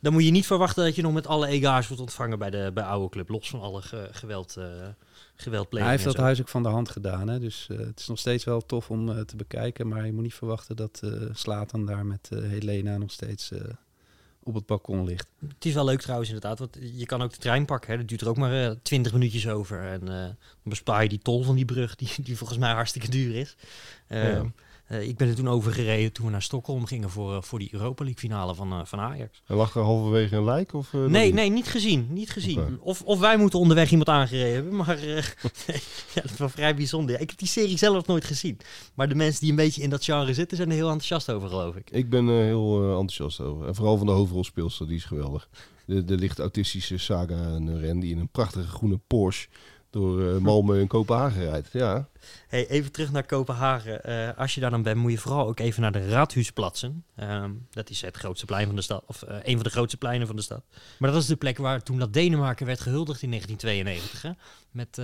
dan 0.00 0.12
moet 0.12 0.24
je 0.24 0.30
niet 0.30 0.46
verwachten 0.46 0.84
dat 0.84 0.94
je 0.94 1.02
nog 1.02 1.12
met 1.12 1.26
alle 1.26 1.46
ega's 1.46 1.86
wordt 1.88 2.02
ontvangen 2.02 2.38
bij 2.38 2.50
de 2.50 2.70
bij 2.74 2.84
oude 2.84 3.08
club, 3.08 3.28
los 3.28 3.50
van 3.50 3.60
alle 3.60 3.82
ge- 3.82 4.08
geweld, 4.12 4.56
eh 4.56 4.64
geweldpleging. 5.36 5.90
Hij 5.90 6.00
heeft 6.00 6.16
dat 6.16 6.24
huis 6.24 6.40
ook 6.40 6.48
van 6.48 6.62
de 6.62 6.68
hand 6.68 6.88
gedaan. 6.88 7.28
Hè? 7.28 7.38
Dus 7.38 7.66
eh, 7.70 7.78
het 7.78 8.00
is 8.00 8.06
nog 8.06 8.18
steeds 8.18 8.44
wel 8.44 8.60
tof 8.66 8.90
om 8.90 9.08
eh, 9.10 9.20
te 9.20 9.36
bekijken. 9.36 9.88
Maar 9.88 10.06
je 10.06 10.12
moet 10.12 10.22
niet 10.22 10.34
verwachten 10.34 10.76
dat 10.76 11.00
eh 11.04 11.10
Slatan 11.32 11.86
daar 11.86 12.06
met 12.06 12.30
Helena 12.34 12.98
nog 12.98 13.10
steeds 13.10 13.50
eh, 13.52 13.60
op 14.44 14.54
het 14.54 14.66
balkon 14.66 15.04
ligt. 15.04 15.26
Het 15.48 15.64
is 15.64 15.74
wel 15.74 15.84
leuk 15.84 16.00
trouwens 16.00 16.28
inderdaad, 16.30 16.58
want 16.58 16.78
je 16.94 17.06
kan 17.06 17.22
ook 17.22 17.32
de 17.32 17.38
trein 17.38 17.64
pakken. 17.64 17.90
Hè. 17.90 17.96
Dat 17.96 18.08
duurt 18.08 18.20
er 18.20 18.28
ook 18.28 18.36
maar 18.36 18.64
eh, 18.64 18.70
twintig 18.82 19.12
minuutjes 19.12 19.48
over. 19.48 19.80
En 19.82 20.00
eh, 20.00 20.24
dan 20.24 20.36
bespaar 20.62 21.02
je 21.02 21.08
die 21.08 21.18
tol 21.18 21.42
van 21.42 21.54
die 21.54 21.64
brug, 21.64 21.94
die, 21.96 22.08
die 22.22 22.36
volgens 22.36 22.58
mij 22.58 22.72
hartstikke 22.72 23.08
duur 23.10 23.34
is. 23.34 23.56
Eh, 24.06 24.32
Ja. 24.32 24.44
Eh, 24.86 25.08
ik 25.08 25.16
ben 25.16 25.28
er 25.28 25.34
toen 25.34 25.48
over 25.48 25.72
gereden 25.72 26.12
toen 26.12 26.24
we 26.24 26.30
naar 26.30 26.42
Stockholm 26.42 26.86
gingen 26.86 27.10
voor, 27.10 27.34
eh, 27.34 27.42
voor 27.42 27.58
die 27.58 27.68
Europa 27.72 28.04
League 28.04 28.20
finale 28.20 28.54
van, 28.54 28.72
eh, 28.72 28.80
van 28.84 28.98
Ajax. 29.00 29.42
En 29.46 29.56
lag 29.56 29.74
er 29.74 29.82
halverwege 29.82 30.36
een 30.36 30.44
lijk? 30.44 30.72
Of, 30.74 30.92
nee, 30.92 31.24
niet? 31.24 31.34
nee, 31.34 31.50
niet 31.50 31.68
gezien. 31.68 32.06
Niet 32.10 32.30
gezien. 32.30 32.80
Of, 32.80 33.02
of 33.02 33.20
wij 33.20 33.36
moeten 33.36 33.58
onderweg 33.58 33.90
iemand 33.90 34.08
aangereden 34.08 34.54
hebben. 34.54 34.76
Maar 34.76 34.96
nee, 35.66 35.82
ja, 36.14 36.22
dat 36.22 36.36
wel 36.36 36.48
vrij 36.48 36.74
bijzonder. 36.74 37.20
Ik 37.20 37.30
heb 37.30 37.38
die 37.38 37.48
serie 37.48 37.78
zelf 37.78 38.06
nooit 38.06 38.24
gezien. 38.24 38.58
Maar 38.94 39.08
de 39.08 39.14
mensen 39.14 39.40
die 39.40 39.50
een 39.50 39.56
beetje 39.56 39.82
in 39.82 39.90
dat 39.90 40.04
genre 40.04 40.34
zitten, 40.34 40.56
zijn 40.56 40.68
er 40.68 40.74
heel 40.74 40.90
enthousiast 40.90 41.30
over, 41.30 41.48
geloof 41.48 41.76
ik. 41.76 41.90
Ik 41.90 42.10
ben 42.10 42.28
eh, 42.28 42.34
heel 42.34 42.82
enthousiast 42.82 43.40
over. 43.40 43.66
En 43.66 43.74
vooral 43.74 43.96
van 43.96 44.06
de 44.06 44.12
hoofdrolspeelster, 44.12 44.86
die 44.86 44.96
is 44.96 45.04
geweldig. 45.04 45.48
De, 45.86 46.04
de 46.04 46.16
licht 46.16 46.38
autistische 46.38 46.98
Saga 46.98 47.58
Nuren, 47.58 48.00
die 48.00 48.12
in 48.12 48.18
een 48.18 48.28
prachtige 48.28 48.68
groene 48.68 49.00
Porsche 49.06 49.48
door 49.94 50.28
eh, 50.28 50.36
Malmö 50.36 50.80
en 50.80 50.86
Kopenhagen 50.86 51.44
rijdt. 51.44 51.68
Ja, 51.72 52.08
Hey, 52.48 52.68
even 52.68 52.92
terug 52.92 53.12
naar 53.12 53.26
Kopenhagen. 53.26 54.04
Eh, 54.04 54.38
als 54.38 54.54
je 54.54 54.60
daar 54.60 54.70
dan 54.70 54.82
bent, 54.82 54.96
moet 54.96 55.10
je 55.10 55.18
vooral 55.18 55.46
ook 55.46 55.58
even 55.58 55.82
naar 55.82 55.92
de 55.92 56.08
Raadhuisplatsen. 56.08 57.04
Ehm, 57.16 57.50
dat 57.70 57.90
is 57.90 58.00
het 58.00 58.16
grootste 58.16 58.46
plein 58.46 58.66
van 58.66 58.76
de 58.76 58.82
stad, 58.82 59.04
of 59.06 59.22
eh, 59.22 59.36
een 59.42 59.54
van 59.54 59.62
de 59.62 59.70
grootste 59.70 59.96
pleinen 59.96 60.26
van 60.26 60.36
de 60.36 60.42
stad. 60.42 60.62
Maar 60.98 61.10
dat 61.10 61.22
is 61.22 61.26
de 61.26 61.36
plek 61.36 61.58
waar 61.58 61.82
toen 61.82 61.98
dat 61.98 62.12
Denemarken 62.12 62.66
werd 62.66 62.80
gehuldigd 62.80 63.22
in 63.22 63.28
1992. 63.28 64.22
Hè? 64.22 64.30
Met, 64.70 65.00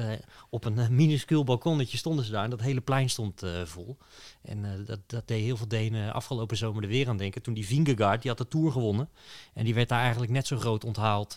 op 0.51 0.65
een 0.65 0.97
minuscuul 0.97 1.45
balkonnetje 1.45 1.97
stonden 1.97 2.25
ze 2.25 2.31
daar 2.31 2.45
en 2.45 2.51
dat 2.51 2.61
hele 2.61 2.81
plein 2.81 3.11
stond 3.11 3.43
vol. 3.65 3.97
En 4.43 4.85
dat, 4.87 4.99
dat 5.07 5.29
deed 5.29 5.43
heel 5.43 5.57
veel 5.57 5.69
Denen 5.69 6.13
afgelopen 6.13 6.57
zomer 6.57 6.83
er 6.83 6.89
weer 6.89 7.09
aan 7.09 7.17
denken. 7.17 7.43
Toen 7.43 7.55
die 7.55 7.67
Vingegaard, 7.67 8.23
die 8.23 8.31
had 8.31 8.39
de 8.39 8.49
Tour 8.49 8.73
gewonnen. 8.73 9.09
En 9.55 9.65
die 9.65 9.75
werd 9.75 9.89
daar 9.89 10.01
eigenlijk 10.01 10.33
net 10.33 10.47
zo 10.47 10.57
groot 10.57 10.85
onthaald 10.85 11.37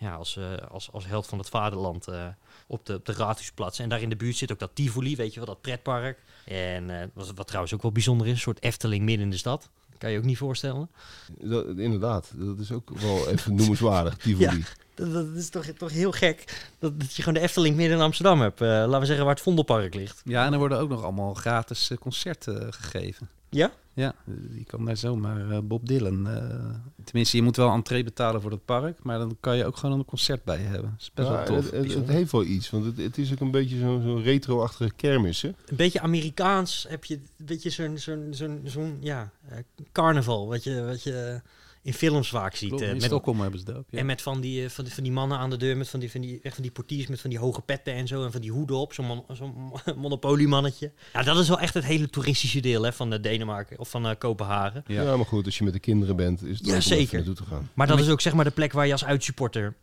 ja, 0.00 0.14
als, 0.14 0.36
eh, 0.36 0.44
als, 0.70 0.92
als 0.92 1.06
held 1.06 1.26
van 1.26 1.38
het 1.38 1.48
vaderland 1.48 2.08
eh, 2.08 2.26
op 2.66 2.86
de, 2.86 2.94
op 2.94 3.06
de 3.06 3.12
Raadhuisplatz. 3.12 3.80
En 3.80 3.88
daar 3.88 4.02
in 4.02 4.08
de 4.08 4.16
buurt 4.16 4.36
zit 4.36 4.52
ook 4.52 4.58
dat 4.58 4.70
Tivoli, 4.74 5.16
weet 5.16 5.34
je 5.34 5.40
wel, 5.40 5.48
dat 5.48 5.60
pretpark. 5.60 6.18
En 6.44 7.00
eh, 7.00 7.06
wat, 7.12 7.32
wat 7.34 7.46
trouwens 7.46 7.74
ook 7.74 7.82
wel 7.82 7.92
bijzonder 7.92 8.26
is, 8.26 8.32
een 8.32 8.38
soort 8.38 8.62
Efteling 8.62 9.04
midden 9.04 9.24
in 9.24 9.30
de 9.30 9.36
stad. 9.36 9.68
Kan 9.98 10.10
je 10.10 10.18
ook 10.18 10.24
niet 10.24 10.38
voorstellen. 10.38 10.90
dat, 11.38 11.66
inderdaad. 11.66 12.32
Dat 12.36 12.58
is 12.58 12.72
ook 12.72 12.90
wel 12.90 13.28
even 13.28 13.54
noemenswaardig, 13.54 14.16
Tivoli. 14.22 14.64
Dat, 14.94 15.12
dat 15.12 15.26
is 15.34 15.48
toch, 15.48 15.64
toch 15.64 15.90
heel 15.90 16.12
gek 16.12 16.68
dat, 16.78 17.00
dat 17.00 17.14
je 17.14 17.22
gewoon 17.22 17.38
de 17.38 17.44
Efteling 17.44 17.76
midden 17.76 17.96
in 17.96 18.02
Amsterdam 18.02 18.40
hebt. 18.40 18.60
Eh, 18.60 18.68
laten 18.68 19.00
we 19.00 19.06
zeggen 19.06 19.24
waar 19.24 19.34
het 19.34 19.42
Vondelpark 19.42 19.94
ligt. 19.94 20.22
Ja, 20.24 20.46
en 20.46 20.52
er 20.52 20.58
worden 20.58 20.78
ook 20.78 20.88
nog 20.88 21.02
allemaal 21.02 21.34
gratis 21.34 21.90
concerten 22.00 22.72
gegeven. 22.72 23.28
Ja? 23.48 23.72
Ja, 24.00 24.14
je 24.54 24.64
kan 24.66 24.84
daar 24.84 24.96
zomaar 24.96 25.50
eh, 25.50 25.58
Bob 25.62 25.86
Dylan. 25.86 26.28
eh, 26.28 26.74
tenminste, 27.04 27.36
je 27.36 27.42
moet 27.42 27.56
wel 27.56 27.72
entree 27.72 28.04
betalen 28.04 28.40
voor 28.40 28.50
het 28.50 28.64
park, 28.64 29.02
maar 29.02 29.18
dan 29.18 29.36
kan 29.40 29.56
je 29.56 29.64
ook 29.64 29.76
gewoon 29.76 29.98
een 29.98 30.04
concert 30.04 30.44
bij 30.44 30.58
hebben. 30.58 30.90
Dat 30.90 31.00
is 31.00 31.10
best 31.14 31.28
Ja, 31.28 31.34
wel 31.34 31.44
tof. 31.44 31.70
het, 31.70 31.84
het, 31.84 31.94
het 31.94 32.08
heeft 32.08 32.32
wel 32.32 32.44
iets, 32.44 32.70
want 32.70 32.84
het, 32.84 32.96
het 32.96 33.18
is 33.18 33.32
ook 33.32 33.40
een 33.40 33.50
beetje 33.50 33.78
zo'n 33.78 34.02
zo 34.02 34.14
retro-achtige 34.24 34.92
kermis. 34.96 35.42
Hè? 35.42 35.48
Een 35.48 35.76
beetje 35.76 36.00
Amerikaans 36.00 36.86
heb 36.88 37.04
je 37.04 37.14
een 37.14 37.46
beetje 37.46 37.70
zo'n 37.70 37.98
zo'n 37.98 38.26
zo'n 38.30 38.60
zo'n 38.64 38.96
ja, 39.00 39.30
eh, 39.48 39.58
carnaval. 39.92 40.48
Wat 40.48 40.64
je, 40.64 40.84
wat 40.84 41.02
je 41.02 41.40
in 41.82 41.94
films 41.94 42.28
vaak 42.28 42.54
ziet. 42.54 42.68
Klopt, 42.68 42.82
eh, 42.82 42.88
in 42.88 42.94
met, 42.94 43.04
Stockholm 43.04 43.40
hebben 43.40 43.58
ze 43.60 43.64
dat 43.64 43.76
ook. 43.76 43.84
Ja. 43.90 43.98
En 43.98 44.06
met 44.06 44.22
van 44.22 44.40
die, 44.40 44.64
eh, 44.64 44.70
van, 44.70 44.84
die, 44.84 44.94
van 44.94 45.02
die 45.02 45.12
mannen 45.12 45.38
aan 45.38 45.50
de 45.50 45.56
deur, 45.56 45.76
met 45.76 45.88
van 45.88 46.00
die, 46.00 46.10
van 46.10 46.20
die, 46.20 46.40
echt 46.42 46.54
van 46.54 46.62
die 46.62 46.72
portiers 46.72 47.06
met 47.06 47.20
van 47.20 47.30
die 47.30 47.38
hoge 47.38 47.60
petten 47.60 47.94
en 47.94 48.06
zo. 48.06 48.24
En 48.24 48.32
van 48.32 48.40
die 48.40 48.50
hoeden 48.50 48.76
op, 48.76 48.92
zo'n 48.92 49.04
mon, 49.06 49.24
zo'n 49.32 49.72
monopoliemannetje. 49.96 50.92
Ja, 51.12 51.22
dat 51.22 51.38
is 51.38 51.48
wel 51.48 51.60
echt 51.60 51.74
het 51.74 51.84
hele 51.84 52.08
toeristische 52.08 52.60
deel 52.60 52.82
hè, 52.82 52.92
van 52.92 53.12
eh, 53.12 53.22
Denemarken 53.22 53.78
of 53.78 53.90
van 53.90 54.06
eh, 54.08 54.14
Kopenhagen. 54.18 54.84
Ja. 54.86 55.02
Ja. 55.02 55.16
maar 55.16 55.26
goed, 55.26 55.44
als 55.44 55.58
je 55.58 55.64
met 55.64 55.72
de 55.72 55.78
kinderen 55.80 56.16
bent, 56.16 56.42
is 56.42 56.58
het 56.58 56.66
Ja, 56.66 56.72
om 56.72 56.78
even 56.78 56.82
zeker. 56.82 57.14
naartoe 57.16 57.34
te 57.34 57.44
gaan. 57.44 57.70
Maar 57.74 57.86
dat 57.86 58.00
is 58.00 58.08
ook 58.08 58.20
zeg 58.20 58.32
maar 58.32 58.44
de 58.44 58.50
plek 58.50 58.72
waar 58.72 58.86
je 58.86 58.92
als 58.92 59.04
uitsupporter 59.04 59.74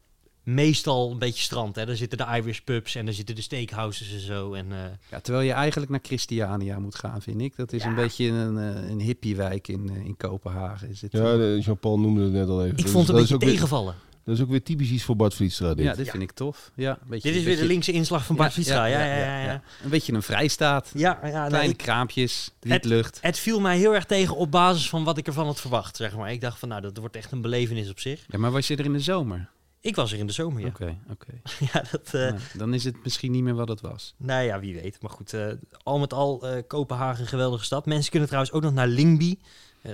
meestal 0.47 1.11
een 1.11 1.19
beetje 1.19 1.43
strandt. 1.43 1.75
Hè. 1.75 1.85
Daar 1.85 1.95
zitten 1.95 2.17
de 2.17 2.25
Irish 2.35 2.59
pubs 2.59 2.95
en 2.95 3.05
daar 3.05 3.13
zitten 3.13 3.35
de 3.35 3.41
steakhouses 3.41 4.13
en 4.13 4.19
zo. 4.19 4.53
En, 4.53 4.71
eh, 4.71 4.77
Ja, 5.11 5.19
terwijl 5.19 5.45
je 5.45 5.51
eigenlijk 5.51 5.91
naar 5.91 5.99
Christiania 6.03 6.79
moet 6.79 6.95
gaan, 6.95 7.21
vind 7.21 7.41
ik. 7.41 7.55
Dat 7.55 7.73
is 7.73 7.83
een 7.83 7.95
beetje 7.95 8.25
een, 8.27 8.57
eh, 8.57 8.89
een 8.89 8.99
hippiewijk 8.99 9.67
in, 9.67 9.89
eh, 9.89 10.05
in 10.05 10.17
Kopenhagen. 10.17 10.89
Is 10.89 11.01
het, 11.01 11.11
Ja, 11.11 11.19
de- 11.37 11.57
Jean-Paul 11.61 11.99
noemde 11.99 12.23
het 12.23 12.31
net 12.31 12.47
al 12.47 12.63
even. 12.65 12.77
ik 12.77 12.87
vond 12.87 13.07
het 13.07 13.15
een 13.15 13.21
beetje 13.21 13.35
ook 13.35 13.41
weer- 13.41 13.49
tegenvallen. 13.51 13.95
Dat 14.23 14.35
is 14.35 14.41
ook 14.41 14.49
weer 14.49 14.63
typisch 14.63 14.89
iets 14.89 15.03
voor 15.03 15.15
Bart 15.15 15.33
Vlietstra. 15.33 15.73
Dit. 15.73 15.85
Ja, 15.85 15.93
dit 15.93 16.05
Ja. 16.05 16.11
vind 16.11 16.23
ik 16.23 16.31
tof. 16.31 16.71
Ja, 16.75 16.91
een 16.91 16.97
beetje, 17.07 17.27
Dit 17.27 17.37
is 17.37 17.45
een 17.45 17.47
weer 17.53 17.57
de 17.61 17.65
linkse 17.67 17.91
inslag 17.91 18.25
van 18.25 18.35
Bart 18.35 18.53
Vlietstra. 18.53 18.85
Ja, 18.85 18.99
ja, 18.99 19.15
ja. 19.17 19.43
ja, 19.43 19.61
Een 19.83 19.89
beetje 19.89 20.13
een 20.13 20.21
vrijstaat. 20.23 20.91
Ja, 20.93 21.19
ja, 21.23 21.29
nou, 21.31 21.47
Kleine 21.49 21.71
ik- 21.71 21.77
kraampjes, 21.77 22.51
wietlucht. 22.59 23.17
het 23.21 23.39
viel 23.39 23.59
mij 23.59 23.77
heel 23.77 23.95
erg 23.95 24.05
tegen 24.05 24.35
op 24.35 24.51
basis 24.51 24.89
van 24.89 25.03
wat 25.03 25.17
ik 25.17 25.27
ervan 25.27 25.45
had 25.45 25.61
verwacht, 25.61 25.95
zeg 25.95 26.15
maar. 26.15 26.31
Ik 26.31 26.41
dacht 26.41 26.59
van, 26.59 26.69
nou, 26.69 26.81
dat 26.81 26.97
wordt 26.97 27.15
echt 27.15 27.31
een 27.31 27.41
belevenis 27.41 27.89
op 27.89 27.99
zich. 27.99 28.25
Ja, 28.27 28.37
maar 28.37 28.51
was 28.51 28.67
je 28.67 28.75
er 28.75 28.85
in 28.85 28.93
de 28.93 28.99
zomer? 28.99 29.49
Ik 29.87 29.95
was 29.95 30.11
er 30.11 30.19
in 30.19 30.27
de 30.27 30.33
zomer, 30.33 30.61
ja. 30.61 30.67
Oké, 30.67 30.97
oké. 31.09 31.31
ja, 31.73 31.83
dat, 31.91 32.05
eh, 32.05 32.11
Nou, 32.21 32.39
dan 32.53 32.73
is 32.73 32.83
het 32.83 32.95
misschien 33.03 33.31
niet 33.31 33.43
meer 33.43 33.53
wat 33.55 33.67
het 33.67 33.81
was. 33.81 34.13
nou 34.17 34.43
ja, 34.43 34.59
wie 34.59 34.73
weet. 34.81 35.01
Maar 35.01 35.11
goed, 35.11 35.33
eh, 35.33 35.47
al 35.83 35.99
met 35.99 36.13
al 36.13 36.47
eh, 36.47 36.63
Kopenhagen 36.67 37.21
een 37.21 37.27
geweldige 37.27 37.63
stad. 37.63 37.85
Mensen 37.85 38.09
kunnen 38.11 38.27
trouwens 38.29 38.53
ook 38.55 38.61
nog 38.63 38.73
naar 38.73 38.87
Lyngby. 38.87 39.37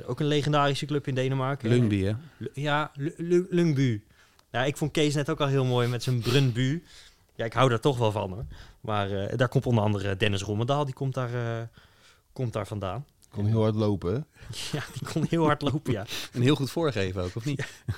Ook 0.05 0.19
een 0.19 0.25
legendarische 0.25 0.85
club 0.85 1.07
in 1.07 1.15
Denemarken. 1.15 1.69
Lungby, 1.69 2.03
hè? 2.03 2.11
L- 2.37 2.45
Ja, 2.53 2.91
Lyngby. 3.49 4.01
Ja, 4.51 4.63
ik 4.63 4.77
vond 4.77 4.91
Kees 4.91 5.13
net 5.15 5.29
ook 5.29 5.41
al 5.41 5.47
heel 5.47 5.65
mooi 5.65 5.87
met 5.87 6.03
zijn 6.03 6.19
Brunbu. 6.19 6.83
Ja, 7.35 7.45
ik 7.45 7.53
hou 7.53 7.69
daar 7.69 7.79
toch 7.79 7.97
wel 7.97 8.11
van 8.11 8.31
hoor. 8.31 8.45
Maar 8.81 9.11
eh, 9.11 9.37
daar 9.37 9.47
komt 9.49 9.65
onder 9.65 9.83
andere 9.83 10.17
Dennis 10.17 10.41
Rommendaal, 10.41 10.85
die 10.85 10.93
komt 10.93 11.13
daar, 11.13 11.33
eh, 11.33 11.67
komt 12.33 12.53
daar 12.53 12.67
vandaan. 12.67 13.05
Kon 13.29 13.45
heel 13.45 13.61
hard 13.61 13.75
lopen, 13.75 14.13
hè? 14.13 14.19
Ja, 14.77 14.83
die 14.99 15.07
kon 15.13 15.25
heel 15.29 15.43
hard 15.45 15.61
lopen, 15.61 15.91
ja. 15.93 16.05
En 16.33 16.41
heel 16.41 16.55
goed 16.55 16.71
voorgeven 16.71 17.23
ook, 17.23 17.35
of 17.35 17.45
niet? 17.45 17.57
ja 17.57 17.93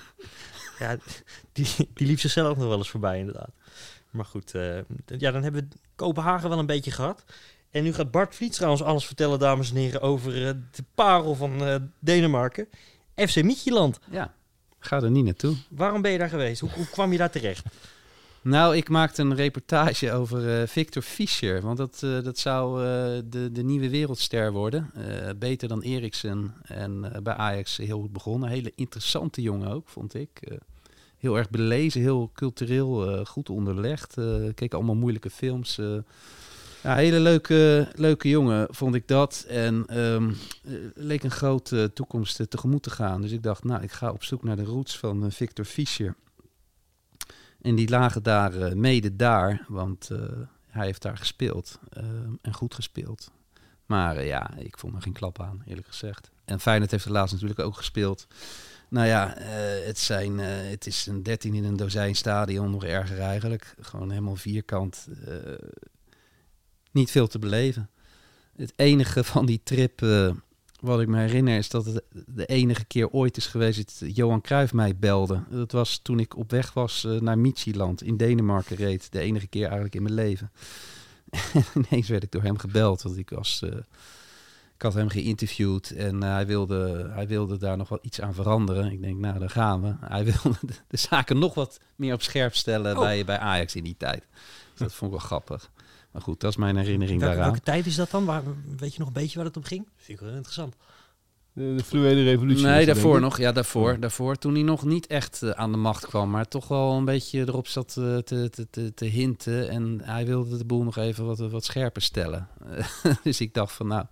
die, 1.54 1.68
die 1.94 2.08
liep 2.08 2.20
zichzelf 2.20 2.58
nog 2.58 2.68
wel 2.68 2.78
eens 2.78 2.90
voorbij 2.90 3.20
inderdaad. 3.20 3.50
Maar 4.10 4.26
goed, 4.26 4.54
eh, 4.54 4.78
ja, 5.06 5.32
dan 5.32 5.44
hebben 5.44 5.62
we 5.70 5.78
Kopenhagen 5.96 6.50
wel 6.50 6.60
een 6.60 6.66
beetje 6.66 6.92
gehad. 6.92 7.24
En 7.72 7.84
nu 7.84 7.94
gaat 7.94 8.12
Bart 8.12 8.36
Vlietstra 8.36 8.70
ons 8.70 8.84
alles 8.84 9.06
vertellen, 9.06 9.40
dames 9.40 9.70
en 9.70 9.76
heren, 9.76 10.02
over 10.02 10.48
eh, 10.48 10.54
de 10.72 10.84
parel 10.96 11.36
van 11.36 11.66
eh, 11.66 11.76
Denemarken. 12.00 12.68
FC 13.16 13.44
Midtjylland. 13.44 14.00
Ja. 14.12 14.34
Ga 14.80 15.02
er 15.02 15.12
niet 15.12 15.26
naartoe. 15.26 15.56
Waarom 15.70 16.02
ben 16.02 16.12
je 16.12 16.18
daar 16.18 16.30
geweest? 16.30 16.60
Hoe, 16.60 16.70
hoe 16.70 16.90
kwam 16.90 17.12
je 17.12 17.18
daar 17.18 17.32
terecht? 17.32 17.66
Nou, 18.46 18.76
ik 18.76 18.90
maakte 18.90 19.22
een 19.22 19.36
reportage 19.36 20.12
over 20.12 20.62
eh, 20.62 20.68
Victor 20.68 21.02
Fischer. 21.02 21.62
Want 21.62 21.78
dat, 21.78 22.02
eh, 22.04 22.24
dat 22.24 22.38
zou 22.38 22.84
eh, 22.84 22.86
de, 23.30 23.52
de 23.52 23.64
nieuwe 23.64 23.90
wereldster 23.90 24.52
worden. 24.52 24.92
Beter 25.40 25.68
dan 25.68 25.82
Eriksen. 25.82 26.54
En 26.64 27.20
bij 27.24 27.34
Ajax 27.34 27.78
heel 27.78 28.00
goed 28.00 28.14
begonnen. 28.14 28.50
Hele 28.50 28.72
interessante 28.76 29.42
jongen 29.42 29.72
ook, 29.72 29.90
vond 29.90 30.14
ik. 30.14 30.60
Heel 31.18 31.38
erg 31.38 31.50
belezen, 31.50 32.02
heel 32.02 32.32
cultureel 32.34 33.26
goed 33.26 33.50
onderlegd. 33.50 34.18
Keek 34.56 34.74
allemaal 34.74 34.96
moeilijke 34.96 35.30
films. 35.30 35.76
ja, 36.84 36.96
hele 36.96 37.20
leuke, 37.20 37.88
leuke 37.96 38.30
jongen 38.30 38.68
vond 38.70 38.96
ik 38.96 39.08
dat. 39.08 39.46
En 39.48 39.84
eh, 39.88 40.24
leek 40.96 41.24
een 41.24 41.32
grote 41.32 41.92
toekomst 41.94 42.50
tegemoet 42.50 42.84
te 42.84 42.90
gaan. 42.90 43.22
Dus 43.22 43.32
ik 43.32 43.44
dacht, 43.44 43.64
nou, 43.64 43.84
ik 43.84 43.92
ga 43.92 44.12
op 44.12 44.24
zoek 44.24 44.44
naar 44.44 44.56
de 44.56 44.64
roots 44.64 44.98
van 44.98 45.32
Victor 45.32 45.66
Fischer. 45.66 46.16
En 47.66 47.76
die 47.76 47.90
lagen 47.90 48.24
daar 48.24 48.54
eh, 48.54 48.74
mede 48.74 49.16
daar, 49.16 49.66
want 49.68 50.10
eh, 50.10 50.20
hij 50.68 50.86
heeft 50.86 51.02
daar 51.02 51.18
gespeeld 51.18 51.80
eh, 51.90 52.04
en 52.42 52.54
goed 52.54 52.74
gespeeld. 52.74 53.32
Maar 53.86 54.24
ja, 54.24 54.58
ik 54.58 54.78
vond 54.78 54.96
er 54.96 55.02
geen 55.02 55.14
klap 55.14 55.42
aan, 55.42 55.64
eerlijk 55.68 55.88
gezegd. 55.88 56.32
En 56.44 56.60
Feyenoord 56.60 56.92
heeft 56.92 57.06
laatst 57.06 57.34
natuurlijk 57.34 57.60
ook 57.60 57.76
gespeeld. 57.76 58.28
Nou 58.90 59.08
ja, 59.08 59.34
het, 59.86 59.98
zijn, 59.98 60.38
het 60.40 60.88
is 60.88 61.06
een 61.06 61.24
13 61.24 61.54
in 61.54 61.64
een 61.64 61.76
dozijn 61.76 62.16
stadion, 62.16 62.72
nog 62.72 62.84
erger 62.84 63.20
eigenlijk. 63.20 63.76
Gewoon 63.80 64.10
helemaal 64.10 64.36
vierkant. 64.36 65.08
niet 66.92 67.12
veel 67.12 67.28
te 67.28 67.40
beleven. 67.40 67.90
Het 68.56 68.74
enige 68.76 69.24
van 69.24 69.46
die 69.46 69.62
trip, 69.64 70.00
wat 70.86 71.00
ik 71.02 71.08
me 71.08 71.20
herinner, 71.20 71.58
is 71.58 71.70
dat 71.70 71.86
het 71.86 72.04
de 72.28 72.46
enige 72.46 72.86
keer 72.86 73.10
ooit 73.10 73.38
is 73.38 73.46
geweest 73.48 74.00
dat 74.00 74.16
Johan 74.16 74.42
Cruijff 74.42 74.74
mij 74.74 74.96
belde. 74.96 75.44
Dat 75.50 75.72
was 75.72 75.98
toen 75.98 76.20
ik 76.20 76.38
op 76.38 76.52
weg 76.52 76.74
was 76.74 77.04
eh, 77.06 77.20
naar 77.20 77.38
Michieland 77.38 78.02
in 78.04 78.18
Denemarken 78.18 78.76
reed. 78.76 79.12
De 79.12 79.20
enige 79.20 79.48
keer 79.48 79.64
eigenlijk 79.64 79.96
in 79.96 80.04
mijn 80.04 80.14
leven. 80.16 80.52
En 81.54 81.64
ineens 81.90 82.08
werd 82.10 82.24
ik 82.24 82.32
door 82.32 82.42
hem 82.44 82.58
gebeld, 82.58 83.02
want 83.02 83.18
ik 83.18 83.30
was... 83.30 83.62
eh, 83.64 83.70
ik 84.76 84.82
had 84.82 84.94
hem 84.94 85.10
geïnterviewd 85.10 85.92
en 85.92 86.24
eh, 86.24 86.32
hij, 86.34 86.46
wilde, 86.46 87.10
hij 87.14 87.28
wilde 87.28 87.58
daar 87.58 87.78
nog 87.78 87.90
wel 87.90 88.00
iets 88.02 88.22
aan 88.22 88.34
veranderen. 88.34 88.92
Ik 88.92 89.02
denk, 89.02 89.18
nou, 89.18 89.40
daar 89.40 89.50
gaan 89.50 89.82
we. 89.82 89.96
Hij 90.00 90.24
wilde 90.32 90.58
de, 90.62 90.74
de 90.88 90.98
zaken 90.98 91.40
nog 91.40 91.54
wat 91.54 91.80
meer 91.96 92.14
op 92.14 92.22
scherp 92.22 92.56
stellen 92.56 92.94
Oh. 92.96 93.00
bij, 93.02 93.26
bij 93.26 93.38
Ajax 93.38 93.76
in 93.76 93.84
die 93.84 93.96
tijd. 93.98 94.24
Dus 94.72 94.80
dat 94.80 94.94
vond 94.94 95.12
ik 95.14 95.18
wel 95.18 95.28
grappig. 95.28 95.70
Maar 96.16 96.24
goed, 96.24 96.40
dat 96.40 96.52
is 96.52 96.58
mijn 96.58 96.76
herinnering 96.76 97.20
Welke, 97.20 97.36
daaraan. 97.36 97.52
welke 97.52 97.72
tijd 97.72 97.86
is 97.86 97.96
dat 97.96 98.12
dan? 98.12 98.26
Waar, 98.26 98.44
weet 98.78 98.94
je 98.94 99.00
nog 99.00 99.08
een 99.08 99.14
beetje 99.14 99.38
waar 99.38 99.46
het 99.46 99.58
om 99.58 99.64
ging? 99.64 99.88
Vind 99.96 100.20
ik 100.20 100.26
wel 100.26 100.36
interessant. 100.36 100.76
De, 101.54 101.74
de 101.78 101.84
fluwele 101.84 102.24
revolutie. 102.24 102.66
Nee, 102.66 102.86
daarvoor 102.86 103.20
nog. 103.20 103.38
Ja, 103.38 103.52
daarvoor, 103.52 104.00
daarvoor. 104.00 104.36
Toen 104.36 104.54
hij 104.54 104.64
nog 104.64 104.84
niet 104.86 105.08
echt 105.08 105.42
eh, 105.42 105.50
aan 105.50 105.72
de 105.72 105.78
macht 105.78 106.06
kwam, 106.06 106.30
maar 106.30 106.48
toch 106.48 106.68
wel 106.68 106.92
een 106.92 107.06
beetje 107.06 107.40
erop 107.40 107.68
zat 107.68 107.96
eh, 107.98 108.18
te, 108.18 108.50
te, 108.50 108.68
te, 108.70 108.94
te 108.94 109.06
hinten. 109.06 109.70
En 109.70 110.02
hij 110.04 110.26
wilde 110.26 110.58
de 110.58 110.66
boel 110.66 110.84
nog 110.84 110.98
even 110.98 111.26
wat, 111.26 111.38
wat 111.38 111.66
scherper 111.66 112.02
stellen. 112.02 112.48
dus 113.24 113.42
ik 113.42 113.54
dacht 113.54 113.74
van 113.74 113.88
nou, 113.88 114.06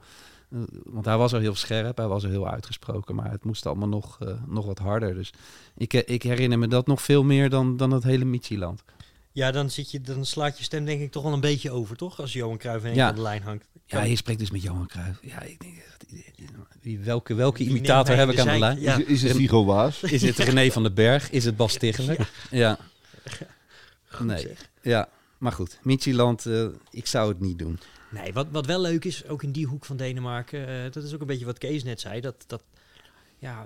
eh, 0.54 0.60
want 0.84 1.06
hij 1.06 1.18
was 1.18 1.34
al 1.34 1.40
heel 1.40 1.56
scherp, 1.56 1.98
hij 1.98 2.08
was 2.08 2.24
al 2.24 2.30
heel 2.30 2.48
uitgesproken, 2.48 3.16
maar 3.16 3.32
het 3.32 3.44
moest 3.44 3.66
allemaal 3.66 3.88
nog, 3.88 4.18
eh, 4.20 4.34
nog 4.48 4.66
wat 4.66 4.80
harder. 4.80 5.14
Dus 5.14 5.34
ik, 5.78 5.94
ik 5.94 6.24
herinner 6.24 6.60
me 6.60 6.68
dat 6.68 6.88
nog 6.88 7.02
veel 7.02 7.24
meer 7.24 7.50
dan, 7.50 7.78
dan 7.78 7.92
het 7.92 8.04
hele 8.04 8.26
Michieland. 8.26 8.84
Ja, 9.36 9.52
dan, 9.52 9.70
zit 9.70 9.92
je, 9.92 10.02
dan 10.02 10.26
slaat 10.26 10.58
je 10.58 10.64
stem 10.64 10.86
denk 10.86 11.02
ik 11.02 11.12
toch 11.12 11.24
wel 11.24 11.34
een 11.34 11.40
beetje 11.40 11.72
over, 11.72 11.96
toch? 11.98 12.20
Als 12.20 12.34
Johan 12.34 12.58
Cruijff 12.58 12.86
Ja. 12.86 12.92
keer 12.92 13.04
aan 13.04 13.16
de 13.16 13.22
lijn 13.22 13.42
hangt. 13.44 13.66
Ja, 13.86 14.02
je 14.04 14.16
spreekt 14.16 14.40
dus 14.40 14.52
met 14.52 14.62
Johan 14.62 14.88
Cruijff. 14.88 15.20
Ja, 15.22 15.42
ik 15.42 15.60
denk, 15.60 15.74
wie- 16.82 17.00
welke, 17.00 17.34
welke 17.34 17.64
imitator 17.64 18.16
heb 18.16 18.30
ik 18.30 18.40
aan 18.40 18.48
de 18.48 18.60
lijn? 18.60 18.80
Ja. 18.80 18.96
Is, 18.98 19.06
is 19.06 19.22
het 19.24 19.36
Vigo 19.36 19.66
Waas? 19.66 20.04
Is 20.18 20.22
het 20.22 20.38
René 20.38 20.72
van 20.72 20.84
den 20.84 20.94
Berg? 20.94 21.30
Is 21.30 21.46
het 21.46 21.56
Bas 21.58 21.78
Tichelen? 21.78 22.18
Ja. 22.52 22.78
Nee. 24.20 24.40
zeg. 24.40 24.70
Ja, 24.82 25.10
maar 25.38 25.52
goed. 25.52 25.80
Michieland, 25.84 26.46
eh 26.46 26.66
ik 26.92 27.08
zou 27.08 27.30
het 27.30 27.40
niet 27.40 27.60
doen. 27.60 27.80
Nee, 28.10 28.34
wat, 28.34 28.48
wat 28.52 28.66
wel 28.66 28.82
leuk 28.82 29.06
is, 29.06 29.28
ook 29.28 29.44
in 29.44 29.52
die 29.52 29.66
hoek 29.66 29.86
van 29.86 29.98
Denemarken, 29.98 30.68
eh, 30.68 30.92
dat 30.92 31.04
is 31.04 31.14
ook 31.14 31.22
een 31.22 31.28
beetje 31.28 31.46
wat 31.46 31.58
Kees 31.58 31.84
net 31.84 32.00
zei. 32.02 32.22
Dat, 32.22 32.44
dat, 32.48 32.64
ja, 33.38 33.66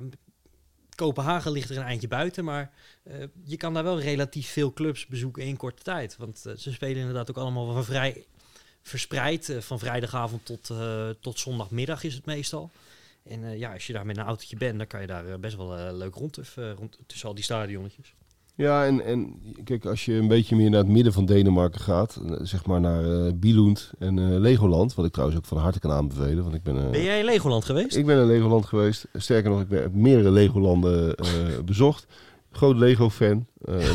Kopenhagen 0.98 1.52
ligt 1.52 1.70
er 1.70 1.78
een 1.78 1.84
eindje 1.84 2.08
buiten, 2.08 2.44
maar 2.44 2.72
eh, 3.04 3.16
je 3.44 3.58
kan 3.58 3.74
daar 3.74 3.84
wel 3.84 4.00
relatief 4.00 4.50
veel 4.50 4.74
clubs 4.74 5.06
bezoeken 5.06 5.44
in 5.44 5.58
korte 5.58 5.84
tijd. 5.84 6.18
Want 6.18 6.46
eh, 6.46 6.54
ze 6.56 6.74
spelen 6.74 6.98
inderdaad 6.98 7.30
ook 7.30 7.38
allemaal 7.38 7.74
van 7.74 7.86
vrij 7.86 8.26
verspreid. 8.82 9.50
eh, 9.50 9.62
van 9.62 9.80
vrijdagavond 9.80 10.46
tot, 10.46 10.72
tot 11.20 11.40
zondagmiddag 11.40 12.04
is 12.04 12.14
het 12.14 12.26
meestal. 12.26 12.72
En 13.24 13.58
ja, 13.58 13.74
als 13.74 13.88
je 13.88 13.94
daar 13.94 14.06
met 14.06 14.18
een 14.18 14.24
autootje 14.24 14.58
bent, 14.58 14.78
dan 14.78 14.88
kan 14.88 15.02
je 15.02 15.08
daar 15.08 15.40
best 15.40 15.56
wel 15.56 15.94
leuk 15.94 16.14
rond, 16.14 16.40
rond 16.56 16.98
tussen 17.06 17.28
al 17.28 17.36
die 17.36 17.44
stadionnetjes. 17.44 18.14
Ja, 18.58 18.86
en, 18.86 19.06
en 19.06 19.42
kijk, 19.64 19.86
als 19.86 20.06
je 20.06 20.14
een 20.14 20.28
beetje 20.28 20.56
meer 20.56 20.70
naar 20.70 20.80
het 20.80 20.90
midden 20.90 21.14
van 21.14 21.26
Denemarken 21.26 21.82
gaat, 21.82 22.22
eh, 22.26 22.32
zeg 22.42 22.66
maar 22.66 22.80
naar 22.80 23.04
eh 23.04 23.34
Billund 23.36 23.92
en 24.00 24.20
eh, 24.20 24.40
Legoland, 24.40 24.96
wat 24.96 25.06
ik 25.06 25.12
trouwens 25.12 25.40
ook 25.40 25.46
van 25.46 25.58
harte 25.58 25.80
kan 25.80 25.92
aanbevelen, 25.92 26.44
want 26.44 26.56
ik 26.56 26.64
ben... 26.64 26.92
Ben 26.92 27.04
jij 27.04 27.20
in 27.20 27.26
Legoland 27.26 27.66
geweest? 27.66 27.96
Ik 27.96 28.06
ben 28.06 28.20
in 28.20 28.28
Legoland 28.28 28.66
geweest. 28.66 29.08
Sterker 29.14 29.50
nog, 29.50 29.62
ik 29.62 29.68
ben 29.68 29.92
meerdere 29.94 30.32
Legolanden 30.32 31.16
bezocht. 31.66 32.08
Groot 32.52 32.78
Lego-fan. 32.78 33.46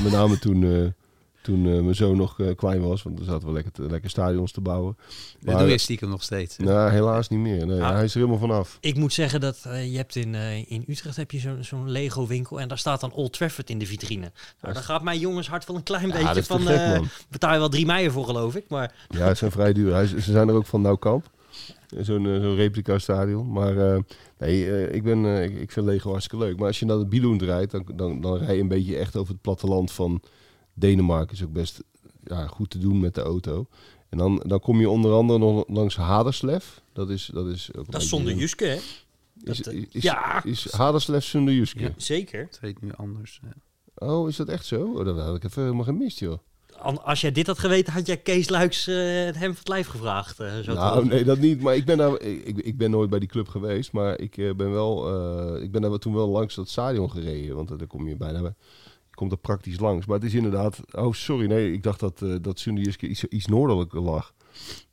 Met 0.02 0.12
name 0.12 0.38
toen, 0.38 0.94
toen 1.42 1.66
eh, 1.66 1.80
mijn 1.80 1.94
zoon 1.94 2.16
nog 2.16 2.40
eh, 2.40 2.46
klein 2.56 2.80
was. 2.80 3.02
Want 3.02 3.16
dan 3.16 3.26
zaten 3.26 3.46
we 3.48 3.52
lekker, 3.54 3.72
te- 3.72 3.82
lekker 3.82 4.10
stadions 4.10 4.52
te 4.52 4.60
bouwen. 4.60 4.96
Dat 5.40 5.54
Maar- 5.54 5.62
doe 5.62 5.70
je 5.72 5.78
stiekem 5.78 6.08
nog 6.08 6.22
steeds. 6.22 6.56
Nou, 6.56 6.90
helaas 6.90 7.28
niet 7.28 7.38
meer. 7.40 7.66
Nee, 7.66 7.82
Ah. 7.82 7.90
Hij 7.90 8.04
is 8.04 8.10
er 8.14 8.16
helemaal 8.20 8.38
vanaf. 8.40 8.78
Ik 8.80 8.96
moet 8.96 9.12
zeggen 9.12 9.40
dat 9.40 9.60
eh, 9.66 9.90
je 9.90 9.96
hebt 9.96 10.16
in, 10.16 10.34
eh, 10.34 10.70
in 10.70 10.84
Utrecht 10.88 11.16
heb 11.16 11.30
je 11.30 11.38
zo'n 11.38 11.64
zo'n 11.64 11.90
Lego 11.90 12.26
winkel 12.26 12.60
en 12.60 12.68
daar 12.68 12.78
staat 12.78 13.00
dan 13.00 13.12
Old 13.12 13.32
Trafford 13.32 13.70
in 13.70 13.78
de 13.78 13.86
vitrine. 13.86 14.30
Nou, 14.60 14.74
daar 14.74 14.82
gaat 14.82 15.02
mijn 15.02 15.18
jongenshart 15.18 15.66
wel 15.66 15.76
een 15.76 15.82
klein 15.82 16.06
Ja, 16.06 16.12
beetje 16.12 16.26
dat 16.26 16.36
is 16.36 16.46
te 16.46 16.52
van. 16.52 16.62
gek, 16.62 16.76
eh, 16.76 16.92
man. 16.98 17.08
betaal 17.30 17.52
je 17.52 17.58
wel 17.58 17.68
drie 17.68 17.86
meijer 17.86 18.12
voor 18.12 18.24
geloof 18.24 18.56
ik, 18.56 18.64
maar 18.68 18.94
Ja, 19.08 19.26
het 19.26 19.38
zijn 19.38 19.50
vrij 19.50 19.72
duur. 19.72 19.92
Hij, 19.94 20.06
ze 20.06 20.20
zijn 20.20 20.48
er 20.48 20.54
ook 20.54 20.66
van 20.66 20.80
Noukamp. 20.80 21.30
Zo'n 22.00 22.26
eh, 22.26 22.40
zo'n 22.40 22.54
replica 22.54 22.98
stadion. 22.98 23.52
Maar 23.52 23.76
eh, 23.94 23.98
nee, 24.38 24.70
eh, 24.70 24.94
ik, 24.94 25.02
ben, 25.02 25.24
eh, 25.24 25.42
ik, 25.44 25.60
ik 25.60 25.72
vind 25.72 25.86
Lego 25.86 26.10
hartstikke 26.10 26.44
leuk. 26.44 26.56
Maar 26.58 26.66
als 26.66 26.78
je 26.78 26.86
naar 26.86 26.98
de 26.98 27.06
Billund 27.06 27.42
rijdt, 27.42 27.70
dan, 27.70 27.84
dan, 27.94 28.20
dan 28.20 28.36
rij 28.38 28.54
je 28.54 28.60
een 28.60 28.68
beetje 28.68 28.96
echt 28.96 29.16
over 29.16 29.32
het 29.32 29.42
platteland 29.42 29.92
van 29.92 30.20
Denemarken. 30.74 31.34
Is 31.34 31.42
ook 31.42 31.52
best 31.52 31.82
ja, 32.24 32.46
goed 32.46 32.70
te 32.70 32.78
doen 32.78 33.00
met 33.00 33.14
de 33.14 33.20
auto. 33.20 33.66
En 34.08 34.18
dan, 34.18 34.42
dan 34.46 34.60
kom 34.60 34.80
je 34.80 34.88
onder 34.88 35.12
andere 35.12 35.38
nog 35.38 35.64
langs 35.68 35.96
Haderslev. 35.96 36.64
Dat 36.92 37.10
is, 37.10 37.30
dat 37.32 37.46
is, 37.46 37.70
ook 37.74 37.86
een 37.86 37.90
dat 37.90 38.02
is 38.02 38.08
zonder 38.08 38.34
Juske, 38.34 38.64
hè? 38.64 38.78
Is, 39.42 39.58
dat, 39.58 39.66
eh, 39.74 39.84
is, 39.90 40.02
ja. 40.02 40.44
is 40.44 40.72
Haderslev 40.72 41.24
zonder 41.24 41.54
Juske? 41.54 41.80
Ja. 41.80 41.92
Zeker. 41.96 42.40
Het 42.40 42.58
heet 42.60 42.82
nu 42.82 42.92
anders. 42.92 43.40
ja. 43.42 43.52
Oh, 43.94 44.28
is 44.28 44.36
dat 44.36 44.48
echt 44.48 44.66
zo? 44.66 44.84
Oh, 44.84 45.04
dat 45.04 45.18
had 45.18 45.36
ik 45.36 45.44
even 45.44 45.62
helemaal 45.62 45.84
gemist, 45.84 46.18
joh. 46.18 46.38
Als 47.04 47.20
jij 47.20 47.32
dit 47.32 47.46
had 47.46 47.58
geweten, 47.58 47.92
had 47.92 48.06
jij 48.06 48.16
Kees 48.16 48.48
Luiks 48.48 48.86
eh, 48.86 49.24
het 49.24 49.38
hem 49.38 49.48
van 49.48 49.58
het 49.58 49.68
lijf 49.68 49.86
gevraagd. 49.86 50.40
eh, 50.40 50.58
zo 50.58 50.74
Nou, 50.74 51.06
nee, 51.06 51.24
dat 51.24 51.38
niet. 51.38 51.60
Maar 51.60 51.76
ik 51.76 51.84
ben, 51.84 51.98
daar, 51.98 52.20
ik, 52.20 52.58
ik 52.58 52.76
ben 52.76 52.90
nooit 52.90 53.10
bij 53.10 53.18
die 53.18 53.28
club 53.28 53.48
geweest. 53.48 53.92
Maar 53.92 54.20
ik 54.20 54.34
ben 54.56 54.72
wel, 54.72 55.08
eh, 55.08 55.62
ik 55.62 55.72
ben 55.72 55.82
daar 55.82 55.98
toen 55.98 56.14
wel 56.14 56.28
langs 56.28 56.54
dat 56.54 56.68
stadion 56.68 57.10
gereden. 57.10 57.56
Want 57.56 57.68
daar 57.68 57.86
kom 57.86 58.08
je 58.08 58.16
bijna, 58.16 58.54
komt 59.14 59.32
er 59.32 59.38
praktisch 59.38 59.80
langs. 59.80 60.06
Maar 60.06 60.16
het 60.16 60.26
is 60.26 60.34
inderdaad, 60.34 60.80
oh 60.92 61.12
sorry, 61.12 61.46
nee, 61.46 61.72
ik 61.72 61.82
dacht 61.82 62.00
dat, 62.00 62.22
eh 62.22 62.34
dat 62.40 62.58
Sundiuske 62.58 63.06
iets, 63.08 63.24
iets 63.24 63.46
noordelijker 63.46 64.00
lag. 64.00 64.32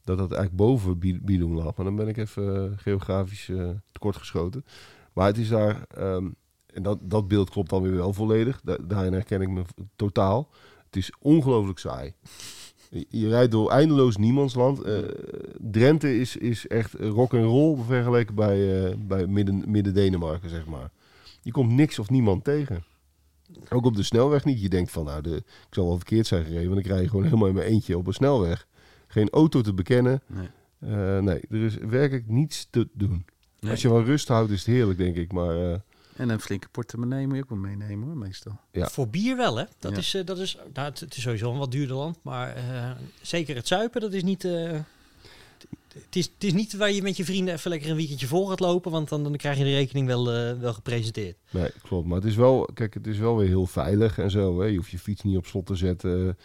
Dat 0.03 0.17
dat 0.17 0.32
eigenlijk 0.32 0.55
boven 0.55 0.99
Bi- 0.99 1.20
Bidum 1.22 1.53
lag. 1.55 1.76
Maar 1.76 1.86
dan 1.86 1.95
ben 1.95 2.07
ik 2.07 2.17
even 2.17 2.55
eh, 2.72 2.78
geografisch 2.78 3.49
eh, 3.49 3.70
tekortgeschoten. 3.91 4.65
Maar 5.13 5.28
het 5.28 5.38
is 5.38 5.49
daar, 5.49 5.86
ehm, 5.95 6.28
en 6.74 6.84
dat, 6.84 6.97
dat 7.01 7.28
beeld 7.28 7.49
klopt 7.49 7.70
dan 7.70 7.82
weer 7.82 7.95
wel 7.95 8.13
volledig. 8.13 8.61
Da- 8.63 8.78
daarin 8.88 9.13
herken 9.13 9.41
ik 9.41 9.49
me 9.49 9.61
totaal. 9.95 10.49
Het 10.86 10.95
is 10.95 11.11
ongelooflijk 11.20 11.80
saai. 11.80 12.13
Je, 13.09 13.28
rijdt 13.30 13.51
door 13.51 13.70
eindeloos 13.72 14.17
niemandsland. 14.17 14.82
Eh, 14.82 14.97
Drenthe 15.57 16.20
is, 16.20 16.38
is 16.38 16.67
echt 16.67 16.93
rock 16.93 17.34
and 17.34 17.43
roll 17.43 17.78
vergeleken 17.88 18.36
bij, 18.36 18.95
bij 18.99 19.28
midden, 19.28 19.63
midden 19.67 19.93
Denemarken, 19.93 20.49
zeg 20.49 20.65
maar. 20.65 20.91
Je 21.41 21.51
komt 21.51 21.72
niks 21.72 21.99
of 21.99 22.09
niemand 22.09 22.43
tegen. 22.43 22.84
Ook 23.70 23.86
op 23.86 23.95
de 23.95 24.04
snelweg 24.04 24.45
niet. 24.45 24.62
Je 24.62 24.70
denkt 24.70 24.91
van, 24.91 25.06
nou, 25.06 25.22
de, 25.22 25.36
ik 25.36 25.43
zal 25.72 25.86
wel 25.88 25.95
verkeerd 25.95 26.28
zijn 26.28 26.45
gereden, 26.45 26.68
want 26.70 26.80
ik 26.80 26.86
rij 26.86 27.08
gewoon 27.08 27.24
helemaal 27.24 27.47
in 27.47 27.54
mijn 27.54 27.68
eentje 27.68 27.97
op 27.97 28.08
een 28.08 28.14
snelweg. 28.14 28.68
Geen 29.08 29.30
auto 29.30 29.62
te 29.62 29.74
bekennen. 29.74 30.22
Nee. 30.28 30.50
Eh, 30.80 31.20
nee, 31.20 31.39
er 31.50 31.64
is 31.66 31.76
werkelijk 31.78 32.28
niets 32.28 32.68
te 32.70 32.88
doen. 32.93 33.26
Nee. 33.60 33.72
Als 33.72 33.82
je 33.82 33.88
van 33.88 34.04
rust 34.04 34.28
houdt, 34.28 34.52
is 34.52 34.58
het 34.66 34.76
heerlijk, 34.76 34.97
denk 34.97 35.16
ik. 35.16 35.32
Maar 35.32 35.56
eh, 35.72 35.80
En 36.16 36.30
een 36.30 36.39
flinke 36.39 36.68
portemonnee 36.70 37.28
moet 37.28 37.36
je 37.36 37.41
ook 37.43 37.50
wel 37.50 37.58
meenemen 37.58 38.08
hoor, 38.08 38.18
meestal. 38.18 38.60
Ja. 38.72 38.88
Voor 38.88 39.08
bier 39.10 39.36
wel, 39.38 39.56
hè? 39.58 39.64
Dat 39.80 39.91
Ja. 39.91 39.97
is, 39.97 40.14
eh, 40.14 40.26
dat 40.26 40.38
is, 40.39 40.58
nou, 40.74 40.89
het, 40.89 41.16
is 41.16 41.22
sowieso 41.22 41.52
een 41.52 41.58
wat 41.58 41.72
duurder 41.72 41.95
land, 41.95 42.18
maar 42.24 42.56
eh, 42.56 42.91
zeker 43.22 43.56
het 43.56 43.68
zuipen, 43.68 44.02
dat 44.02 44.14
is 44.14 44.24
niet. 44.24 44.47
Het, 45.93 46.16
is, 46.16 46.26
het 46.34 46.43
is 46.43 46.53
niet 46.53 46.74
waar 46.78 46.91
je 46.91 47.01
met 47.01 47.18
je 47.18 47.26
vrienden 47.26 47.53
even 47.53 47.70
lekker 47.70 47.89
een 47.89 47.95
weekendje 47.95 48.28
vol 48.28 48.47
gaat 48.47 48.60
lopen, 48.60 48.91
want 48.91 49.10
dan, 49.10 49.24
dan 49.24 49.36
krijg 49.36 49.57
je 49.57 49.64
de 49.64 49.70
rekening 49.76 50.07
wel, 50.07 50.32
eh, 50.34 50.60
wel 50.60 50.74
gepresenteerd. 50.74 51.38
nee, 51.49 51.70
klopt. 51.82 52.07
Maar 52.07 52.18
het 52.18 52.26
is 52.28 52.36
wel, 52.36 52.70
kijk, 52.74 52.93
het 52.93 53.07
is 53.07 53.18
wel 53.18 53.38
weer 53.38 53.47
heel 53.47 53.66
veilig 53.66 54.18
en 54.18 54.32
zo. 54.32 54.60
Hè. 54.60 54.66
Je 54.66 54.76
hoeft 54.78 54.91
je 54.91 54.99
fiets 54.99 55.22
niet 55.24 55.38
op 55.38 55.45
slot 55.45 55.66
te 55.66 55.76
zetten. 55.76 56.38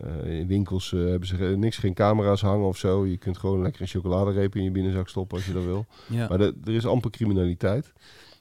Eh, 0.00 0.38
in 0.38 0.46
winkels 0.46 0.92
eh, 0.92 1.00
hebben 1.00 1.28
ze 1.28 1.36
niks, 1.36 1.76
geen 1.76 1.94
camera's 1.94 2.40
hangen 2.40 2.66
of 2.66 2.76
zo. 2.76 3.06
Je 3.06 3.16
kunt 3.16 3.38
gewoon 3.38 3.62
lekker 3.62 3.80
een 3.82 3.88
chocoladereep 3.88 4.56
in 4.56 4.62
je 4.64 4.70
binnenzak 4.70 5.08
stoppen 5.08 5.36
als 5.36 5.46
je 5.46 5.52
dat 5.52 5.64
wil. 5.64 5.86
Ja. 6.06 6.28
Maar 6.28 6.38
de- 6.38 6.54
er 6.64 6.72
is 6.74 6.86
amper 6.86 7.10
criminaliteit. 7.10 7.92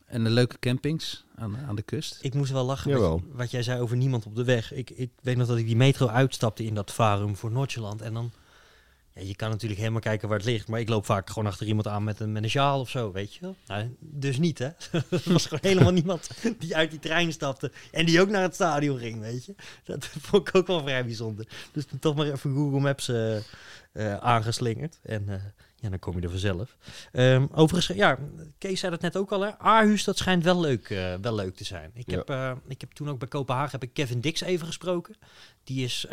En 0.05 0.23
de 0.23 0.29
leuke 0.29 0.59
campings 0.59 1.25
aan, 1.35 1.57
aan 1.67 1.75
de 1.75 1.81
kust. 1.81 2.17
Ik 2.21 2.33
moest 2.33 2.51
wel 2.51 2.65
lachen 2.65 2.89
met 2.91 2.99
Jawel. 2.99 3.21
wat 3.33 3.51
jij 3.51 3.63
zei 3.63 3.81
over 3.81 3.97
niemand 3.97 4.25
op 4.25 4.35
de 4.35 4.43
weg. 4.43 4.73
Ik, 4.73 4.89
ik 4.89 5.09
weet 5.21 5.37
nog 5.37 5.47
dat 5.47 5.57
ik 5.57 5.65
die 5.65 5.75
metro 5.75 6.07
uitstapte 6.07 6.63
in 6.65 6.73
dat 6.73 6.91
Farum 6.91 7.35
voor 7.35 7.51
Noordjeland. 7.51 8.01
En 8.01 8.13
dan, 8.13 8.31
ja, 9.13 9.21
je 9.21 9.35
kan 9.35 9.49
natuurlijk 9.49 9.79
helemaal 9.79 10.01
kijken 10.01 10.27
waar 10.29 10.37
het 10.37 10.47
ligt. 10.47 10.67
Maar 10.67 10.79
ik 10.79 10.89
loop 10.89 11.05
vaak 11.05 11.29
gewoon 11.29 11.47
achter 11.47 11.67
iemand 11.67 11.87
aan 11.87 12.03
met 12.03 12.19
een, 12.19 12.31
met 12.31 12.43
een 12.43 12.49
sjaal 12.49 12.79
of 12.79 12.89
zo, 12.89 13.11
weet 13.11 13.33
je 13.33 13.39
wel. 13.41 13.55
Nou, 13.67 13.95
dus 13.99 14.37
niet, 14.37 14.57
hè. 14.59 14.65
Er 14.91 15.21
was 15.25 15.43
gewoon 15.45 15.59
helemaal 15.71 15.91
niemand 15.91 16.29
die 16.59 16.75
uit 16.75 16.89
die 16.91 16.99
trein 16.99 17.31
stapte. 17.31 17.71
En 17.91 18.05
die 18.05 18.21
ook 18.21 18.29
naar 18.29 18.41
het 18.41 18.53
stadion 18.53 18.97
ging, 18.99 19.19
weet 19.19 19.45
je. 19.45 19.55
Dat 19.83 20.05
vond 20.27 20.47
ik 20.47 20.55
ook 20.55 20.67
wel 20.67 20.81
vrij 20.81 21.05
bijzonder. 21.05 21.47
Dus 21.71 21.85
toch 21.99 22.15
maar 22.15 22.25
even 22.31 22.53
Google 22.55 22.79
Maps 22.79 23.07
eh, 23.07 23.37
eh, 23.37 23.43
aangeslingerd. 24.17 24.99
En 25.03 25.29
eh, 25.29 25.35
ja, 25.75 25.89
dan 25.89 25.99
kom 25.99 26.15
je 26.15 26.21
er 26.21 26.29
vanzelf. 26.29 26.77
Ehm, 27.11 27.45
overigens, 27.51 27.97
ja, 27.97 28.17
Kees 28.57 28.79
zei 28.79 28.91
dat 28.91 29.01
net 29.01 29.17
ook 29.17 29.31
al, 29.31 29.41
hè. 29.41 29.57
Aarhus, 29.59 30.03
dat 30.03 30.17
schijnt 30.17 30.43
wel 30.43 30.59
leuk, 30.59 30.87
wel 31.21 31.35
leuk 31.35 31.55
te 31.55 31.63
zijn. 31.63 31.91
Ik, 31.93 32.11
Ja. 32.11 32.15
heb, 32.25 32.57
ik 32.67 32.81
heb 32.81 32.91
toen 32.91 33.09
ook 33.09 33.19
bij 33.19 33.27
Kopenhagen 33.27 33.71
heb 33.71 33.83
ik 33.83 33.93
Kevin 33.93 34.21
Dix 34.21 34.41
even 34.41 34.67
gesproken. 34.67 35.15
Die 35.63 35.83
is 35.83 36.05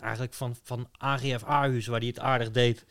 eigenlijk 0.00 0.34
van, 0.34 0.56
van 0.62 0.88
AGF 0.98 1.44
Aarhus, 1.44 1.86
waar 1.86 1.98
hij 1.98 2.08
het 2.08 2.18
aardig 2.18 2.50
deed, 2.50 2.84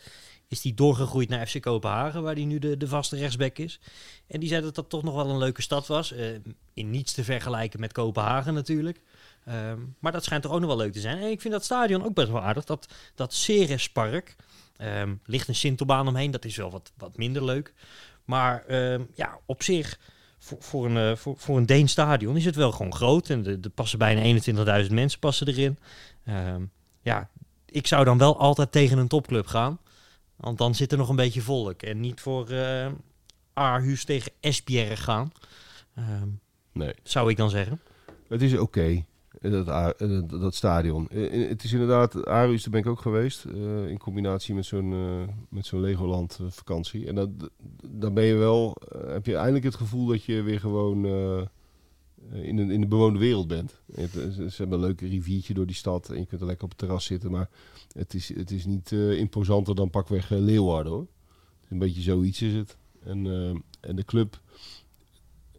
is 0.47 0.61
die 0.61 0.73
doorgegroeid 0.73 1.29
naar 1.29 1.47
FC 1.47 1.61
Kopenhagen, 1.61 2.23
waar 2.23 2.35
hij 2.35 2.45
nu 2.45 2.59
de, 2.59 2.77
de 2.77 2.87
vaste 2.87 3.17
rechtsback 3.17 3.57
is. 3.57 3.79
En 4.27 4.39
die 4.39 4.49
zei 4.49 4.61
dat 4.61 4.75
dat 4.75 4.89
toch 4.89 5.03
nog 5.03 5.15
wel 5.15 5.29
een 5.29 5.37
leuke 5.37 5.61
stad 5.61 5.87
was. 5.87 6.11
Eh, 6.11 6.27
in 6.73 6.89
niets 6.89 7.13
te 7.13 7.23
vergelijken 7.23 7.79
met 7.79 7.91
Kopenhagen 7.91 8.53
natuurlijk. 8.53 9.01
Ehm, 9.45 9.79
maar 9.99 10.11
dat 10.11 10.23
schijnt 10.23 10.43
toch 10.43 10.51
ook 10.51 10.59
nog 10.59 10.69
wel 10.69 10.77
leuk 10.77 10.93
te 10.93 10.99
zijn. 10.99 11.17
En 11.17 11.29
ik 11.29 11.41
vind 11.41 11.53
dat 11.53 11.63
stadion 11.63 12.03
ook 12.03 12.13
best 12.13 12.29
wel 12.29 12.41
aardig. 12.41 12.65
Dat, 12.65 12.93
dat 13.15 13.33
Cerespark. 13.33 14.35
Ehm 14.77 15.15
ligt 15.25 15.47
een 15.47 15.55
Sintelbaan 15.55 16.07
omheen. 16.07 16.31
Dat 16.31 16.45
is 16.45 16.55
wel 16.55 16.71
wat, 16.71 16.91
wat 16.97 17.17
minder 17.17 17.45
leuk. 17.45 17.73
Maar 18.25 18.65
ehm, 18.65 19.03
ja, 19.15 19.39
op 19.45 19.63
zich, 19.63 19.99
voor, 20.39 20.61
voor, 20.61 20.85
een, 20.85 20.97
eh, 20.97 21.15
voor, 21.15 21.37
voor 21.37 21.57
een 21.57 21.65
Deens 21.65 21.91
stadion 21.91 22.37
is 22.37 22.45
het 22.45 22.55
wel 22.55 22.71
gewoon 22.71 22.93
groot. 22.93 23.29
En 23.29 23.45
er 23.45 23.69
passen 23.69 23.99
bijna 23.99 24.41
21.000 24.83 24.91
mensen 24.91 25.19
passen 25.19 25.47
erin. 25.47 25.77
Ja, 27.01 27.29
ik 27.65 27.87
zou 27.87 28.05
dan 28.05 28.17
wel 28.17 28.39
altijd 28.39 28.71
tegen 28.71 28.97
een 28.97 29.07
topclub 29.07 29.45
gaan. 29.47 29.79
Want 30.35 30.57
dan 30.57 30.75
zit 30.75 30.91
er 30.91 30.97
nog 30.97 31.09
een 31.09 31.15
beetje 31.15 31.41
volk. 31.41 31.81
En 31.81 31.99
niet 31.99 32.21
voor 32.21 32.49
eh 32.49 32.87
Aarhus 33.53 34.05
tegen 34.05 34.31
Esbjerg 34.39 35.03
gaan. 35.03 35.31
Ehm, 35.95 36.27
Nee. 36.73 36.93
zou 37.03 37.29
ik 37.29 37.37
dan 37.37 37.49
zeggen. 37.49 37.79
Het 38.27 38.41
is 38.41 38.57
oké, 38.57 39.03
dat, 39.41 39.67
eh, 39.67 39.87
dat, 39.97 40.29
dat 40.29 40.55
stadion. 40.55 41.09
Eh, 41.09 41.49
Het 41.49 41.63
is 41.63 41.71
inderdaad, 41.73 42.25
Aarhus, 42.25 42.61
daar 42.61 42.71
ben 42.71 42.79
ik 42.81 42.87
ook 42.87 43.01
geweest. 43.01 43.45
eh, 43.45 43.87
in 43.87 43.97
combinatie 43.97 44.55
met 44.55 44.65
zo'n 44.65 44.93
eh, 44.93 45.33
met 45.49 45.65
zo'n 45.65 45.79
Legoland 45.81 46.39
vakantie. 46.49 47.07
En 47.07 47.15
dat, 47.15 47.29
dan 47.87 48.13
ben 48.13 48.23
je 48.23 48.35
wel, 48.35 48.75
heb 49.07 49.25
je 49.25 49.35
eindelijk 49.35 49.63
het 49.65 49.75
gevoel 49.75 50.05
dat 50.05 50.23
je 50.23 50.41
weer 50.41 50.59
gewoon 50.59 51.05
eh, 51.05 51.41
in, 52.31 52.55
de, 52.55 52.73
in 52.73 52.81
de 52.81 52.87
bewoonde 52.87 53.19
wereld 53.19 53.47
bent. 53.47 53.81
Het, 53.93 54.11
ze 54.11 54.55
hebben 54.57 54.79
een 54.79 54.85
leuk 54.85 55.01
riviertje 55.01 55.53
door 55.53 55.65
die 55.65 55.75
stad 55.75 56.09
en 56.09 56.19
je 56.19 56.25
kunt 56.25 56.41
er 56.41 56.47
lekker 56.47 56.63
op 56.63 56.69
het 56.69 56.79
terras 56.79 57.05
zitten. 57.05 57.31
Maar 57.31 57.49
het 57.91 58.13
is, 58.13 58.35
het 58.35 58.51
is 58.51 58.65
niet 58.65 58.91
eh, 58.91 59.17
imposanter 59.17 59.75
dan 59.75 59.89
pakweg 59.89 60.31
eh, 60.31 60.39
Leeuwarden 60.39 60.91
hoor. 60.91 61.07
Een 61.69 61.79
beetje 61.79 62.01
zoiets 62.01 62.41
is 62.41 62.53
het. 62.53 62.77
En, 63.03 63.25
eh, 63.25 63.89
en 63.89 63.95
de 63.95 64.05
club, 64.05 64.39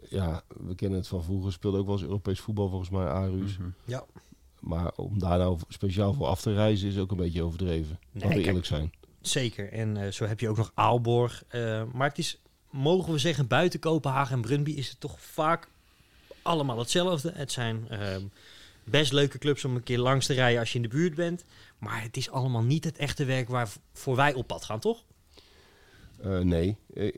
ja, 0.09 0.43
we 0.67 0.75
kennen 0.75 0.99
het 0.99 1.09
van 1.09 1.25
vroeger, 1.25 1.53
speelde 1.53 1.79
ook 1.79 1.87
wel 1.87 1.95
eens 1.95 2.05
Europees 2.05 2.41
voetbal 2.41 2.69
volgens 2.69 2.91
mij, 2.91 3.07
Aarhus. 3.07 3.59
Mhm. 3.59 4.01
Maar 4.61 4.93
om 4.97 5.19
daar 5.19 5.39
nou 5.39 5.59
speciaal 5.69 6.13
voor 6.13 6.27
af 6.27 6.43
te 6.43 6.53
reizen 6.53 6.89
is 6.89 6.99
ook 6.99 7.11
een 7.11 7.17
beetje 7.17 7.43
overdreven. 7.43 7.99
Nee, 8.01 8.09
Laten 8.13 8.29
we 8.29 8.35
kijk, 8.35 8.47
eerlijk 8.47 8.67
zijn. 8.67 8.93
Zeker. 9.21 9.73
En 9.73 9.97
eh, 9.97 10.11
zo 10.13 10.25
heb 10.25 10.41
je 10.41 10.49
ook 10.49 10.57
nog 10.57 10.73
Aalborg. 10.75 11.45
Eh, 11.49 11.83
maar 11.93 12.09
het 12.09 12.19
is, 12.19 12.41
mogen 12.71 13.13
we 13.13 13.19
zeggen, 13.19 13.47
buiten 13.47 13.81
Kopenhagen 13.81 14.35
en 14.35 14.41
Brøndby 14.41 14.71
is 14.71 14.89
het 14.89 15.01
toch 15.01 15.21
vaak 15.21 15.69
allemaal 16.43 16.79
hetzelfde. 16.79 17.33
Het 17.35 17.53
zijn 17.53 17.89
ehm, 17.89 18.23
best 18.85 19.13
leuke 19.13 19.39
clubs 19.39 19.65
om 19.65 19.75
een 19.77 19.83
keer 19.83 19.99
langs 19.99 20.27
te 20.27 20.33
rijden 20.35 20.61
als 20.61 20.71
je 20.71 20.77
in 20.77 20.83
de 20.83 20.89
buurt 20.97 21.15
bent. 21.15 21.45
Maar 21.79 22.03
het 22.03 22.17
is 22.17 22.31
allemaal 22.31 22.63
niet 22.63 22.85
het 22.85 22.97
echte 22.99 23.25
werk 23.25 23.49
waarvoor 23.49 24.17
wij 24.17 24.35
op 24.35 24.47
pad 24.47 24.65
gaan, 24.65 24.81
toch? 24.81 25.05
Eh, 26.23 26.39
nee, 26.39 26.77
Eh, 26.95 27.07
eh, 27.09 27.15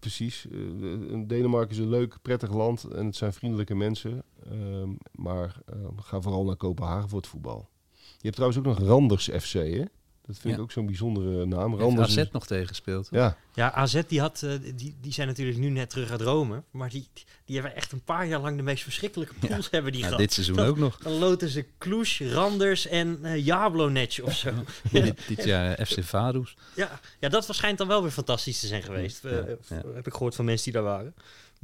precies. 0.00 0.46
De- 0.50 1.24
Denemarken 1.26 1.70
is 1.70 1.78
een 1.78 1.88
leuk, 1.88 2.16
prettig 2.22 2.52
land 2.52 2.84
en 2.84 3.06
het 3.06 3.16
zijn 3.16 3.32
vriendelijke 3.32 3.74
mensen. 3.74 4.22
Ehm, 4.50 4.88
maar 5.12 5.56
eh, 5.66 5.74
ga 5.96 6.20
vooral 6.20 6.44
naar 6.44 6.56
Kopenhagen 6.56 7.08
voor 7.08 7.18
het 7.18 7.28
voetbal. 7.28 7.68
Je 7.92 8.30
hebt 8.30 8.34
trouwens 8.34 8.58
ook 8.60 8.64
nog 8.78 8.78
Randers 8.88 9.28
FC, 9.40 9.52
hè? 9.52 9.84
Dat 10.26 10.36
vind 10.38 10.48
Ja. 10.48 10.54
ik 10.54 10.60
ook 10.60 10.72
zo'n 10.72 10.86
bijzondere 10.86 11.46
naam. 11.46 11.74
Randers 11.76 12.08
AZ 12.10 12.16
is- 12.16 12.30
nog 12.30 12.46
tegengespeeld. 12.46 13.08
hoor. 13.10 13.18
Ja, 13.20 13.36
Ja, 13.54 13.72
AZ 13.72 14.00
die, 14.06 14.20
had, 14.20 14.42
eh, 14.42 14.50
die, 14.74 14.96
die 15.00 15.12
zijn 15.12 15.26
natuurlijk 15.28 15.58
nu 15.58 15.68
net 15.68 15.90
terug 15.90 16.10
uit 16.10 16.20
Rome. 16.20 16.62
Maar 16.70 16.88
die, 16.90 17.08
die 17.44 17.54
hebben 17.60 17.76
echt 17.76 17.92
een 17.92 18.02
paar 18.04 18.26
jaar 18.26 18.40
lang 18.40 18.56
de 18.56 18.62
meest 18.62 18.82
verschrikkelijke 18.82 19.34
Ja. 19.40 19.46
pools 19.48 19.68
hebben 19.70 19.92
die 19.92 20.00
Ja, 20.00 20.06
gehad. 20.06 20.20
dit 20.22 20.32
seizoen 20.32 20.56
Dat- 20.56 20.66
ook 20.66 20.78
nog. 20.78 20.98
Dan 20.98 21.12
loten 21.12 21.48
ze 21.48 21.66
Kloes, 21.78 22.20
Randers 22.20 22.86
en 22.86 23.18
eh 23.22 23.44
Jablonec 23.44 24.20
of 24.22 24.34
zo. 24.36 24.50
dit, 24.92 25.18
dit 25.28 25.44
jaar 25.44 25.74
eh, 25.74 25.86
FC 25.86 26.02
Vaduz. 26.04 26.54
Ja, 26.76 27.00
ja, 27.20 27.28
dat 27.28 27.46
waarschijnlijk 27.46 27.78
dan 27.82 27.88
wel 27.92 28.02
weer 28.02 28.10
fantastisch 28.12 28.60
te 28.60 28.66
zijn 28.66 28.82
geweest. 28.82 29.22
Ja, 29.22 29.30
ja. 29.68 29.82
Heb 29.94 30.06
ik 30.06 30.12
gehoord 30.12 30.34
van 30.34 30.44
mensen 30.44 30.64
die 30.64 30.72
daar 30.82 30.90
waren. 30.90 31.14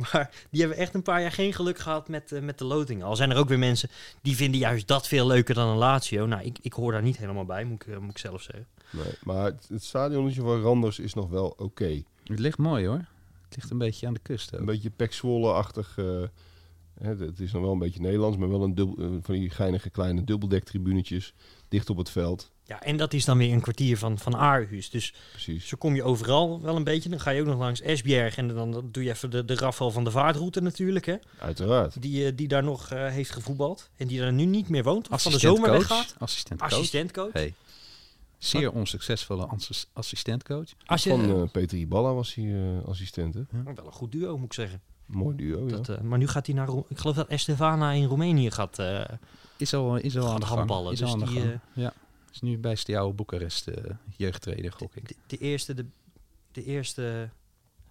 Maar 0.13 0.31
die 0.51 0.61
hebben 0.61 0.79
echt 0.79 0.95
een 0.95 1.03
paar 1.03 1.21
jaar 1.21 1.33
geen 1.33 1.53
geluk 1.53 1.79
gehad 1.79 2.09
met, 2.09 2.33
eh, 2.33 2.43
met 2.43 2.59
de 2.59 2.65
lotingen. 2.65 3.07
Al 3.07 3.17
zijn 3.17 3.31
er 3.31 3.37
ook 3.37 3.49
weer 3.49 3.59
mensen 3.59 3.89
die 4.23 4.37
vinden 4.37 4.61
juist 4.61 4.87
dat 4.89 5.09
veel 5.09 5.27
leuker 5.27 5.55
dan 5.55 5.69
een 5.69 5.77
Lazio. 5.77 6.27
Nou, 6.27 6.43
ik, 6.43 6.59
ik 6.63 6.73
hoor 6.73 6.93
daar 6.93 7.03
niet 7.03 7.17
helemaal 7.17 7.45
bij, 7.45 7.65
moet 7.65 7.83
ik, 7.83 7.95
eh, 7.95 7.99
moet 7.99 8.11
ik 8.11 8.19
zelf 8.19 8.43
zeggen. 8.43 8.67
nee, 8.91 9.13
maar 9.23 9.45
het, 9.45 9.67
het 9.69 9.85
stadionnetje 9.85 10.41
van 10.41 10.61
Randers 10.61 10.99
is 10.99 11.15
nog 11.15 11.29
wel 11.31 11.55
oké. 11.57 12.03
Het 12.25 12.39
ligt 12.39 12.59
mooi 12.59 12.87
hoor. 12.87 13.05
Het 13.45 13.57
ligt 13.57 13.71
een 13.71 13.79
beetje 13.79 14.07
aan 14.07 14.15
de 14.15 14.21
kust 14.23 14.55
ook. 14.55 14.61
Een 14.61 14.67
beetje 14.67 14.91
Pek 14.91 15.13
Zwolle-achtig. 15.13 15.99
eh, 15.99 16.23
hè, 17.01 17.17
het 17.17 17.41
is 17.41 17.53
nog 17.53 17.63
wel 17.63 17.73
een 17.73 17.79
beetje 17.79 18.01
Nederlands, 18.01 18.37
maar 18.37 18.49
wel 18.49 18.63
een 18.63 18.75
dubbel, 18.75 19.19
van 19.23 19.35
die 19.35 19.51
geinige 19.51 19.91
kleine 19.91 20.25
dubbeldektribunetjes 20.25 21.35
dicht 21.69 21.91
op 21.91 21.97
het 21.97 22.11
veld. 22.11 22.51
Ja, 22.71 22.83
en 22.83 22.97
dat 22.97 23.13
is 23.13 23.25
dan 23.25 23.39
weer 23.39 23.53
een 23.53 23.61
kwartier 23.61 23.99
van, 23.99 24.19
van 24.19 24.37
Aarhus. 24.37 24.91
Dus 24.91 25.15
Precies. 25.31 25.67
zo 25.69 25.77
kom 25.77 25.95
je 25.95 26.03
overal 26.03 26.61
wel 26.61 26.77
een 26.77 26.85
beetje. 26.85 27.09
Dan 27.09 27.21
ga 27.21 27.31
je 27.31 27.41
ook 27.41 27.47
nog 27.47 27.59
langs 27.59 27.81
Esbjerg 27.81 28.37
en 28.37 28.49
dan, 28.49 28.89
doe 28.93 29.03
je 29.05 29.11
even 29.11 29.31
de, 29.31 29.45
de 29.45 29.73
van 29.73 30.05
de 30.05 30.11
Vaartroute 30.11 30.61
natuurlijk. 30.61 31.07
Hè? 31.07 31.15
Uiteraard. 31.39 32.03
Die, 32.03 32.27
eh, 32.27 32.33
die 32.35 32.49
daar 32.49 32.63
nog 32.63 32.91
eh, 32.91 33.09
heeft 33.09 33.31
gevoetbald. 33.31 33.91
En 33.97 34.07
die 34.07 34.21
daar 34.21 34.33
nu 34.33 34.45
niet 34.45 34.69
meer 34.69 34.83
woont. 34.83 35.09
Of 35.09 35.23
van 35.23 35.31
de 35.33 35.37
Assistent 35.37 35.57
zomer 35.57 35.71
coach. 35.71 35.89
weggaat. 35.89 36.15
Assistent 36.19 36.61
coach. 36.61 36.73
Assistentcoach. 36.73 37.33
Hey. 37.33 37.55
Zeer 38.39 38.73
onsuccesvolle 38.73 39.47
assis- 39.47 39.87
assistentcoach. 39.93 40.69
Als 40.87 41.03
je, 41.05 41.11
Van 41.11 41.43
eh, 41.43 41.51
Peter 41.53 41.79
Iballa 41.79 42.13
was 42.13 42.35
hij 42.35 42.45
eh, 42.45 42.89
assistent. 42.89 43.35
Hè? 43.35 43.41
wel 43.75 43.87
een 43.87 43.93
goed 43.93 44.13
duo 44.13 44.37
moet 44.37 44.47
ik 44.47 44.53
zeggen. 44.53 44.81
Mooi 45.07 45.37
duo, 45.37 45.69
ja. 45.69 45.77
Dat, 45.77 46.03
maar 46.03 46.19
nu 46.19 46.29
gaat 46.29 46.47
hij 46.47 46.55
naar. 46.55 46.67
Ro- 46.67 46.87
Ik 46.89 46.99
geloof 46.99 47.17
dat 47.17 47.29
Estevana 47.29 47.91
in 47.93 48.05
Roemenië 48.05 48.51
gaat. 48.51 48.79
eh, 48.79 49.01
Is 49.57 49.75
al, 49.75 49.97
is 49.97 50.17
al 50.17 50.23
Gaat 50.23 50.33
aan 50.33 50.41
de 50.41 50.47
gang. 50.47 50.57
handballen, 50.59 50.93
Is 50.93 50.99
dus 50.99 51.09
al 51.09 51.15
aan 51.15 51.21
de 51.21 51.27
die, 51.27 51.41
gang. 51.41 51.59
ja. 51.73 51.93
Is 52.33 52.41
nu 52.41 52.59
bij 52.59 52.75
Steaua 52.75 53.13
Boekarest 53.13 53.69
uh, 53.69 53.75
jeugdtrainer, 54.17 54.73
gok 54.73 54.97
ik. 54.97 55.09
de, 55.09 55.15
de 55.27 55.39
eerste. 55.39 55.75
De, 55.75 55.87
de 56.53 56.65
eerste 56.65 57.31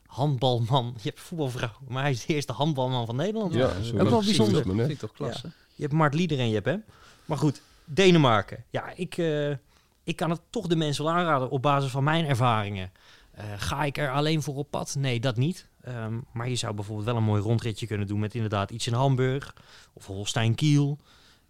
handbalman. 0.06 0.94
Je 1.02 1.10
hebt 1.10 1.20
voetbalvrouw, 1.20 1.78
maar 1.88 2.02
hij 2.02 2.12
is 2.12 2.26
de 2.26 2.34
eerste 2.34 2.54
handbalman 2.54 3.06
van 3.06 3.16
Nederland. 3.16 3.54
Ja, 3.54 3.68
dat 3.68 4.02
ook 4.02 4.10
wel 4.10 4.24
bijzonder. 4.24 4.68
net. 4.68 4.76
Vind 4.76 4.90
ik 4.90 5.00
toch 5.00 5.12
klasse. 5.12 5.52
Je 5.76 5.82
hebt 5.82 5.94
Mart 5.94 6.14
Lieder 6.14 6.40
en 6.40 6.48
je 6.48 6.54
hebt 6.54 6.66
hem. 6.66 6.84
Maar 7.26 7.38
goed, 7.38 7.62
Denemarken. 7.86 8.64
Ja, 8.70 8.92
ik, 8.96 9.18
eh, 9.18 9.50
ik 10.04 10.16
kan 10.16 10.30
het 10.30 10.42
toch 10.50 10.68
de 10.68 10.76
mensen 10.76 11.04
wel 11.04 11.14
aanraden 11.14 11.50
op 11.50 11.62
basis 11.62 11.92
van 11.92 12.04
mijn 12.04 12.26
ervaringen. 12.26 12.92
Eh, 13.32 13.46
ga 13.58 13.84
ik 13.84 13.98
er 13.98 14.12
alleen 14.12 14.42
voor 14.42 14.56
op 14.56 14.72
pad? 14.72 14.96
Nee, 14.98 15.20
dat 15.20 15.36
niet. 15.38 15.68
Ehm, 15.82 16.20
maar 16.34 16.50
je 16.50 16.56
zou 16.56 16.74
bijvoorbeeld 16.74 17.08
wel 17.08 17.16
een 17.16 17.24
mooi 17.24 17.42
rondritje 17.42 17.88
kunnen 17.88 18.08
doen 18.08 18.20
met 18.20 18.36
inderdaad 18.36 18.72
iets 18.72 18.88
in 18.88 18.94
Hamburg 18.94 19.56
of 19.94 20.06
Holstein 20.06 20.56
Kiel. 20.56 20.98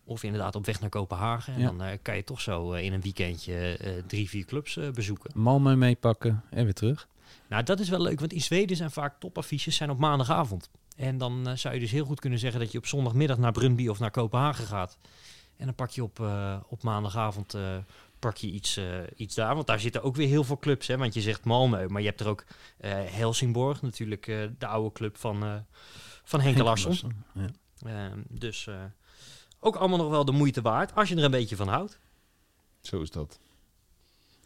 Of 0.10 0.24
inderdaad 0.24 0.56
op 0.56 0.66
weg 0.66 0.80
naar 0.80 0.90
Kopenhagen. 0.90 1.54
En 1.54 1.60
Ja. 1.60 1.66
dan 1.68 1.82
eh, 1.82 1.98
kan 2.02 2.16
je 2.16 2.24
toch 2.24 2.42
zo 2.42 2.74
eh, 2.74 2.84
in 2.84 2.94
een 2.94 3.02
weekendje 3.02 3.78
eh, 3.78 3.92
drie, 4.08 4.30
vier 4.30 4.46
clubs 4.46 4.80
bezoeken. 4.94 5.32
Malmö 5.32 5.78
meepakken 5.78 6.44
en 6.50 6.64
weer 6.64 6.74
terug. 6.74 7.08
Nou, 7.48 7.64
dat 7.64 7.80
is 7.80 7.90
wel 7.90 8.02
leuk, 8.02 8.20
want 8.20 8.34
in 8.34 8.42
Zweden 8.42 8.78
zijn 8.78 8.92
vaak 8.92 9.20
topaffiches 9.20 9.76
zijn 9.76 9.90
op 9.90 9.98
maandagavond. 9.98 10.70
En 10.96 11.18
dan 11.18 11.58
zou 11.58 11.74
je 11.74 11.80
dus 11.80 11.92
heel 11.92 12.06
goed 12.06 12.20
kunnen 12.20 12.40
zeggen 12.40 12.60
dat 12.60 12.72
je 12.72 12.78
op 12.78 12.86
zondagmiddag 12.86 13.38
naar 13.38 13.52
Brunby 13.52 13.88
of 13.88 14.00
naar 14.00 14.12
Kopenhagen 14.12 14.66
gaat. 14.66 14.98
En 15.58 15.66
dan 15.66 15.76
pak 15.76 15.90
je 15.90 16.04
op, 16.04 16.20
op 16.70 16.84
maandagavond 16.84 17.58
pak 18.20 18.38
je 18.38 18.48
iets, 18.48 18.80
iets 19.16 19.36
daar. 19.36 19.56
Want 19.56 19.68
daar 19.68 19.80
zitten 19.80 20.04
ook 20.04 20.16
weer 20.16 20.28
heel 20.28 20.44
veel 20.44 20.60
clubs. 20.60 20.88
Hè? 20.88 20.98
Want 20.98 21.14
je 21.14 21.22
zegt 21.22 21.42
Malmö, 21.42 21.88
maar 21.88 22.02
je 22.02 22.08
hebt 22.08 22.20
er 22.20 22.28
ook 22.28 22.46
Helsingborg, 23.12 23.82
natuurlijk 23.82 24.26
de 24.58 24.68
oude 24.68 24.92
club 24.92 25.18
van, 25.18 25.66
van 26.24 26.58
Larsson. 26.64 27.14
Ja. 27.34 27.50
Ehm, 27.86 28.20
dus 28.30 28.68
ook 29.60 29.76
allemaal 29.76 29.98
nog 29.98 30.10
wel 30.10 30.26
de 30.26 30.32
moeite 30.32 30.62
waard, 30.62 30.96
als 30.96 31.10
je 31.10 31.16
er 31.16 31.24
een 31.24 31.32
beetje 31.32 31.56
van 31.56 31.68
houdt. 31.68 32.00
Zo 32.82 33.02
is 33.02 33.12
dat. 33.12 33.40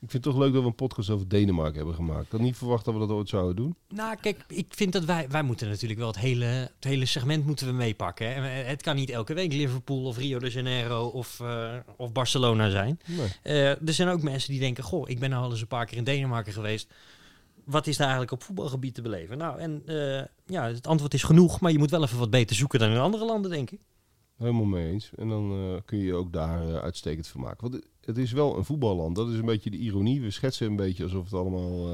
Ik 0.03 0.11
vind 0.11 0.24
het 0.24 0.34
toch 0.34 0.43
leuk 0.43 0.53
dat 0.53 0.61
we 0.61 0.68
een 0.68 0.76
podcast 0.76 1.09
over 1.09 1.28
Denemarken 1.28 1.76
hebben 1.76 1.95
gemaakt. 1.95 2.26
Ik 2.26 2.32
had 2.32 2.41
niet 2.41 2.57
verwacht 2.57 2.86
dat 2.86 2.93
we 2.93 2.99
dat 2.99 3.09
ooit 3.09 3.30
zouden 3.30 3.55
doen. 3.55 3.76
Nou, 3.89 4.16
kijk, 4.22 4.43
ik 4.47 4.66
vind 4.70 4.93
dat 4.93 5.05
wij, 5.05 5.30
wij 5.30 5.43
moeten 5.43 5.70
natuurlijk 5.70 5.99
wel 5.99 6.09
het 6.09 6.20
hele, 6.20 6.45
het 6.45 6.84
hele 6.84 7.05
segment 7.05 7.45
moeten 7.45 7.68
we 7.68 7.74
meepakken. 7.74 8.28
Hè? 8.28 8.34
En 8.34 8.66
Het 8.66 8.82
kan 8.82 8.95
niet 8.95 9.09
elke 9.09 9.34
week 9.34 9.53
Liverpool 9.53 10.03
of 10.03 10.18
Rio 10.18 10.39
de 10.39 10.49
Janeiro 10.49 11.05
of, 11.07 11.39
eh, 11.39 11.74
of 11.97 12.11
Barcelona 12.11 12.70
zijn. 12.70 12.99
Nee. 13.05 13.28
Eh, 13.41 13.70
er 13.70 13.93
zijn 13.93 14.09
ook 14.09 14.22
mensen 14.22 14.51
die 14.51 14.59
denken, 14.59 14.84
goh, 14.84 15.09
ik 15.09 15.20
ben 15.20 15.30
nou 15.30 15.43
al 15.43 15.51
eens 15.51 15.61
een 15.61 15.68
paar 15.68 15.86
keer 15.86 15.97
in 15.97 16.03
Denemarken 16.03 16.53
geweest. 16.53 16.88
Wat 17.64 17.88
is 17.88 17.97
daar 17.97 18.07
eigenlijk 18.07 18.32
op 18.32 18.43
voetbalgebied 18.43 18.95
te 18.95 19.01
beleven? 19.01 19.38
Nou, 19.38 19.59
en 19.59 19.82
eh, 19.86 20.26
ja, 20.45 20.68
het 20.68 20.88
antwoord 20.88 21.14
is 21.14 21.24
genoeg, 21.24 21.59
maar 21.59 21.72
je 21.72 21.78
moet 21.80 21.91
wel 21.91 22.03
even 22.03 22.20
wat 22.20 22.30
beter 22.30 22.55
zoeken 22.55 22.80
dan 22.80 22.89
in 22.89 22.97
andere 22.97 23.26
landen, 23.26 23.51
denk 23.51 23.72
ik. 23.72 23.80
Helemaal 24.44 24.66
mee 24.66 24.91
eens. 24.91 25.12
En 25.16 25.30
dan 25.30 25.52
eh, 25.52 25.82
kun 25.86 25.98
je 25.98 26.04
je 26.06 26.14
ook 26.14 26.34
daar 26.34 26.68
eh, 26.68 26.76
uitstekend 26.76 27.28
van 27.28 27.41
maken. 27.41 27.70
Want 27.72 27.84
het- 28.06 28.18
is 28.18 28.32
wel 28.32 28.58
een 28.58 28.66
voetballand. 28.66 29.16
Dat 29.16 29.30
is 29.30 29.38
een 29.38 29.46
beetje 29.46 29.70
de 29.70 29.78
ironie. 29.78 30.22
We 30.22 30.32
schetsen 30.32 30.68
een 30.68 30.76
beetje 30.76 31.04
alsof 31.04 31.24
het 31.24 31.34
allemaal, 31.34 31.89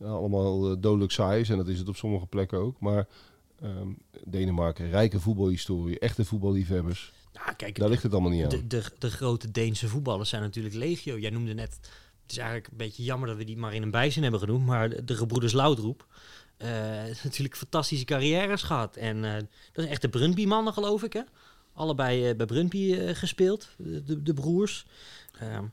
eh, 0.00 0.10
allemaal 0.12 0.80
dodelijk 0.80 1.12
saai 1.12 1.40
is. 1.40 1.48
En 1.50 1.56
dat 1.56 1.68
is 1.68 1.78
het 1.78 1.88
op 1.88 1.96
sommige 1.96 2.26
plekken 2.26 2.58
ook. 2.58 2.80
Maar 2.80 3.06
ehm, 3.60 3.88
Denemarken, 4.24 4.90
rijke 4.90 5.20
voetbalhistorie, 5.20 5.98
echte 5.98 6.24
voetballiefhebbers. 6.24 7.12
Nou, 7.32 7.54
kijk, 7.56 7.78
Daar 7.78 7.88
ligt 7.88 8.02
het 8.02 8.12
allemaal 8.12 8.30
niet 8.30 8.42
aan. 8.42 8.48
de, 8.48 8.66
de, 8.66 8.82
de 8.98 9.10
grote 9.10 9.50
Deense 9.50 9.88
voetballers 9.88 10.28
zijn 10.28 10.42
natuurlijk 10.42 10.74
legio. 10.74 11.18
Jij 11.18 11.30
noemde 11.30 11.54
net, 11.54 11.78
het 12.22 12.30
is 12.30 12.36
eigenlijk 12.36 12.68
een 12.70 12.76
beetje 12.76 13.02
jammer 13.02 13.28
dat 13.28 13.36
we 13.36 13.44
die 13.44 13.56
maar 13.56 13.74
in 13.74 13.82
een 13.82 13.90
bijzin 13.90 14.22
hebben 14.22 14.40
genoemd, 14.40 14.66
maar 14.66 14.88
de, 14.90 15.04
de 15.04 15.14
gebroeders 15.16 15.52
Laudroep. 15.52 16.06
eh, 16.56 16.68
natuurlijk 17.24 17.56
fantastische 17.56 18.04
carrières 18.04 18.62
gehad. 18.62 18.96
En 18.96 19.22
dat 19.72 19.84
is 19.84 19.90
echt 19.90 20.02
de 20.02 20.08
Brunby-mannen, 20.08 20.72
geloof 20.72 21.02
ik, 21.02 21.12
hè? 21.12 21.22
Allebei 21.76 22.28
eh, 22.28 22.36
bij 22.36 22.46
Brunby 22.46 22.92
eh, 22.92 23.14
gespeeld, 23.14 23.68
de, 23.76 24.02
de, 24.04 24.22
de 24.22 24.34
broers. 24.34 24.86
Ehm, 25.40 25.64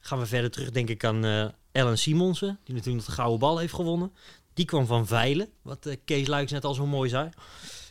gaan 0.00 0.18
we 0.18 0.26
verder 0.26 0.50
terug, 0.50 0.70
denk 0.70 0.88
ik, 0.88 1.04
aan 1.04 1.24
eh 1.24 1.48
Ellen 1.72 1.98
Simonsen, 1.98 2.58
die 2.64 2.74
natuurlijk 2.74 3.06
de 3.06 3.12
gouden 3.12 3.38
bal 3.38 3.58
heeft 3.58 3.74
gewonnen. 3.74 4.12
Die 4.54 4.64
kwam 4.64 4.86
van 4.86 5.06
Veilen, 5.06 5.48
wat 5.62 5.86
eh, 5.86 5.96
Kees 6.04 6.26
Luiks 6.26 6.52
net 6.52 6.64
al 6.64 6.74
zo 6.74 6.86
mooi 6.86 7.08
zei. 7.08 7.30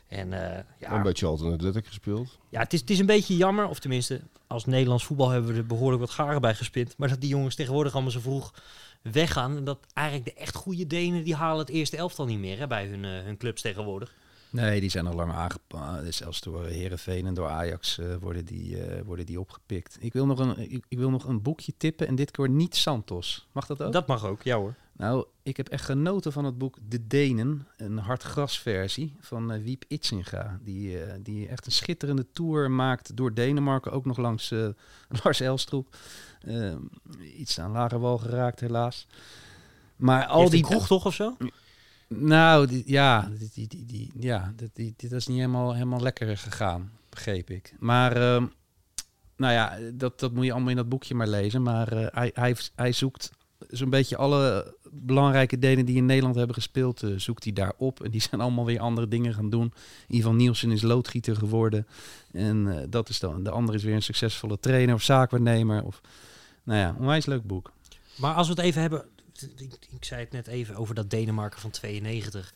En 0.08 0.34
eh, 0.34 0.64
ja, 0.80 0.92
En 0.92 1.04
bij 1.04 1.14
Charlton 1.14 1.54
Athletic 1.54 1.88
gespeeld. 1.88 2.38
ja, 2.50 2.60
het 2.60 2.74
is, 2.74 2.80
het 2.80 2.90
is 2.90 3.00
een 3.00 3.06
beetje 3.06 3.38
jammer, 3.38 3.68
of 3.68 3.80
tenminste, 3.80 4.22
als 4.48 4.66
Nederlands 4.66 5.06
voetbal 5.06 5.30
hebben 5.30 5.52
we 5.52 5.58
er 5.58 5.66
behoorlijk 5.66 6.02
wat 6.02 6.10
garen 6.10 6.42
bij 6.42 6.56
gespind. 6.56 6.98
Maar 6.98 7.10
dat 7.10 7.22
die 7.22 7.30
jongens 7.30 7.56
tegenwoordig 7.56 7.94
allemaal 7.94 8.12
zo 8.12 8.20
vroeg 8.20 8.54
weggaan. 9.02 9.58
En 9.58 9.64
dat 9.64 9.80
eigenlijk 9.94 10.28
de 10.28 10.42
echt 10.42 10.56
goede 10.56 10.88
Denen, 10.88 11.24
die 11.24 11.36
halen 11.36 11.60
het 11.60 11.70
eerste 11.70 11.98
elftal 11.98 12.26
niet 12.26 12.40
meer 12.40 12.58
hè, 12.58 12.68
bij 12.68 12.88
hun, 12.88 13.06
eh, 13.06 13.24
hun 13.24 13.38
clubs 13.38 13.62
tegenwoordig. 13.62 14.16
Nee, 14.50 14.80
die 14.80 14.90
zijn 14.90 15.08
al 15.08 15.14
lang 15.14 15.32
aangepakt. 15.32 16.16
Zelfs 16.16 16.42
door 16.42 16.66
Herenveen 16.66 17.26
en 17.26 17.34
door 17.34 17.48
Ajax 17.48 17.98
eh, 17.98 18.16
worden, 18.20 18.46
die, 18.46 18.84
eh, 18.84 19.02
worden 19.02 19.26
die 19.26 19.40
opgepikt. 19.40 19.98
Ik 20.00 20.14
wil, 20.14 20.26
nog 20.26 20.40
een, 20.40 20.72
ik, 20.72 20.86
ik 20.88 20.98
wil 20.98 21.10
nog 21.10 21.24
een 21.24 21.42
boekje 21.42 21.74
tippen 21.78 22.08
en 22.08 22.16
dit 22.16 22.32
keer 22.32 22.50
niet 22.50 22.76
Santos. 22.76 23.48
Mag 23.52 23.66
dat 23.66 23.82
ook? 23.82 23.94
Dat 23.94 24.08
mag 24.08 24.26
ook, 24.26 24.42
ja 24.42 24.58
hoor. 24.58 24.76
Nou, 24.92 25.26
ik 25.44 25.58
heb 25.58 25.68
echt 25.68 25.86
genoten 25.86 26.32
van 26.32 26.46
het 26.46 26.58
boek 26.58 26.78
De 26.88 27.08
Denen, 27.08 27.68
een 27.78 27.98
hartgrasversie 27.98 29.16
van 29.20 29.52
eh, 29.52 29.64
Wiep 29.64 29.84
Itzinga. 29.88 30.60
Die, 30.64 30.98
die 31.22 31.48
echt 31.48 31.66
een 31.66 31.72
schitterende 31.72 32.26
tour 32.32 32.72
maakt 32.72 33.16
door 33.16 33.34
Denemarken, 33.34 33.92
ook 33.92 34.06
nog 34.06 34.18
langs 34.18 34.54
Lars 35.24 35.40
Elstroep. 35.40 35.96
Eh, 36.42 36.76
iets 37.38 37.60
aan 37.60 37.72
lage 37.72 38.00
wal 38.00 38.18
geraakt 38.18 38.60
helaas. 38.60 39.08
Maar 39.96 40.26
Al 40.26 40.50
die 40.50 40.64
kroeg 40.64 40.88
toch 40.88 41.06
of 41.06 41.14
zo? 41.14 41.38
Nou, 42.08 42.82
ja, 42.86 43.32
die, 43.54 43.68
die, 43.68 43.86
die, 43.86 44.12
ja 44.20 44.54
die, 44.74 44.94
dat 44.98 45.12
is 45.12 45.28
niet 45.28 45.38
helemaal, 45.38 45.74
helemaal 45.74 46.02
lekker 46.02 46.38
gegaan, 46.38 46.92
begreep 47.10 47.50
ik. 47.50 47.74
Maar, 47.80 48.16
ehm, 48.16 48.46
nou 49.36 49.54
ja, 49.54 49.78
dat, 49.94 50.20
dat 50.20 50.34
moet 50.34 50.46
je 50.46 50.52
allemaal 50.52 50.70
in 50.70 50.76
dat 50.76 50.90
boekje 50.90 51.16
maar 51.16 51.28
lezen. 51.28 51.62
Maar 51.62 51.88
eh, 51.88 52.08
hij, 52.12 52.32
hij, 52.34 52.56
hij 52.76 52.92
zoekt 52.92 53.32
zo'n 53.70 53.90
beetje 53.90 54.18
alle 54.18 54.76
belangrijke 54.92 55.60
delen 55.60 55.86
die 55.86 55.96
in 55.96 56.06
Nederland 56.06 56.36
hebben 56.36 56.56
gespeeld, 56.56 57.04
eh, 57.04 57.10
zoekt 57.16 57.44
hij 57.44 57.54
daar 57.54 57.74
op. 57.78 58.04
En 58.04 58.12
die 58.12 58.22
zijn 58.22 58.42
allemaal 58.42 58.66
weer 58.66 58.80
andere 58.80 59.08
dingen 59.08 59.34
gaan 59.34 59.50
doen. 59.50 59.74
Ivan 60.08 60.36
Nielsen 60.36 60.72
is 60.72 60.82
loodgieter 60.82 61.36
geworden. 61.36 61.88
En 62.32 62.78
eh, 62.78 62.84
dat 62.90 63.10
is 63.10 63.20
dan. 63.20 63.44
De 63.44 63.52
andere 63.52 63.78
is 63.78 63.84
weer 63.84 63.96
een 63.96 64.02
succesvolle 64.02 64.60
trainer 64.60 64.96
of 64.96 65.02
zaakwaarnemer. 65.02 65.84
Of, 65.84 66.02
nou 66.64 66.80
ja, 66.80 66.96
onwijs 67.00 67.26
leuk 67.26 67.44
boek. 67.44 67.72
Maar 68.16 68.34
als 68.34 68.48
we 68.48 68.54
het 68.54 68.64
even 68.64 68.82
hebben, 68.82 69.06
ik, 69.42 69.74
ik 69.90 70.06
zei 70.06 70.22
het 70.22 70.32
net 70.32 70.48
even 70.48 70.76
over 70.76 70.96
dat 70.96 71.10
Denemarken 71.10 71.60
van 71.60 71.70
92. 71.72 72.54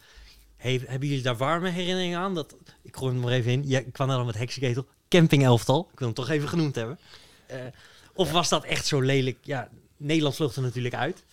He- 0.56 0.82
hebben 0.86 1.08
jullie 1.08 1.24
daar 1.24 1.38
warme 1.38 1.70
herinneringen 1.70 2.20
aan? 2.20 2.36
Dat, 2.36 2.56
ik 2.82 2.96
gooi 2.96 3.12
hem 3.14 3.22
er 3.22 3.28
maar 3.28 3.38
even 3.38 3.52
in. 3.52 3.68
Ja, 3.68 3.80
ik 3.80 3.94
kwam 3.94 4.08
dan 4.08 4.26
met 4.26 4.38
heksenketel. 4.38 4.86
Camping 5.10 5.44
elftal. 5.44 5.90
Ik 5.92 6.00
wil 6.00 6.08
hem 6.08 6.16
toch 6.16 6.30
even 6.30 6.50
genoemd 6.50 6.76
hebben. 6.76 7.00
Eh, 7.48 7.66
of 8.14 8.32
was 8.32 8.50
dat 8.50 8.64
echt 8.64 8.86
zo 8.86 9.02
lelijk? 9.02 9.38
Ja, 9.42 9.70
Nederland 9.98 10.36
vloog 10.36 10.56
er 10.56 10.62
natuurlijk 10.62 10.94
uit. 10.96 11.24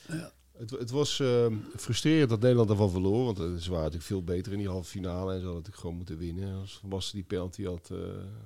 Het, 0.59 0.71
het 0.71 0.91
was 0.91 1.21
ehm, 1.21 1.55
frustrerend 1.77 2.31
dat 2.31 2.41
Nederland 2.41 2.69
daarvan 2.69 2.91
verloor. 2.91 3.25
Want 3.25 3.39
eh, 3.39 3.45
ze 3.45 3.71
waren 3.71 3.85
natuurlijk 3.85 4.05
veel 4.05 4.23
beter 4.25 4.53
in 4.53 4.59
die 4.59 4.69
halve 4.69 4.91
finale. 4.91 5.33
En 5.33 5.39
ze 5.39 5.45
hadden 5.45 5.55
natuurlijk 5.55 5.81
gewoon 5.81 5.97
moeten 5.97 6.19
winnen. 6.19 6.61
Als 6.61 6.81
Basten 6.85 7.15
die 7.15 7.25
penalty 7.25 7.65
had, 7.65 7.91
eh, 7.93 7.99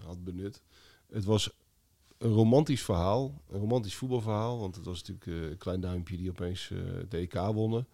had 0.04 0.24
benut. 0.24 0.60
Het 1.12 1.24
was 1.24 1.50
een 2.22 2.32
romantisch 2.32 2.82
verhaal. 2.82 3.40
Een 3.50 3.60
romantisch 3.60 3.94
voetbalverhaal. 3.94 4.58
Want 4.58 4.76
het 4.76 4.84
was 4.84 5.02
natuurlijk 5.02 5.26
eh, 5.44 5.50
een 5.50 5.58
klein 5.58 5.80
duimpje 5.80 6.16
die 6.16 6.30
opeens 6.30 6.70
eh 6.70 6.78
de 7.08 7.16
EK 7.16 7.34
wonnen. 7.34 7.86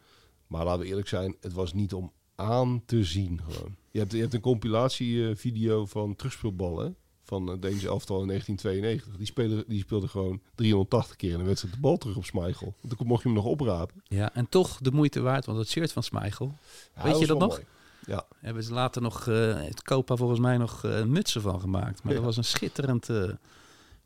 Maar 0.46 0.64
laten 0.64 0.80
we 0.80 0.86
eerlijk 0.86 1.08
zijn. 1.08 1.36
Het 1.40 1.52
was 1.52 1.72
niet 1.72 1.92
om 1.94 2.12
aan 2.34 2.82
te 2.86 3.04
zien 3.04 3.40
gewoon. 3.48 3.76
Je 3.90 3.98
hebt, 3.98 4.12
je 4.12 4.18
hebt 4.20 4.34
een 4.34 4.40
compilatievideo 4.40 5.86
van 5.86 6.16
terugspeelballen. 6.16 6.96
Van 7.22 7.46
het 7.46 7.62
Deense 7.62 7.86
elftal 7.88 8.20
in 8.20 8.26
1992. 8.26 9.16
Die, 9.16 9.26
spelen, 9.26 9.64
die 9.66 9.78
speelden 9.80 10.08
gewoon 10.08 10.40
380 10.54 11.16
keer 11.16 11.32
in 11.32 11.40
een 11.40 11.46
wedstrijd 11.46 11.74
de 11.74 11.80
bal 11.80 11.96
terug 11.96 12.16
op 12.16 12.24
Schmeichel. 12.24 12.74
Want 12.80 12.98
dan 12.98 13.06
mocht 13.06 13.22
je 13.22 13.28
hem 13.28 13.36
nog 13.36 13.46
oprapen. 13.46 14.02
Ja, 14.04 14.34
en 14.34 14.48
toch 14.48 14.78
de 14.80 14.90
moeite 14.90 15.20
waard, 15.20 15.46
want 15.46 15.58
het 15.58 15.68
shirt 15.68 15.92
van 15.92 16.02
Smeichel, 16.02 16.54
Ja, 16.96 17.02
Weet 17.02 17.18
je 17.18 17.26
dat 17.26 17.38
nog? 17.38 17.48
mooi. 17.48 17.62
Ja, 18.06 18.26
hebben 18.38 18.62
ze 18.62 18.72
later 18.72 19.02
nog 19.02 19.26
eh, 19.28 19.60
het 19.62 19.82
Copa 19.82 20.16
volgens 20.16 20.40
mij 20.40 20.56
nog 20.56 20.84
eh, 20.84 21.04
mutsen 21.04 21.40
van 21.42 21.60
gemaakt. 21.60 22.02
Maar 22.02 22.12
Ja. 22.12 22.18
dat 22.18 22.26
was 22.26 22.36
een 22.36 22.44
schitterend 22.44 23.08
eh, 23.08 23.28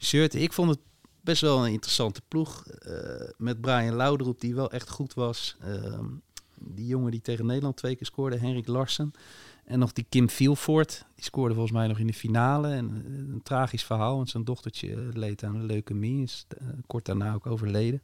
shirt. 0.05 0.35
Ik 0.35 0.53
vond 0.53 0.71
het 0.71 0.79
best 1.21 1.41
wel 1.41 1.65
een 1.67 1.73
interessante 1.73 2.23
ploeg. 2.29 2.67
eh, 2.67 3.29
met 3.37 3.61
Brian 3.61 3.95
Laudrup, 3.95 4.41
die 4.41 4.55
wel 4.55 4.71
echt 4.71 4.91
goed 4.91 5.15
was. 5.15 5.57
Ehm, 5.61 6.07
die 6.59 6.87
jongen 6.87 7.11
die 7.11 7.21
tegen 7.21 7.47
Nederland 7.47 7.77
twee 7.77 7.97
keer 7.97 8.07
scoorde, 8.07 8.37
Henrik 8.39 8.67
Larsen. 8.67 9.13
En 9.65 9.79
nog 9.79 9.93
die 9.93 10.07
Kim 10.09 10.31
Vielvoort, 10.31 11.05
die 11.15 11.25
scoorde 11.25 11.55
volgens 11.55 11.77
mij 11.77 11.87
nog 11.87 11.99
in 11.99 12.07
de 12.07 12.15
finale. 12.15 12.69
En 12.69 13.05
eh, 13.07 13.13
een 13.33 13.41
tragisch 13.43 13.85
verhaal, 13.85 14.17
want 14.17 14.31
zijn 14.31 14.45
dochtertje 14.45 15.09
leed 15.13 15.45
aan 15.45 15.55
een 15.55 15.67
leukemie. 15.67 16.23
Is 16.23 16.47
eh, 16.49 16.67
kort 16.87 17.05
daarna 17.05 17.35
ook 17.35 17.47
overleden. 17.47 18.03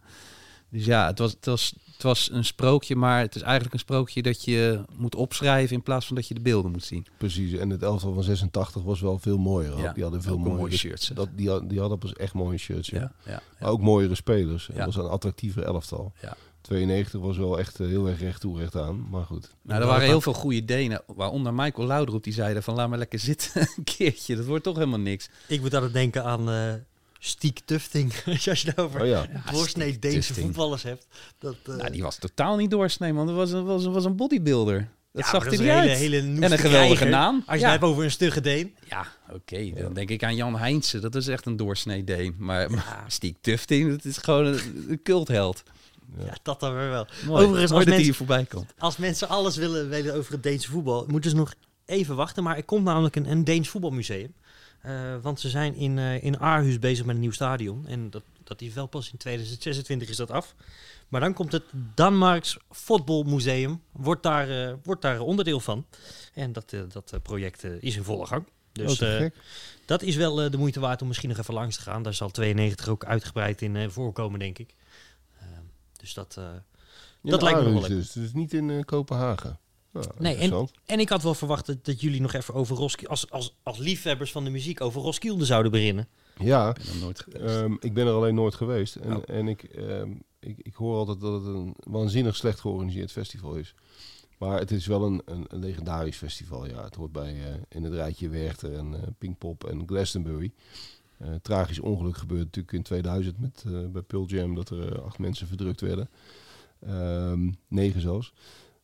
Dus 0.71 0.85
ja, 0.85 1.07
het 1.07 1.19
was, 1.19 1.31
het, 1.33 1.45
was, 1.47 1.75
het 1.93 2.03
was 2.03 2.29
een 2.33 2.45
sprookje, 2.45 2.97
maar 2.97 3.21
het 3.21 3.35
is 3.35 3.43
eigenlijk 3.43 3.73
een 3.75 3.79
sprookje 3.81 4.23
dat 4.23 4.45
je 4.45 4.81
moet 4.97 5.14
opschrijven 5.14 5.77
in 5.77 5.83
plaats 5.83 6.07
van 6.07 6.16
dat 6.16 6.29
je 6.29 6.35
de 6.35 6.41
beelden 6.41 6.71
moet 6.71 6.85
zien. 6.85 7.07
precies. 7.19 7.53
En 7.53 7.71
het 7.71 7.83
elftal 7.83 8.14
van 8.14 8.23
86 8.23 8.83
was 8.83 9.01
wel 9.01 9.19
veel 9.19 9.39
mooier. 9.39 9.73
ook. 9.73 9.79
Ja, 9.79 9.93
die 9.93 10.03
hadden 10.03 10.23
veel 10.23 10.33
ook 10.33 10.39
een 10.39 10.45
mooie 10.45 10.59
mooie 10.59 10.77
shirts. 10.77 11.09
Dat, 11.14 11.29
die, 11.35 11.49
had- 11.49 11.69
die 11.69 11.81
hadden 11.81 11.99
pas 11.99 12.12
echt 12.12 12.35
mooie 12.35 12.59
shirts. 12.59 12.89
Ja. 12.89 12.99
Ja, 13.01 13.12
ja, 13.25 13.43
Maar 13.61 13.71
ook 13.71 13.81
mooiere 13.81 14.14
spelers. 14.14 14.66
Het 14.66 14.85
was 14.85 14.97
een 14.97 15.05
attractiever 15.09 15.62
elftal. 15.62 16.12
Ja. 16.23 16.37
92 16.61 17.21
was 17.21 17.37
wel 17.37 17.59
echt 17.59 17.81
eh, 17.81 17.87
heel 17.87 18.07
erg 18.09 18.21
recht 18.21 18.41
toe, 18.41 18.59
recht 18.59 18.77
aan. 18.77 19.07
Maar 19.11 19.25
goed. 19.25 19.51
Nou, 19.62 19.81
er 19.81 19.87
waren 19.87 20.07
heel 20.07 20.21
veel 20.21 20.33
goede 20.33 20.64
Denen, 20.64 21.03
waaronder 21.07 21.55
Michael 21.55 21.87
Laudrup, 21.87 22.23
die 22.23 22.33
zeiden 22.33 22.62
van 22.62 22.75
laat 22.75 22.89
maar 22.89 22.99
lekker 22.99 23.19
zitten 23.19 23.61
een 23.77 23.85
keertje. 23.85 24.37
Dat 24.37 24.45
wordt 24.45 24.64
toch 24.64 24.77
helemaal 24.77 24.99
niks. 24.99 25.29
Ik 25.47 25.61
moet 25.61 25.75
altijd 25.75 25.93
denken 25.93 26.25
aan 26.25 26.51
eh 26.51 26.73
Stiek 27.19 27.61
Tufting. 27.64 28.12
Als 28.27 28.45
je 28.45 28.51
het 28.69 28.79
over 28.79 29.01
Oh 29.01 29.07
ja. 29.07 29.27
doorsnee 29.53 29.99
Deense 29.99 30.19
Tufting. 30.19 30.47
voetballers 30.47 30.83
hebt. 30.83 31.07
Dat, 31.39 31.57
eh, 31.66 31.75
Nou, 31.77 31.91
die 31.91 32.03
was 32.03 32.16
totaal 32.19 32.57
niet 32.57 32.71
doorsnee, 32.71 33.12
man. 33.12 33.27
Dat 33.27 33.37
was 33.37 33.51
een, 33.53 33.64
was, 33.64 33.85
een- 33.85 33.93
was 33.93 34.05
een 34.05 34.16
bodybuilder. 34.16 34.89
Dat 35.12 35.25
ja, 35.25 35.31
zag 35.31 35.45
er 35.45 35.51
niet 35.51 35.61
uit. 35.61 35.89
hele, 35.91 35.95
hele 36.16 36.16
en 36.19 36.53
een 36.53 36.59
geweldige 36.59 36.95
krijger. 36.95 37.09
naam. 37.09 37.43
Als 37.47 37.55
je 37.59 37.64
ja, 37.64 37.71
het 37.73 37.81
hebt 37.81 37.93
over 37.93 38.05
een 38.05 38.11
stugge 38.11 38.41
Deen. 38.41 38.75
ja 38.89 39.07
oké. 39.31 39.71
Dan 39.75 39.93
denk 39.95 40.11
ik 40.11 40.23
aan 40.25 40.35
Jan 40.37 40.57
Heijnsen. 40.59 41.01
Dat 41.01 41.14
is 41.14 41.29
echt 41.29 41.47
een 41.47 41.57
doorsnee 41.57 42.05
Deen. 42.05 42.35
Maar, 42.39 42.71
maar 42.71 43.05
Stiek 43.07 43.37
Tufting, 43.41 43.91
dat 43.91 44.05
is 44.05 44.16
gewoon 44.16 44.47
een, 44.47 44.87
een 44.89 45.01
cultheld. 45.03 45.62
Ja, 46.19 46.37
dat 46.43 46.61
dan 46.61 46.75
weer 46.75 46.89
wel. 46.91 47.07
Mooi, 47.27 47.45
Overigens, 47.45 47.45
mooi 47.53 47.61
als 47.61 47.69
dat 47.71 47.77
hij 47.79 47.85
mensen- 47.85 48.05
hier 48.05 48.14
voorbij 48.14 48.45
komt. 48.45 48.73
Als 48.79 48.97
mensen 48.97 49.29
alles 49.29 49.57
willen 49.57 49.89
weten 49.89 50.14
over 50.14 50.33
het 50.33 50.43
Deense 50.43 50.71
voetbal, 50.71 51.05
moeten 51.09 51.31
ze 51.31 51.37
nog 51.37 51.55
even 51.85 52.16
wachten. 52.16 52.43
Maar 52.43 52.57
er 52.57 52.64
komt 52.64 52.85
namelijk 52.85 53.16
een, 53.16 53.31
een 53.31 53.45
Deens 53.45 53.69
voetbalmuseum. 53.69 54.35
Eh, 54.89 55.16
want 55.22 55.41
ze 55.41 55.49
zijn 55.49 55.74
in, 55.74 55.99
eh 55.99 56.22
in 56.22 56.41
Aarhus 56.41 56.78
bezig 56.78 57.05
met 57.05 57.14
een 57.14 57.20
nieuw 57.20 57.30
stadion. 57.30 57.86
En 57.86 58.11
dat, 58.11 58.22
dat 58.45 58.61
is 58.61 58.74
wel 58.74 58.86
pas 58.86 59.12
in 59.12 59.18
2026 59.18 60.09
is 60.09 60.16
dat 60.16 60.30
af. 60.30 60.55
Maar 61.09 61.20
dan 61.20 61.34
komt 61.34 61.53
het 61.53 61.64
Danmarks 61.95 62.59
Voetbalmuseum. 62.70 63.82
Wordt 63.93 64.22
daar, 64.22 64.51
eh, 64.51 64.74
wordt 64.82 65.03
daar 65.03 65.20
onderdeel 65.20 65.61
van. 65.61 65.86
En 66.34 66.53
dat, 66.53 66.70
dat 66.89 67.14
project 67.22 67.64
is 67.64 67.97
in 67.97 68.05
volle 68.05 68.26
gang. 68.26 68.47
Dus 68.72 69.03
oh, 69.03 69.09
gek. 69.09 69.34
dat 69.84 70.03
is 70.03 70.16
wel 70.16 70.51
de 70.51 70.57
moeite 70.57 70.80
waard 70.80 71.03
om 71.03 71.09
misschien 71.09 71.28
nog 71.28 71.39
even 71.39 71.55
langs 71.55 71.76
te 71.76 71.82
gaan. 71.82 72.03
Daar 72.03 72.14
zal 72.14 72.30
92 72.30 72.89
ook 72.89 73.05
uitgebreid 73.05 73.62
in 73.62 73.91
voorkomen, 73.91 74.39
denk 74.39 74.59
ik. 74.59 74.74
Eh, 75.39 75.47
dus 75.97 76.14
dat... 76.14 76.41
dat 77.22 77.43
lijkt 77.43 77.59
me 77.59 77.64
wel 77.64 77.80
leuk. 77.80 77.89
dus. 77.89 78.12
Dus 78.12 78.32
niet 78.32 78.53
in 78.53 78.84
Kopenhagen. 78.84 79.59
Nou, 79.93 80.07
Nee, 80.18 80.36
en-. 80.36 80.68
En 80.86 81.01
ik 81.01 81.09
had 81.09 81.22
wel 81.22 81.34
verwacht 81.34 81.66
dat, 81.66 81.84
dat 81.84 82.01
jullie 82.01 82.20
nog 82.20 82.32
even 82.32 82.55
over 82.55 82.76
Roskilde, 82.76 83.11
als, 83.11 83.30
als, 83.30 83.57
als 83.62 83.78
liefhebbers 83.78 84.32
van 84.32 84.45
de 84.45 84.51
muziek, 84.51 84.80
over 84.80 85.01
Roskilde 85.01 85.45
zouden 85.45 85.72
beginnen. 85.72 86.09
Ja, 86.39 86.68
Ik 86.68 86.74
ben 86.84 86.93
er 86.95 87.01
nooit. 87.01 87.24
Ehm, 87.26 87.74
ik 87.80 87.95
ben 87.95 88.07
er 88.07 88.12
alleen 88.12 88.34
nooit 88.34 88.55
geweest. 88.55 88.97
En, 88.97 89.16
Oh. 89.16 89.22
en 89.26 89.49
ik, 89.49 89.62
ehm, 89.62 90.11
ik, 90.41 90.59
ik 90.59 90.74
hoor 90.74 90.97
altijd 90.97 91.20
dat 91.20 91.32
het 91.32 91.55
een 91.55 91.74
waanzinnig 91.78 92.36
slecht 92.36 92.61
georganiseerd 92.61 93.12
festival 93.12 93.55
is. 93.55 93.74
Maar 94.39 94.59
het 94.59 94.70
is 94.70 94.86
wel 94.86 95.05
een, 95.05 95.22
een, 95.24 95.45
een 95.49 95.61
legendarisch 95.61 96.16
festival. 96.16 96.66
Ja, 96.66 96.84
het 96.84 96.95
hoort 96.95 97.12
bij 97.12 97.32
eh, 97.45 97.55
in 97.68 97.84
het 97.84 97.93
rijtje 97.93 98.28
Werchter 98.28 98.74
en 98.74 98.95
eh, 98.95 99.01
Pinkpop 99.18 99.64
en 99.64 99.82
Glastonbury. 99.86 100.53
Eh, 101.18 101.28
tragisch 101.43 101.80
ongeluk 101.80 102.16
gebeurde 102.16 102.45
natuurlijk 102.45 102.74
in 102.74 102.82
2000 102.82 103.41
met, 103.41 103.64
eh, 103.66 103.72
bij 103.86 104.03
Pearl 104.03 104.26
Jam 104.26 104.55
dat 104.55 104.70
er 104.70 105.03
acht 105.03 105.18
mensen 105.18 105.47
verdrukt 105.47 105.80
werden. 105.80 106.11
Ehm, 106.80 107.51
negen 107.68 108.01
zelfs. 108.01 108.32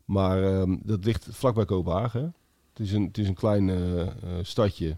Maar 0.05 0.43
ehm, 0.43 0.77
dat 0.83 1.05
ligt 1.05 1.27
vlakbij 1.31 1.65
Kopenhagen. 1.65 2.35
Het 2.73 2.87
is 2.87 2.93
een, 2.93 3.05
het 3.05 3.19
is 3.19 3.29
een 3.29 3.35
klein 3.35 3.69
eh, 3.69 4.01
eh, 4.01 4.09
stadje 4.43 4.97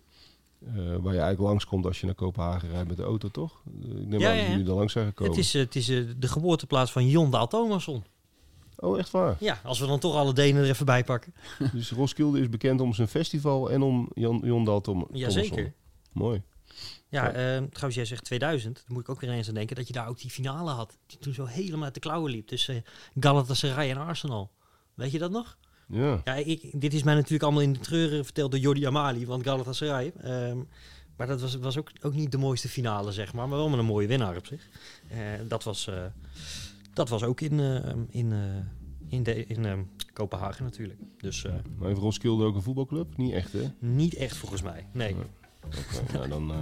eh, 0.64 0.74
waar 0.76 1.12
je 1.12 1.20
eigenlijk 1.20 1.40
langskomt 1.40 1.86
als 1.86 2.00
je 2.00 2.06
naar 2.06 2.14
Kopenhagen 2.14 2.68
rijdt 2.68 2.88
met 2.88 2.96
de 2.96 3.02
auto, 3.02 3.28
toch? 3.28 3.62
Ik 3.80 4.06
neem 4.06 4.20
Ja, 4.20 4.30
aan 4.30 4.34
ja, 4.34 4.40
dat 4.40 4.50
ja. 4.50 4.50
jullie 4.50 4.70
er 4.70 4.76
langs 4.76 4.92
zijn 4.92 5.06
gekomen. 5.06 5.32
Het 5.32 5.44
is, 5.44 5.52
het 5.52 5.76
is 5.76 5.86
de 5.86 6.28
geboorteplaats 6.28 6.92
van 6.92 7.08
Jon 7.08 7.30
Daal 7.30 7.46
Thomasson. 7.46 8.04
Oh, 8.76 8.98
echt 8.98 9.10
waar? 9.10 9.36
Ja, 9.40 9.60
als 9.64 9.78
we 9.78 9.86
dan 9.86 9.98
toch 9.98 10.14
alle 10.14 10.32
Denen 10.32 10.62
er 10.62 10.68
even 10.68 10.86
bij 10.86 11.04
pakken. 11.04 11.34
dus 11.72 11.90
Roskilde 11.90 12.40
is 12.40 12.48
bekend 12.48 12.80
om 12.80 12.94
zijn 12.94 13.08
festival 13.08 13.70
en 13.70 13.82
om 13.82 14.10
Jan, 14.14 14.40
Jon 14.44 14.64
Dahl 14.64 14.80
Tom, 14.80 15.06
Jazeker. 15.12 15.48
Thomasson. 15.48 15.74
Mooi. 16.12 16.42
Ja, 17.08 17.28
eh, 17.28 17.62
trouwens, 17.62 17.94
jij 17.94 18.04
zegt 18.04 18.24
2000. 18.24 18.74
Dan 18.74 18.84
moet 18.94 19.02
ik 19.02 19.08
ook 19.08 19.20
weer 19.20 19.30
eens 19.30 19.48
aan 19.48 19.54
denken 19.54 19.76
dat 19.76 19.86
je 19.86 19.92
daar 19.92 20.08
ook 20.08 20.20
die 20.20 20.30
finale 20.30 20.70
had. 20.70 20.98
Die 21.06 21.18
toen 21.18 21.34
zo 21.34 21.44
helemaal 21.44 21.84
uit 21.84 21.94
de 21.94 22.00
klauwen 22.00 22.30
liep 22.30 22.46
tussen 22.46 22.84
Galatasaray 23.20 23.90
en 23.90 23.96
Arsenal. 23.96 24.50
Weet 24.96 25.10
je 25.10 25.18
dat 25.18 25.30
nog? 25.30 25.58
Ja. 25.88 26.20
Ja, 26.24 26.34
ik, 26.34 26.80
dit 26.80 26.94
is 26.94 27.02
mij 27.02 27.14
natuurlijk 27.14 27.42
allemaal 27.42 27.62
in 27.62 27.72
de 27.72 27.78
treuren 27.78 28.24
verteld 28.24 28.50
door 28.50 28.60
Jordi 28.60 28.86
Amali 28.86 29.24
van 29.24 29.42
Galatasaray. 29.42 30.12
Ehm, 30.22 30.58
maar 31.16 31.26
dat 31.26 31.40
was, 31.40 31.54
was 31.56 31.78
ook, 31.78 31.90
ook 32.02 32.14
niet 32.14 32.32
de 32.32 32.38
mooiste 32.38 32.68
finale, 32.68 33.12
zeg 33.12 33.32
maar. 33.32 33.48
Maar 33.48 33.58
wel 33.58 33.68
met 33.68 33.78
een 33.78 33.84
mooie 33.84 34.06
winnaar 34.06 34.36
op 34.36 34.46
zich. 34.46 34.68
Eh, 35.08 35.18
dat, 35.48 35.64
was, 35.64 35.86
eh, 35.86 36.04
dat 36.92 37.08
was 37.08 37.22
ook 37.22 37.40
in, 37.40 37.60
eh, 37.60 37.92
in, 38.08 38.32
in, 39.08 39.22
de, 39.22 39.46
in 39.46 39.64
eh, 39.64 39.78
Kopenhagen 40.12 40.64
natuurlijk. 40.64 41.00
Dus 41.18 41.42
Maar 41.78 41.88
heeft 41.88 42.00
Roskilde 42.00 42.44
ook 42.44 42.54
een 42.54 42.62
voetbalclub? 42.62 43.16
Niet 43.16 43.32
echt, 43.32 43.52
hè? 43.52 43.64
niet 43.78 44.14
echt 44.14 44.36
volgens 44.36 44.62
mij. 44.62 44.86
Nee, 44.92 45.14
Nee. 45.14 45.24
Oké, 45.66 46.12
nou, 46.12 46.28
dan 46.28 46.52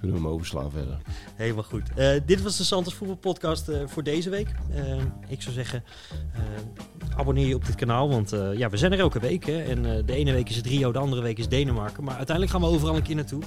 kunnen 0.00 0.16
we 0.16 0.22
hem 0.22 0.32
overslaan 0.32 0.70
verder. 0.70 0.98
helemaal 1.34 1.62
goed. 1.62 1.82
Eh, 1.94 2.10
dit 2.26 2.42
was 2.42 2.56
de 2.56 2.64
Santos 2.64 2.94
Voetbal 2.94 3.16
Podcast 3.16 3.68
eh, 3.68 3.80
voor 3.86 4.02
deze 4.02 4.30
week. 4.30 4.48
Eh, 4.70 4.96
ik 5.28 5.42
zou 5.42 5.54
zeggen, 5.54 5.84
abonneer 7.16 7.46
je 7.46 7.54
op 7.54 7.66
dit 7.66 7.74
kanaal. 7.74 8.08
Want 8.08 8.30
ja, 8.54 8.70
we 8.70 8.76
zijn 8.76 8.92
er 8.92 8.98
elke 8.98 9.20
week. 9.20 9.46
Hè? 9.46 9.62
En 9.62 9.82
de 10.06 10.14
ene 10.14 10.32
week 10.32 10.48
is 10.48 10.56
het 10.56 10.66
Rio, 10.66 10.92
de 10.92 10.98
andere 10.98 11.22
week 11.22 11.38
is 11.38 11.48
Denemarken. 11.48 12.04
Maar 12.04 12.16
uiteindelijk 12.16 12.56
gaan 12.56 12.68
we 12.68 12.74
overal 12.76 12.96
een 12.96 13.02
keer 13.02 13.14
naartoe. 13.14 13.42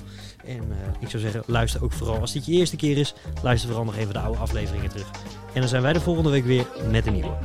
En 0.45 0.63
ik 0.99 1.09
zou 1.09 1.23
zeggen, 1.23 1.43
luister 1.45 1.83
ook 1.83 1.91
vooral. 1.91 2.19
Als 2.19 2.31
dit 2.31 2.45
je 2.45 2.51
eerste 2.51 2.75
keer 2.75 2.97
is, 2.97 3.13
luister 3.43 3.69
vooral 3.69 3.85
nog 3.85 3.95
even 3.95 4.13
de 4.13 4.19
oude 4.19 4.39
afleveringen 4.39 4.89
terug. 4.89 5.09
En 5.53 5.59
dan 5.59 5.69
zijn 5.69 5.81
wij 5.81 5.93
de 5.93 5.99
volgende 5.99 6.29
week 6.29 6.45
weer 6.45 6.65
met 6.89 7.05
een 7.05 7.13
nieuwe. 7.13 7.37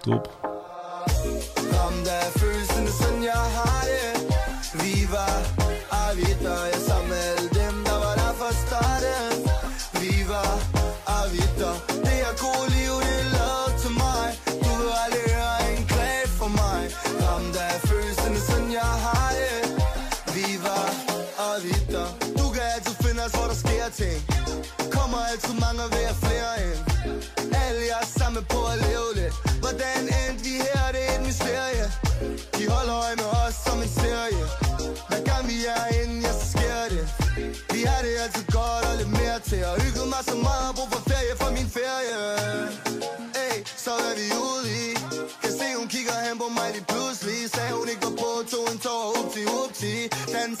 Top. 0.00 0.41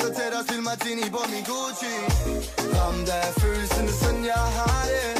Så 0.02 0.08
tæt 0.08 0.32
og 0.38 0.44
spild 0.46 0.62
martini 0.62 1.10
på 1.10 1.22
min 1.32 1.44
Gucci. 1.48 1.94
Ramt 2.76 3.08
af 3.08 3.34
følelsen, 3.40 3.88
sådan 3.88 4.24
jeg 4.24 4.44
har 4.56 4.84
det. 4.92 5.11